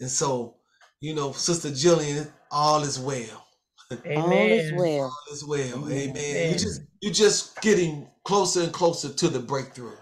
and 0.00 0.10
so, 0.10 0.56
you 1.00 1.14
know, 1.14 1.32
Sister 1.32 1.70
Jillian, 1.70 2.30
all 2.52 2.82
is 2.84 3.00
well. 3.00 3.47
All 3.90 4.32
is 4.32 4.72
well. 4.72 5.04
All 5.04 5.32
is 5.32 5.44
well. 5.44 5.90
Amen. 5.90 6.14
You 6.16 6.20
Amen. 6.20 6.58
just 6.58 6.82
you 7.00 7.10
just 7.10 7.60
getting 7.62 8.08
closer 8.24 8.62
and 8.62 8.72
closer 8.72 9.12
to 9.12 9.28
the 9.28 9.38
breakthrough. 9.40 9.96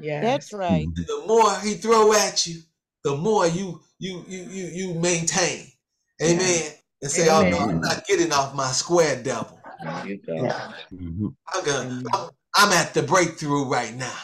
Yeah, 0.00 0.20
That's 0.20 0.52
right. 0.52 0.84
And 0.84 0.96
the 0.96 1.24
more 1.26 1.58
he 1.60 1.74
throw 1.74 2.12
at 2.12 2.46
you, 2.46 2.60
the 3.04 3.16
more 3.16 3.46
you 3.46 3.80
you 3.98 4.24
you 4.26 4.42
you 4.42 4.64
you 4.66 4.94
maintain. 4.94 5.66
Amen. 6.22 6.72
And 7.02 7.10
say, 7.10 7.28
oh 7.28 7.48
no, 7.48 7.58
I'm 7.58 7.80
not 7.80 8.06
getting 8.06 8.32
off 8.32 8.54
my 8.54 8.68
square 8.72 9.22
double. 9.22 9.60
There 9.82 10.06
you 10.06 10.16
go. 10.18 10.32
Mhm. 10.92 11.34
I'm 11.54 11.64
gonna 11.64 12.02
I'm, 12.12 12.30
I'm 12.56 12.72
at 12.72 12.94
the 12.94 13.02
breakthrough 13.02 13.68
right 13.68 13.94
now. 13.94 14.18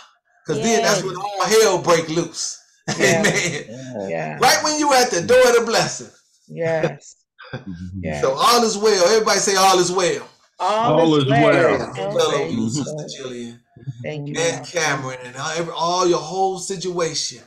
Cause 0.47 0.61
then 0.61 0.83
that's 0.83 1.03
when 1.03 1.17
all 1.17 1.45
hell 1.45 1.83
break 1.83 2.09
loose. 2.09 2.63
Yeah. 3.01 3.19
Amen. 3.19 4.09
Yeah. 4.09 4.39
Right 4.39 4.63
when 4.63 4.79
you 4.79 4.93
at 4.93 5.11
the 5.11 5.21
door 5.21 5.41
of 5.49 5.57
the 5.57 5.65
blessing. 5.67 6.11
Yes. 6.47 7.17
Mhm. 7.53 7.91
Yes. 8.03 8.21
So 8.23 8.35
all 8.35 8.65
is 8.65 8.77
well. 8.77 9.07
Everybody 9.09 9.39
say 9.41 9.57
all 9.57 9.79
is 9.79 9.93
well. 9.93 10.29
All, 10.59 11.01
All 11.01 11.17
is 11.17 11.25
is 11.25 11.31
well. 11.31 11.79
well. 11.95 12.15
Well 12.15 12.31
Praise 12.31 12.53
you, 12.55 12.71
Sister 12.71 13.23
Jillian 13.23 13.61
Thank 14.03 14.29
you. 14.29 14.35
and 14.39 14.67
Cameron 14.67 15.19
and 15.25 15.37
all, 15.37 15.51
every, 15.51 15.73
all 15.75 16.07
your 16.09 16.19
whole 16.19 16.59
situation. 16.59 17.43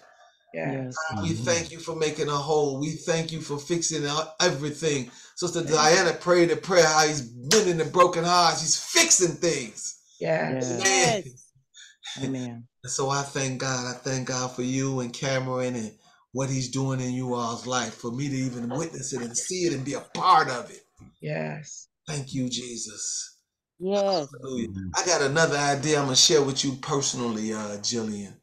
Yes. 0.54 0.96
Yes. 1.12 1.22
We 1.24 1.30
Mhm. 1.32 1.46
thank 1.46 1.72
you 1.72 1.80
for 1.80 1.96
making 1.96 2.28
a 2.28 2.38
whole. 2.38 2.80
We 2.80 2.92
thank 2.92 3.32
you 3.32 3.42
for 3.42 3.58
fixing 3.60 4.04
everything. 4.40 5.12
Sister 5.36 5.64
Diana 5.64 6.14
prayed 6.14 6.52
a 6.52 6.56
prayer 6.56 6.86
how 6.86 7.08
he's 7.08 7.22
bending 7.22 7.78
the 7.78 7.86
broken 7.86 8.24
hearts. 8.24 8.62
He's 8.62 8.78
fixing 8.78 9.36
things. 9.36 9.96
Yes. 10.20 10.66
Yes. 10.70 10.82
Amen. 10.82 11.24
Yes. 11.26 12.26
Amen. 12.26 12.68
And 12.84 12.92
so 12.92 13.10
I 13.10 13.22
thank 13.24 13.60
God. 13.62 13.86
I 13.88 13.98
thank 13.98 14.28
God 14.28 14.52
for 14.56 14.64
you 14.64 15.00
and 15.02 15.14
Cameron 15.14 15.76
and 15.76 15.92
what 16.34 16.50
he's 16.50 16.70
doing 16.70 17.00
in 17.00 17.12
you 17.14 17.34
all's 17.34 17.66
life. 17.68 17.96
For 17.96 18.12
me 18.12 18.30
to 18.30 18.36
even 18.36 18.70
witness 18.70 19.14
it 19.14 19.22
and 19.22 19.36
see 19.36 19.66
it 19.66 19.74
and 19.74 19.84
be 19.86 19.94
a 19.94 20.02
part 20.14 20.50
of 20.50 20.70
it. 20.70 20.82
Yes. 21.22 21.88
Thank 22.08 22.34
you, 22.34 22.50
Jesus. 22.50 23.38
Yes. 23.80 24.28
Hallelujah. 24.42 24.70
I 24.96 25.06
got 25.06 25.22
another 25.22 25.58
idea 25.58 25.98
I'm 26.00 26.06
gonna 26.06 26.16
share 26.16 26.42
with 26.44 26.64
you 26.66 26.74
personally, 26.82 27.54
uh, 27.54 27.78
Jillian. 27.78 28.34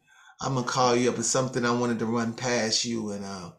I'm 0.41 0.55
gonna 0.55 0.67
call 0.67 0.97
you 0.97 1.11
up. 1.11 1.19
It's 1.19 1.29
something 1.29 1.65
I 1.65 1.73
wanted 1.73 1.99
to 2.01 2.07
run 2.07 2.33
past 2.35 2.85
you, 2.85 3.13
and 3.13 3.25
uh, 3.25 3.51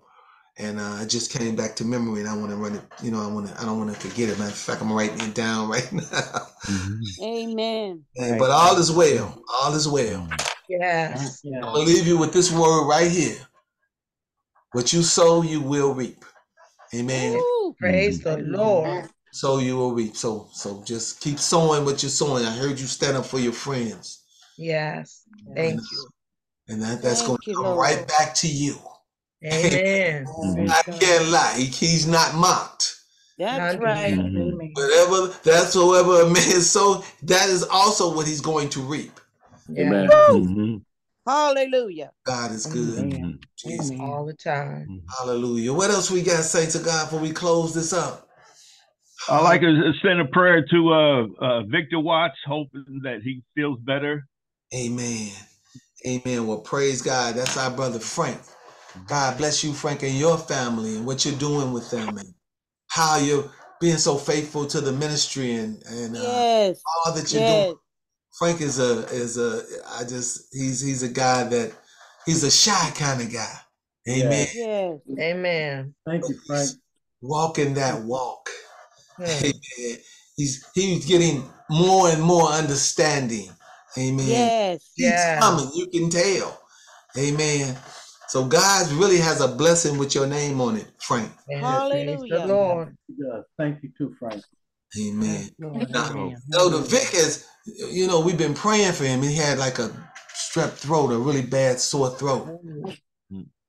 and 0.58 0.80
uh, 0.80 1.00
it 1.02 1.08
just 1.10 1.32
came 1.32 1.56
back 1.56 1.76
to 1.78 1.86
memory, 1.86 2.22
and 2.22 2.30
I 2.30 2.36
want 2.36 2.50
to 2.52 2.56
run 2.56 2.76
it. 2.76 2.82
You 3.04 3.12
know, 3.12 3.22
I 3.22 3.28
want 3.28 3.48
to. 3.48 3.60
I 3.62 3.66
don't 3.66 3.78
want 3.80 3.94
to 3.94 4.00
forget 4.08 4.30
it. 4.30 4.38
Matter 4.40 4.52
of 4.52 4.58
fact, 4.58 4.82
I'm 4.82 4.92
writing 4.92 5.20
it 5.22 5.34
down 5.36 5.70
right 5.72 5.92
now. 5.92 6.02
Mhm. 6.66 7.00
Amen. 7.24 8.04
And- 8.16 8.40
but 8.40 8.50
all 8.52 8.78
is 8.78 8.92
well. 8.92 9.44
All 9.62 9.74
is 9.76 9.88
well. 9.88 10.28
Yes. 10.70 11.42
I'm 11.46 11.62
gonna 11.62 11.80
leave 11.80 12.08
you 12.08 12.18
with 12.18 12.34
this 12.34 12.52
word 12.52 12.88
right 12.88 13.10
here. 13.12 13.38
What 14.74 14.94
you 14.94 15.02
sow, 15.02 15.42
you 15.42 15.62
will 15.62 15.94
reap. 15.94 16.24
Amen. 16.94 17.34
Woo. 17.34 17.76
Praise 17.80 18.22
the 18.22 18.38
Lord. 18.38 19.10
So 19.32 19.60
you 19.60 19.76
will 19.78 19.94
reap. 19.94 20.16
So 20.16 20.48
so 20.52 20.82
just 20.86 21.22
keep 21.22 21.40
sowing 21.40 21.86
what 21.86 22.02
you're 22.02 22.10
sowing. 22.10 22.46
I 22.46 22.52
heard 22.52 22.80
you 22.80 22.88
stand 22.88 23.18
up 23.18 23.26
for 23.26 23.40
your 23.40 23.54
friends. 23.54 24.24
Yes. 24.58 25.24
Thank 25.56 25.82
you. 25.92 26.08
And 26.70 26.82
that, 26.82 27.02
that's 27.02 27.22
Thank 27.22 27.28
going 27.28 27.40
to 27.44 27.54
come 27.54 27.64
Lord. 27.64 27.80
right 27.80 28.08
back 28.08 28.34
to 28.36 28.48
you. 28.48 28.76
Amen. 29.44 30.26
Mhm. 30.44 30.70
I 30.70 30.82
can't 30.84 31.30
lie. 31.30 31.54
He, 31.58 31.66
he's 31.66 32.08
not 32.08 32.36
mocked. 32.36 32.96
That's 33.38 33.76
None 33.76 33.82
right. 33.84 34.14
Mhm. 34.14 34.72
Whatever 34.74 35.28
that's 35.44 35.76
whatever 35.76 36.22
a 36.22 36.26
man 36.30 36.62
sow, 36.62 37.04
that 37.24 37.50
is 37.50 37.64
also 37.64 38.14
what 38.14 38.28
he's 38.28 38.42
going 38.42 38.70
to 38.70 38.82
reap. 38.82 39.20
Yeah. 39.70 39.90
Amen. 39.90 40.10
Mhm. 40.10 40.82
Hallelujah. 41.28 42.12
God 42.26 42.52
is 42.52 42.66
good. 42.68 43.40
Jesus. 43.58 43.92
Amen. 43.92 44.02
All 44.02 44.26
the 44.26 44.34
time. 44.34 45.02
Hallelujah. 45.20 45.74
What 45.74 45.92
else 45.92 46.12
we 46.12 46.22
got, 46.24 46.38
to 46.38 46.44
say 46.44 46.68
to 46.68 46.86
God, 46.86 47.06
before 47.06 47.20
we 47.20 47.32
close 47.32 47.74
this 47.74 47.94
up? 47.94 48.28
I'd 49.30 49.44
like 49.44 49.62
to 49.62 49.92
send 50.04 50.22
a 50.22 50.26
prayer 50.26 50.66
to 50.72 50.94
uh, 50.94 51.28
uh, 51.46 51.64
Victor 51.64 52.00
Watts, 52.00 52.38
hoping 52.46 53.02
that 53.04 53.22
he 53.24 53.44
feels 53.56 53.80
better. 53.82 54.26
Amen. 54.76 55.32
Amen. 56.08 56.48
Well, 56.48 56.60
praise 56.60 57.02
God. 57.02 57.36
That's 57.36 57.58
our 57.58 57.72
brother 57.72 58.00
Frank. 58.00 58.40
God 59.08 59.38
bless 59.38 59.64
you, 59.64 59.74
Frank, 59.74 60.04
and 60.04 60.16
your 60.18 60.38
family 60.38 60.96
and 60.98 61.06
what 61.06 61.26
you're 61.26 61.38
doing 61.40 61.74
with 61.74 61.92
them 61.92 62.18
and 62.18 62.34
how 62.90 63.18
you're 63.18 63.52
being 63.82 63.98
so 63.98 64.18
faithful 64.18 64.66
to 64.68 64.82
the 64.82 64.94
ministry 64.94 65.54
and, 65.56 65.84
and 65.88 66.18
uh, 66.18 66.22
Yes. 66.22 66.82
all 67.06 67.14
that 67.16 67.34
you're 67.34 67.42
Yes. 67.42 67.66
doing. 67.66 67.78
Frank 68.38 68.62
is 68.62 68.80
a 68.80 69.06
is 69.08 69.38
a 69.38 69.64
I 69.98 70.04
just 70.04 70.54
he's 70.54 70.80
he's 70.82 71.04
a 71.04 71.10
guy 71.10 71.44
that 71.46 71.72
he's 72.26 72.44
a 72.44 72.52
shy 72.52 72.92
kind 72.96 73.22
of 73.22 73.32
guy. 73.32 73.54
Amen. 74.08 74.48
Yes. 74.54 75.00
Amen. 75.20 75.96
Thank 76.06 76.24
you, 76.30 76.40
Frank. 76.46 76.70
Walking 77.22 77.74
that 77.74 78.04
walk. 78.04 78.50
Hmm. 79.18 79.24
Amen. 79.24 79.98
He's 80.36 80.70
he's 80.76 81.06
getting 81.06 81.50
more 81.70 82.10
and 82.10 82.22
more 82.22 82.50
understanding. 82.50 83.50
Amen. 83.98 84.28
Yes. 84.28 84.92
He's 84.96 85.10
Yeah. 85.10 85.40
coming, 85.40 85.72
you 85.74 85.88
can 85.88 86.10
tell. 86.10 86.62
Amen. 87.18 87.76
So 88.28 88.46
God 88.46 88.92
really 88.92 89.18
has 89.18 89.42
a 89.42 89.48
blessing 89.48 89.98
with 89.98 90.14
your 90.14 90.28
name 90.28 90.62
on 90.62 90.78
it, 90.78 90.88
Frank. 91.00 91.32
And 91.50 91.66
Hallelujah. 91.66 92.46
Lord. 92.46 92.96
He 93.08 93.16
does. 93.24 93.46
Thank 93.58 93.82
you 93.82 93.90
too, 93.98 94.16
Frank. 94.20 94.44
Amen. 94.98 95.50
Lord. 95.60 95.90
Now, 95.90 96.12
Amen. 96.12 96.38
no, 96.48 96.70
the 96.70 96.80
Vic 96.80 97.14
is, 97.14 97.46
you 97.92 98.08
know, 98.08 98.20
we've 98.22 98.38
been 98.38 98.54
praying 98.54 98.94
for 98.94 99.04
him. 99.04 99.22
He 99.22 99.36
had 99.36 99.58
like 99.58 99.80
a 99.80 99.90
strep 100.36 100.72
throat, 100.72 101.12
a 101.12 101.18
really 101.18 101.42
bad 101.42 101.80
sore 101.80 102.10
throat. 102.12 102.60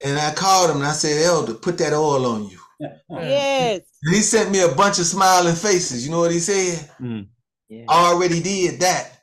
And 0.05 0.19
I 0.19 0.33
called 0.33 0.71
him 0.71 0.77
and 0.77 0.87
I 0.87 0.93
said, 0.93 1.25
Elder, 1.25 1.55
put 1.55 1.79
that 1.79 1.93
oil 1.93 2.25
on 2.27 2.49
you. 2.49 2.59
Yes. 3.11 3.83
And 4.05 4.14
he 4.14 4.23
sent 4.23 4.53
me 4.53 4.61
a 4.61 4.69
bunch 4.69 5.01
of 5.01 5.07
smiling 5.07 5.57
faces. 5.57 6.05
You 6.07 6.12
know 6.12 6.21
what 6.21 6.31
he 6.31 6.39
said? 6.39 6.89
Mm. 7.01 7.27
Yeah. 7.69 7.85
I 7.89 8.12
already 8.12 8.41
did 8.41 8.81
that. 8.81 9.21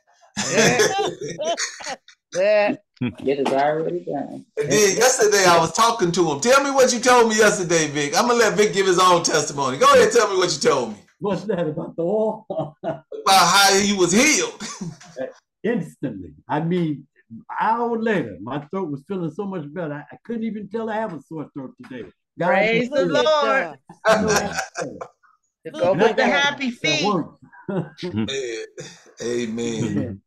Yeah. 2.34 2.76
It 2.98 3.46
is 3.46 3.52
already 3.52 4.06
done. 4.06 4.46
And 4.56 4.72
then 4.72 4.96
yesterday 4.96 5.44
I 5.46 5.58
was 5.58 5.70
talking 5.74 6.10
to 6.12 6.30
him. 6.30 6.40
Tell 6.40 6.64
me 6.64 6.70
what 6.70 6.94
you 6.94 6.98
told 6.98 7.28
me 7.28 7.36
yesterday, 7.36 7.88
Vic. 7.88 8.16
I'm 8.16 8.26
gonna 8.26 8.38
let 8.38 8.56
Vic 8.56 8.72
give 8.72 8.86
his 8.86 8.98
own 8.98 9.22
testimony. 9.22 9.76
Go 9.76 9.84
ahead, 9.92 10.10
tell 10.12 10.32
me 10.32 10.38
what 10.38 10.50
you 10.50 10.58
told 10.58 10.92
me 10.92 11.05
What's 11.18 11.44
that 11.44 11.66
about 11.66 11.96
the 11.96 12.02
oil? 12.02 12.46
about 12.82 13.04
how 13.26 13.74
he 13.74 13.92
was 13.94 14.12
healed. 14.12 14.62
Instantly. 15.62 16.34
I 16.48 16.60
mean, 16.60 17.06
hour 17.60 17.98
later, 17.98 18.36
my 18.40 18.60
throat 18.66 18.90
was 18.90 19.02
feeling 19.08 19.30
so 19.30 19.44
much 19.44 19.72
better. 19.72 19.94
I, 19.94 20.14
I 20.14 20.18
couldn't 20.24 20.44
even 20.44 20.68
tell 20.68 20.90
I 20.90 20.96
have 20.96 21.14
a 21.14 21.22
sore 21.22 21.48
throat 21.54 21.72
today. 21.82 22.08
God 22.38 22.46
Praise 22.48 22.90
the 22.90 23.06
Lord. 23.06 23.78
God. 24.04 24.58
go 25.72 25.92
Look 25.92 25.96
with 25.96 26.10
at 26.10 26.16
the 26.16 26.26
happy 26.26 26.70
feet. 26.70 27.06
Amen. 29.22 30.20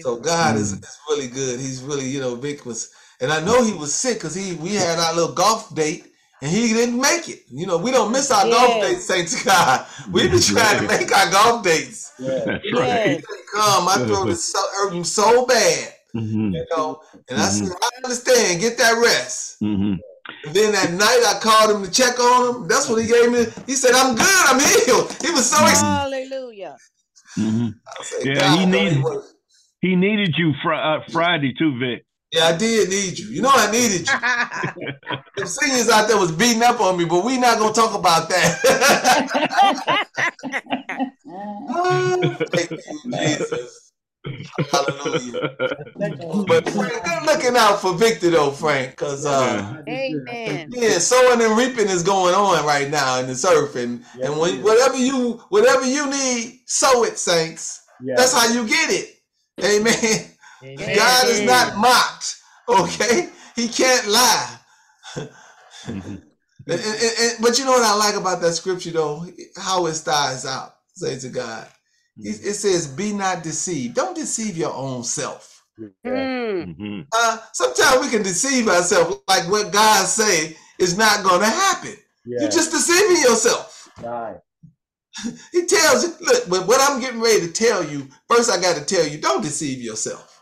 So 0.00 0.16
God 0.16 0.56
is, 0.56 0.76
mm. 0.76 0.82
is 0.82 0.98
really 1.08 1.28
good. 1.28 1.60
He's 1.60 1.82
really, 1.82 2.06
you 2.06 2.20
know, 2.20 2.34
Vic 2.36 2.64
was, 2.64 2.90
and 3.20 3.32
I 3.32 3.44
know 3.44 3.62
he 3.62 3.72
was 3.72 3.94
sick 3.94 4.18
because 4.18 4.34
he 4.34 4.54
we 4.54 4.74
had 4.74 4.98
our 4.98 5.14
little 5.14 5.34
golf 5.34 5.74
date 5.74 6.13
and 6.44 6.52
he 6.52 6.68
didn't 6.74 7.00
make 7.00 7.28
it. 7.28 7.40
You 7.50 7.66
know, 7.66 7.78
we 7.78 7.90
don't 7.90 8.12
miss 8.12 8.30
our 8.30 8.44
golf 8.44 8.82
dates, 8.82 9.06
thanks 9.06 9.34
to 9.40 9.44
God. 9.46 9.86
We've 10.12 10.30
been 10.30 10.40
trying 10.40 10.82
to 10.82 10.86
make 10.86 11.10
our 11.16 11.30
golf 11.30 11.64
dates. 11.64 12.12
Yeah. 12.18 12.42
That's 12.44 12.62
He 12.62 12.72
right. 12.72 12.86
Yes. 13.16 13.24
couldn't 13.24 13.46
come. 13.54 13.84
My 13.86 13.94
throat 14.06 14.28
is 14.28 14.44
so 14.52 14.58
hurting 14.76 15.04
so 15.04 15.46
bad, 15.46 15.92
Mhm. 16.14 16.52
you 16.52 16.66
know. 16.76 17.00
And 17.30 17.40
I 17.40 17.48
said, 17.48 17.72
I 17.80 17.88
understand. 18.04 18.60
Get 18.60 18.76
that 18.78 19.00
rest. 19.02 19.60
Mhm. 19.62 19.96
And 20.44 20.54
then 20.54 20.72
that 20.72 20.92
night 20.92 21.22
I 21.26 21.38
called 21.40 21.70
him 21.76 21.82
to 21.84 21.90
check 21.90 22.20
on 22.20 22.54
him. 22.62 22.68
That's 22.68 22.88
what 22.88 23.00
he 23.02 23.08
gave 23.08 23.32
me. 23.32 23.46
He 23.66 23.74
said, 23.74 23.92
I'm 23.94 24.14
good. 24.14 24.44
I'm 24.46 24.60
healed. 24.60 25.16
He 25.22 25.30
was 25.30 25.50
so 25.50 25.62
excited. 25.64 25.86
Hallelujah. 26.28 26.76
Mhm. 27.38 27.74
I 27.88 28.04
said, 28.04 28.26
Yeah, 28.26 28.34
God, 28.40 28.58
he 28.58 28.66
needed- 28.66 29.02
works." 29.02 29.30
He 29.80 29.96
needed 29.96 30.34
you 30.38 30.52
fr- 30.62 30.72
uh, 30.72 31.00
Friday 31.12 31.52
too, 31.58 31.78
Vic. 31.78 32.04
Yeah, 32.34 32.46
I 32.46 32.56
did 32.56 32.88
need 32.88 33.16
you. 33.16 33.28
You 33.28 33.42
know 33.42 33.50
I 33.52 33.70
needed 33.70 34.08
you. 34.08 34.14
The 35.36 35.48
seniors 35.48 35.88
out 35.88 36.06
there 36.06 36.16
was 36.16 36.30
beating 36.30 36.62
up 36.62 36.80
on 36.80 36.96
me, 36.96 37.04
but 37.04 37.24
we 37.24 37.38
not 37.38 37.58
gonna 37.58 37.74
talk 37.74 37.92
about 37.92 38.28
that. 38.28 38.60
Thank 42.52 42.70
you, 42.70 43.00
Jesus. 43.10 43.92
Hallelujah. 44.70 45.56
But 46.46 46.68
Frank, 46.68 47.04
good 47.04 47.26
looking 47.26 47.56
out 47.56 47.80
for 47.80 47.94
Victor 47.94 48.30
though, 48.30 48.52
Frank, 48.52 48.90
because 48.90 49.26
uh 49.26 49.82
Amen. 49.88 50.70
yeah, 50.72 50.98
sowing 50.98 51.42
and 51.42 51.58
reaping 51.58 51.88
is 51.88 52.04
going 52.04 52.34
on 52.34 52.64
right 52.64 52.88
now 52.88 53.18
in 53.18 53.26
this 53.26 53.44
earth. 53.44 53.74
And 53.74 54.04
and 54.22 54.38
when, 54.38 54.62
whatever 54.62 54.96
you 54.96 55.42
whatever 55.48 55.84
you 55.84 56.08
need, 56.08 56.60
sow 56.66 57.02
it, 57.04 57.18
saints. 57.18 57.82
Yeah. 58.00 58.14
That's 58.16 58.32
how 58.32 58.52
you 58.52 58.68
get 58.68 58.90
it. 58.90 59.16
Amen. 59.64 60.30
Amen. 60.64 60.96
God 60.96 61.28
is 61.28 61.40
not 61.42 61.76
mocked. 61.76 62.36
Okay? 62.68 63.28
He 63.56 63.68
can't 63.68 64.06
lie. 64.08 64.58
And- 66.66 66.80
and- 66.80 67.18
and- 67.20 67.42
but 67.42 67.58
you 67.58 67.64
know 67.66 67.72
what 67.72 67.82
I 67.84 67.94
like 67.94 68.14
about 68.14 68.40
that 68.40 68.54
scripture 68.54 68.90
though? 68.92 69.26
How 69.58 69.84
it 69.86 69.94
starts 69.94 70.46
out. 70.46 70.76
Say 70.94 71.18
to 71.18 71.28
God. 71.28 71.68
It 72.16 72.40
it 72.42 72.54
says, 72.54 72.86
be 72.86 73.12
not 73.12 73.42
deceived. 73.42 73.94
Don't 73.96 74.16
deceive 74.16 74.56
your 74.56 74.72
own 74.72 75.04
self. 75.04 75.62
Mm. 76.06 76.76
Mhm. 76.78 77.06
Uh, 77.12 77.38
sometimes 77.52 78.00
we 78.00 78.08
can 78.10 78.22
deceive 78.22 78.68
ourselves 78.68 79.16
like 79.28 79.50
what 79.50 79.72
God 79.72 80.06
say 80.06 80.56
is 80.78 80.96
not 80.96 81.22
gonna 81.24 81.44
happen. 81.50 81.96
Yeah. 82.24 82.42
You're 82.42 82.50
just 82.50 82.70
deceiving 82.70 83.20
yourself. 83.22 83.88
right. 84.02 84.38
He 85.52 85.66
tells 85.66 86.04
you, 86.04 86.14
look, 86.22 86.48
but 86.48 86.66
what 86.66 86.80
I'm 86.80 87.00
getting 87.00 87.20
ready 87.20 87.40
to 87.46 87.52
tell 87.52 87.84
you, 87.84 88.08
first 88.28 88.50
I 88.50 88.60
gotta 88.60 88.84
tell 88.84 89.06
you, 89.06 89.18
don't 89.18 89.42
deceive 89.42 89.82
yourself. 89.82 90.33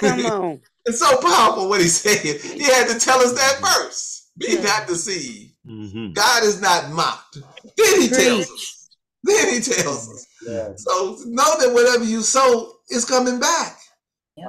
Come 0.00 0.26
on. 0.26 0.60
It's 0.84 1.00
so 1.00 1.20
powerful 1.20 1.68
what 1.68 1.80
he 1.80 1.88
said. 1.88 2.40
He 2.40 2.64
had 2.64 2.88
to 2.88 2.98
tell 2.98 3.18
us 3.18 3.32
that 3.32 3.60
first. 3.60 4.30
Be 4.38 4.60
not 4.60 4.86
deceived. 4.86 5.54
Mhm. 5.66 6.14
God 6.14 6.44
is 6.44 6.60
not 6.60 6.90
mocked. 6.90 7.38
Then 7.76 8.00
he 8.02 8.08
tells 8.08 8.50
us. 8.50 8.88
Then 9.24 9.54
he 9.54 9.60
tells 9.60 10.08
us. 10.12 10.26
Yeah. 10.46 10.68
So 10.76 11.18
know 11.26 11.58
that 11.58 11.72
whatever 11.72 12.04
you 12.04 12.20
sow 12.20 12.72
is 12.90 13.04
coming 13.04 13.40
back. 13.40 13.78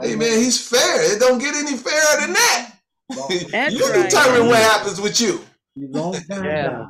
Amen. 0.04 0.40
He's 0.40 0.68
fair. 0.68 1.16
It 1.16 1.20
don't 1.20 1.40
get 1.40 1.56
any 1.56 1.78
fairer 1.78 2.22
than 2.22 2.34
that. 2.34 2.72
That's 3.10 3.44
you 3.74 3.90
right. 3.90 4.10
determine 4.10 4.48
what 4.48 4.60
happens 4.60 5.00
with 5.00 5.20
you. 5.22 5.42
He's 5.76 5.90
long 5.90 6.14
time 6.14 6.44
Yeah. 6.44 6.86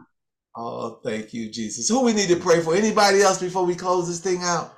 Oh, 0.55 0.99
thank 1.03 1.33
you, 1.33 1.51
Jesus. 1.51 1.87
Who 1.87 2.03
we 2.03 2.13
need 2.13 2.29
to 2.29 2.35
pray 2.35 2.61
for? 2.61 2.75
Anybody 2.75 3.21
else 3.21 3.39
before 3.39 3.63
we 3.63 3.75
close 3.75 4.07
this 4.07 4.19
thing 4.19 4.41
out? 4.41 4.76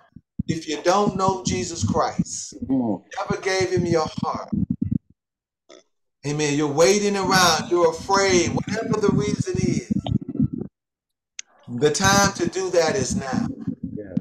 If 0.50 0.68
you 0.68 0.82
don't 0.82 1.16
know 1.16 1.44
Jesus 1.46 1.84
Christ, 1.84 2.56
Mm. 2.68 3.04
never 3.20 3.40
gave 3.40 3.70
him 3.70 3.86
your 3.86 4.08
heart. 4.24 4.50
Amen. 6.26 6.56
You're 6.58 6.74
waiting 6.74 7.16
around. 7.16 7.70
You're 7.70 7.92
afraid, 7.92 8.50
whatever 8.50 9.00
the 9.00 9.10
reason 9.14 9.56
is. 9.60 9.92
The 11.68 11.92
time 11.92 12.34
to 12.34 12.50
do 12.50 12.72
that 12.72 12.96
is 12.96 13.16
now. 13.16 13.48
Yeah. 13.94 14.16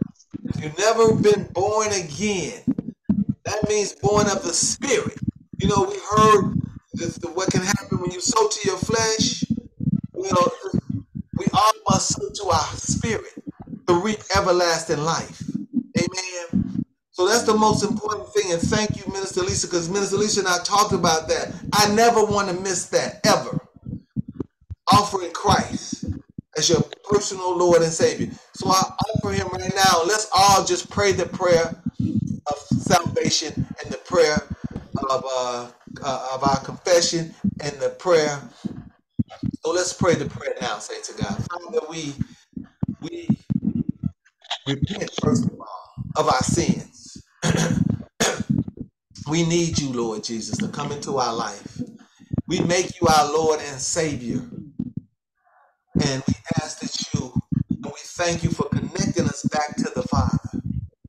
If 0.45 0.63
you've 0.63 0.79
never 0.79 1.15
been 1.15 1.45
born 1.55 1.89
again, 1.93 2.63
that 3.45 3.67
means 3.69 3.95
born 3.95 4.27
of 4.29 4.43
the 4.43 4.53
Spirit. 4.53 5.19
You 5.59 5.69
know, 5.69 5.83
we 5.85 5.99
heard 6.15 6.61
the, 6.93 7.31
what 7.35 7.51
can 7.51 7.63
happen 7.63 8.01
when 8.01 8.11
you 8.11 8.21
sow 8.21 8.49
to 8.49 8.61
your 8.69 8.77
flesh. 8.77 9.45
You 10.15 10.31
know, 10.31 10.47
we 11.39 11.47
all 11.55 11.73
must 11.89 12.11
sow 12.11 12.29
to 12.29 12.51
our 12.51 12.77
spirit 12.77 13.33
to 13.87 13.95
reap 13.95 14.19
everlasting 14.37 14.99
life. 14.99 15.48
So 17.19 17.29
that's 17.29 17.45
the 17.45 17.57
most 17.57 17.85
important 17.85 18.29
thing. 18.35 18.53
And 18.55 18.63
thank 18.63 18.99
you, 18.99 19.13
Minister 19.13 19.43
Lisa, 19.43 19.69
because 19.69 19.91
Minister 19.91 20.19
Lisa 20.19 20.41
and 20.41 20.49
I 20.49 20.61
talked 20.65 20.95
about 20.95 21.29
that. 21.29 21.55
I 21.75 21.95
never 21.95 22.25
want 22.25 22.49
to 22.51 22.63
miss 22.63 22.87
that 22.89 23.21
ever. 23.27 23.59
offering 24.93 25.33
Christ 25.33 26.07
as 26.59 26.71
your 26.71 26.83
personal 27.11 27.57
Lord 27.57 27.83
and 27.83 27.93
Savior. 27.93 28.31
So 28.55 28.71
I 28.71 28.83
offer 29.17 29.33
him 29.33 29.49
right 29.49 29.73
now. 29.75 30.03
Let's 30.07 30.31
all 30.37 30.65
just 30.65 30.91
pray 30.91 31.13
the 31.13 31.27
prayer 31.27 31.83
of 32.49 32.59
salvation 32.59 33.55
and 33.83 33.93
the 33.93 33.99
prayer 33.99 34.37
of 35.11 35.25
uh, 35.27 35.71
uh, 36.05 36.29
of 36.35 36.45
our 36.45 36.61
confession 36.65 37.35
and 37.63 37.73
the 37.81 37.91
prayer. 37.91 38.41
So 39.65 39.73
let's 39.73 39.93
pray 39.95 40.15
the 40.17 40.27
prayer 40.27 40.55
now. 40.61 40.79
Say 40.79 41.01
to 41.03 41.23
God, 41.23 41.47
Father, 41.51 41.81
we 41.91 42.15
we 43.03 43.29
repent 44.67 45.11
first 45.23 45.47
of 45.47 45.61
all 45.61 45.95
of 46.17 46.29
our 46.29 46.43
sins. 46.43 47.08
we 49.29 49.45
need 49.47 49.79
you, 49.79 49.93
Lord 49.93 50.25
Jesus, 50.25 50.57
to 50.59 50.69
come 50.69 50.93
into 50.93 51.19
our 51.19 51.35
life. 51.35 51.81
We 52.47 52.61
make 52.61 53.01
you 53.01 53.09
our 53.09 53.33
Lord 53.33 53.61
and 53.61 53.81
Savior. 53.81 54.41
And 56.01 56.23
we 56.27 56.35
ask 56.63 56.81
that 56.81 57.15
you, 57.15 57.33
and 57.71 57.85
we 57.85 57.93
thank 57.97 58.45
you 58.45 58.51
for 58.51 58.69
connecting 58.69 59.27
us 59.27 59.43
back 59.45 59.77
to 59.77 59.91
the 59.95 60.03
Father. 60.03 60.39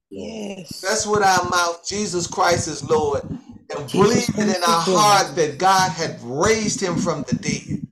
Yes. 0.10 0.82
That's 0.82 1.06
with 1.06 1.22
our 1.24 1.50
mouth, 1.50 1.88
Jesus 1.88 2.28
Christ 2.28 2.68
is 2.68 2.88
Lord, 2.90 3.22
and 3.26 3.88
Jesus 3.88 4.30
believe 4.30 4.50
it 4.50 4.58
in 4.58 4.64
our 4.64 4.82
heart 4.82 5.36
that 5.36 5.58
God 5.58 5.92
had 5.92 6.20
raised 6.24 6.82
him 6.82 6.98
from 6.98 7.24
the 7.24 7.36
dead. 7.36 7.88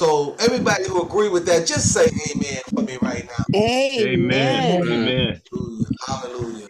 Yes, 0.00 0.10
Lord. 0.12 0.36
So 0.36 0.36
everybody 0.40 0.84
who 0.88 1.02
agree 1.02 1.30
with 1.30 1.46
that, 1.46 1.66
just 1.66 1.92
say 1.92 2.08
amen 2.32 2.62
for 2.74 2.82
me 2.84 2.98
right 3.02 3.26
now. 3.26 3.44
Amen. 4.00 4.70
Amen. 4.70 4.82
Amen. 4.86 5.42
Hallelujah. 5.52 5.86
Hallelujah. 6.06 6.68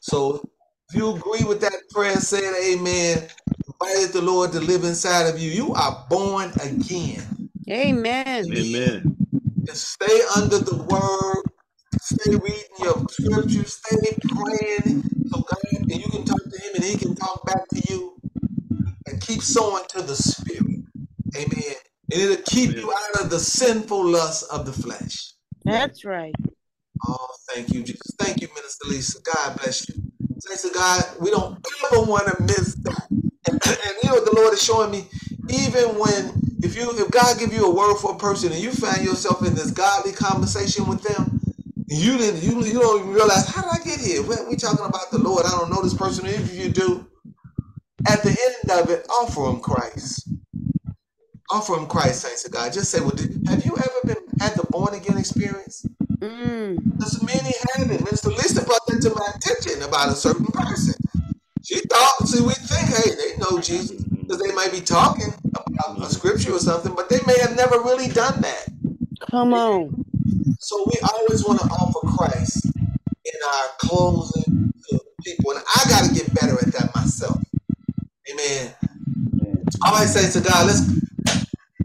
So 0.00 0.44
if 0.90 0.96
you 0.96 1.16
agree 1.16 1.44
with 1.44 1.60
that 1.62 1.74
prayer, 1.90 2.20
say 2.20 2.38
it, 2.40 2.78
amen. 2.78 3.28
Invite 3.82 4.12
the 4.12 4.22
Lord 4.22 4.52
to 4.52 4.60
live 4.60 4.84
inside 4.84 5.28
of 5.28 5.38
you. 5.40 5.50
You 5.50 5.74
are 5.74 6.06
born 6.10 6.52
again. 6.62 7.24
Amen. 7.70 8.52
Amen. 8.52 9.08
Just 9.66 9.88
stay 9.92 10.20
under 10.36 10.58
the 10.58 10.76
word. 10.76 11.44
Stay 12.00 12.36
reading 12.36 12.64
your 12.80 13.04
scriptures. 13.10 13.74
Stay 13.84 14.18
praying. 14.28 15.04
So 15.26 15.38
God, 15.38 15.58
and 15.90 16.00
you 16.02 16.08
can 16.10 16.24
talk 16.24 16.38
to 16.52 16.58
him 16.60 16.76
and 16.76 16.84
he 16.84 16.96
can 16.96 17.14
talk 17.16 17.46
back 17.46 17.68
to 17.74 17.82
you. 17.92 18.18
And 19.06 19.20
keep 19.20 19.42
sowing 19.42 19.84
to 19.90 20.02
the 20.02 20.16
spirit. 20.16 20.80
Amen. 21.36 21.74
And 22.14 22.22
it'll 22.22 22.44
keep 22.44 22.70
Amen. 22.70 22.82
you 22.84 22.92
out 22.92 23.24
of 23.24 23.30
the 23.30 23.40
sinful 23.40 24.06
lust 24.06 24.44
of 24.52 24.66
the 24.66 24.72
flesh. 24.72 25.32
That's 25.64 26.04
right. 26.04 26.32
Oh, 27.04 27.26
thank 27.50 27.72
you, 27.72 27.82
Jesus. 27.82 28.12
Thank 28.20 28.40
you, 28.40 28.46
Minister 28.54 28.88
Lisa. 28.88 29.18
God 29.22 29.58
bless 29.58 29.88
you. 29.88 29.96
Thanks 30.46 30.62
to 30.62 30.72
God, 30.72 31.02
we 31.20 31.32
don't 31.32 31.58
ever 31.90 32.04
want 32.04 32.28
to 32.28 32.40
miss 32.44 32.76
that. 32.84 33.08
And, 33.10 33.60
and 33.66 33.96
you 34.00 34.08
know 34.08 34.14
what 34.14 34.26
the 34.26 34.36
Lord 34.36 34.52
is 34.52 34.62
showing 34.62 34.92
me? 34.92 35.08
Even 35.48 35.98
when 35.98 36.40
if 36.62 36.76
you 36.76 36.88
if 36.96 37.10
God 37.10 37.36
give 37.40 37.52
you 37.52 37.66
a 37.66 37.74
word 37.74 37.96
for 37.96 38.12
a 38.12 38.16
person 38.18 38.52
and 38.52 38.62
you 38.62 38.70
find 38.70 39.04
yourself 39.04 39.44
in 39.44 39.56
this 39.56 39.72
godly 39.72 40.12
conversation 40.12 40.86
with 40.86 41.02
them, 41.02 41.40
you 41.88 42.16
didn't 42.16 42.42
you, 42.44 42.62
you 42.64 42.74
don't 42.74 43.00
even 43.00 43.12
realize 43.12 43.48
how 43.48 43.62
did 43.62 43.82
I 43.82 43.84
get 43.84 43.98
here? 43.98 44.22
When 44.22 44.48
we 44.48 44.54
talking 44.54 44.86
about 44.86 45.10
the 45.10 45.18
Lord, 45.18 45.46
I 45.46 45.50
don't 45.50 45.68
know 45.68 45.82
this 45.82 45.94
person. 45.94 46.26
If 46.26 46.54
you 46.54 46.70
do, 46.70 47.08
at 48.06 48.22
the 48.22 48.30
end 48.30 48.80
of 48.80 48.90
it, 48.90 49.04
offer 49.10 49.50
him 49.50 49.60
Christ. 49.60 50.28
Offer 51.50 51.74
him 51.74 51.86
Christ, 51.86 52.24
thanks 52.24 52.42
to 52.44 52.50
God. 52.50 52.72
Just 52.72 52.90
say, 52.90 53.00
well, 53.00 53.10
did, 53.10 53.46
have 53.48 53.64
you 53.64 53.76
ever 53.76 54.00
been 54.04 54.24
had 54.40 54.54
the 54.54 54.66
born 54.70 54.94
again 54.94 55.18
experience? 55.18 55.86
Mm. 56.18 56.78
Because 56.96 57.22
many 57.22 57.52
haven't. 57.74 58.04
Minister 58.04 58.30
Lisa 58.30 58.64
brought 58.64 58.86
that 58.86 59.02
to 59.02 59.10
my 59.14 59.28
attention 59.36 59.82
about 59.82 60.08
a 60.08 60.14
certain 60.14 60.46
person. 60.46 60.94
She 61.62 61.80
thought, 61.80 62.26
see, 62.26 62.42
we 62.42 62.52
think, 62.52 62.88
hey, 62.88 63.14
they 63.14 63.38
know 63.38 63.60
Jesus 63.60 64.02
because 64.02 64.38
they 64.40 64.52
might 64.54 64.72
be 64.72 64.80
talking 64.80 65.32
about 65.54 66.00
a 66.00 66.10
scripture 66.10 66.52
or 66.52 66.58
something, 66.58 66.94
but 66.94 67.08
they 67.08 67.20
may 67.26 67.38
have 67.40 67.56
never 67.56 67.78
really 67.80 68.08
done 68.08 68.40
that. 68.40 68.68
Come 69.30 69.54
on. 69.54 70.04
So 70.60 70.84
we 70.86 70.98
always 71.12 71.44
want 71.44 71.60
to 71.60 71.66
offer 71.66 72.06
Christ 72.16 72.66
in 73.24 73.40
our 73.46 73.64
closing 73.78 74.72
to 74.88 75.00
people. 75.22 75.52
And 75.52 75.60
I 75.74 75.88
got 75.90 76.08
to 76.08 76.14
get 76.14 76.32
better 76.34 76.54
at 76.54 76.72
that 76.72 76.94
myself. 76.94 77.42
Amen. 78.30 78.74
All 79.84 79.92
right, 79.92 80.08
say 80.08 80.30
to 80.38 80.46
God, 80.46 80.66
let's 80.66 80.80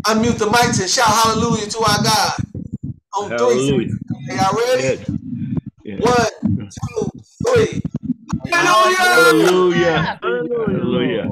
unmute 0.06 0.38
the 0.40 0.46
mics 0.46 0.80
and 0.82 0.90
shout 0.90 1.08
hallelujah 1.08 1.68
to 1.68 1.80
our 1.80 2.04
God. 2.04 2.42
On 3.18 3.30
three. 3.30 3.38
Hallelujah. 3.38 3.94
Are 4.30 4.36
y'all 4.36 4.56
ready? 4.56 4.84
Yes. 4.84 5.12
Yes. 5.84 6.02
One, 6.02 6.70
two, 6.70 7.12
three. 7.48 7.82
Hallelujah. 8.52 8.98
Hallelujah! 8.98 10.20
Hallelujah. 10.22 11.30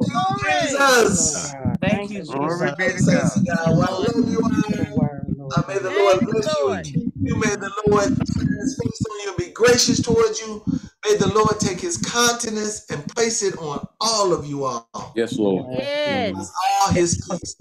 Jesus! 0.69 1.53
Thank 1.81 2.11
you, 2.11 2.17
you, 2.17 2.23
Jesus. 2.23 2.33
Glory 2.33 2.71
be 2.77 2.83
to 2.85 2.99
Saints 2.99 3.37
God. 3.37 3.37
of 3.37 3.47
God, 3.47 3.77
well, 3.77 3.87
I 3.89 4.17
love 4.17 4.31
you 4.31 4.39
For 4.39 4.43
all. 4.43 4.85
the 4.85 4.95
word, 4.95 5.35
Lord. 5.37 5.53
Uh, 5.55 5.63
may 5.67 5.79
the 5.79 5.91
Lord 5.91 6.21
you, 6.21 6.27
bless 6.27 6.45
you 6.45 6.65
Lord. 6.65 6.77
and 6.77 6.85
keep 6.85 7.13
you. 7.23 7.35
May 7.39 7.55
the 7.55 7.71
Lord 7.87 8.03
turn 8.05 8.47
his 8.59 8.77
face 8.81 9.01
on 9.11 9.19
you 9.23 9.29
and 9.29 9.37
be 9.37 9.51
gracious 9.51 10.01
towards 10.01 10.41
you. 10.41 10.63
May 11.05 11.17
the 11.17 11.27
Lord 11.33 11.59
take 11.59 11.79
his 11.79 11.97
countenance 11.97 12.85
and 12.89 13.07
place 13.15 13.43
it 13.43 13.57
on 13.57 13.87
all 14.01 14.33
of 14.33 14.45
you 14.45 14.65
all. 14.65 14.89
Yes, 15.15 15.37
Lord. 15.37 15.65
Yes. 15.71 16.35
All 16.83 16.93
his 16.93 17.15
keys. 17.15 17.55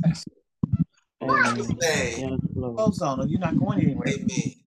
Amen. 1.30 1.56
his 1.56 1.68
name. 1.68 1.78
Yes, 2.30 2.40
Lord. 2.54 2.76
Close 2.76 3.02
on 3.02 3.20
her. 3.20 3.26
You're 3.26 3.40
not 3.40 3.58
going 3.58 3.80
anywhere. 3.80 4.08
Amen. 4.08 4.56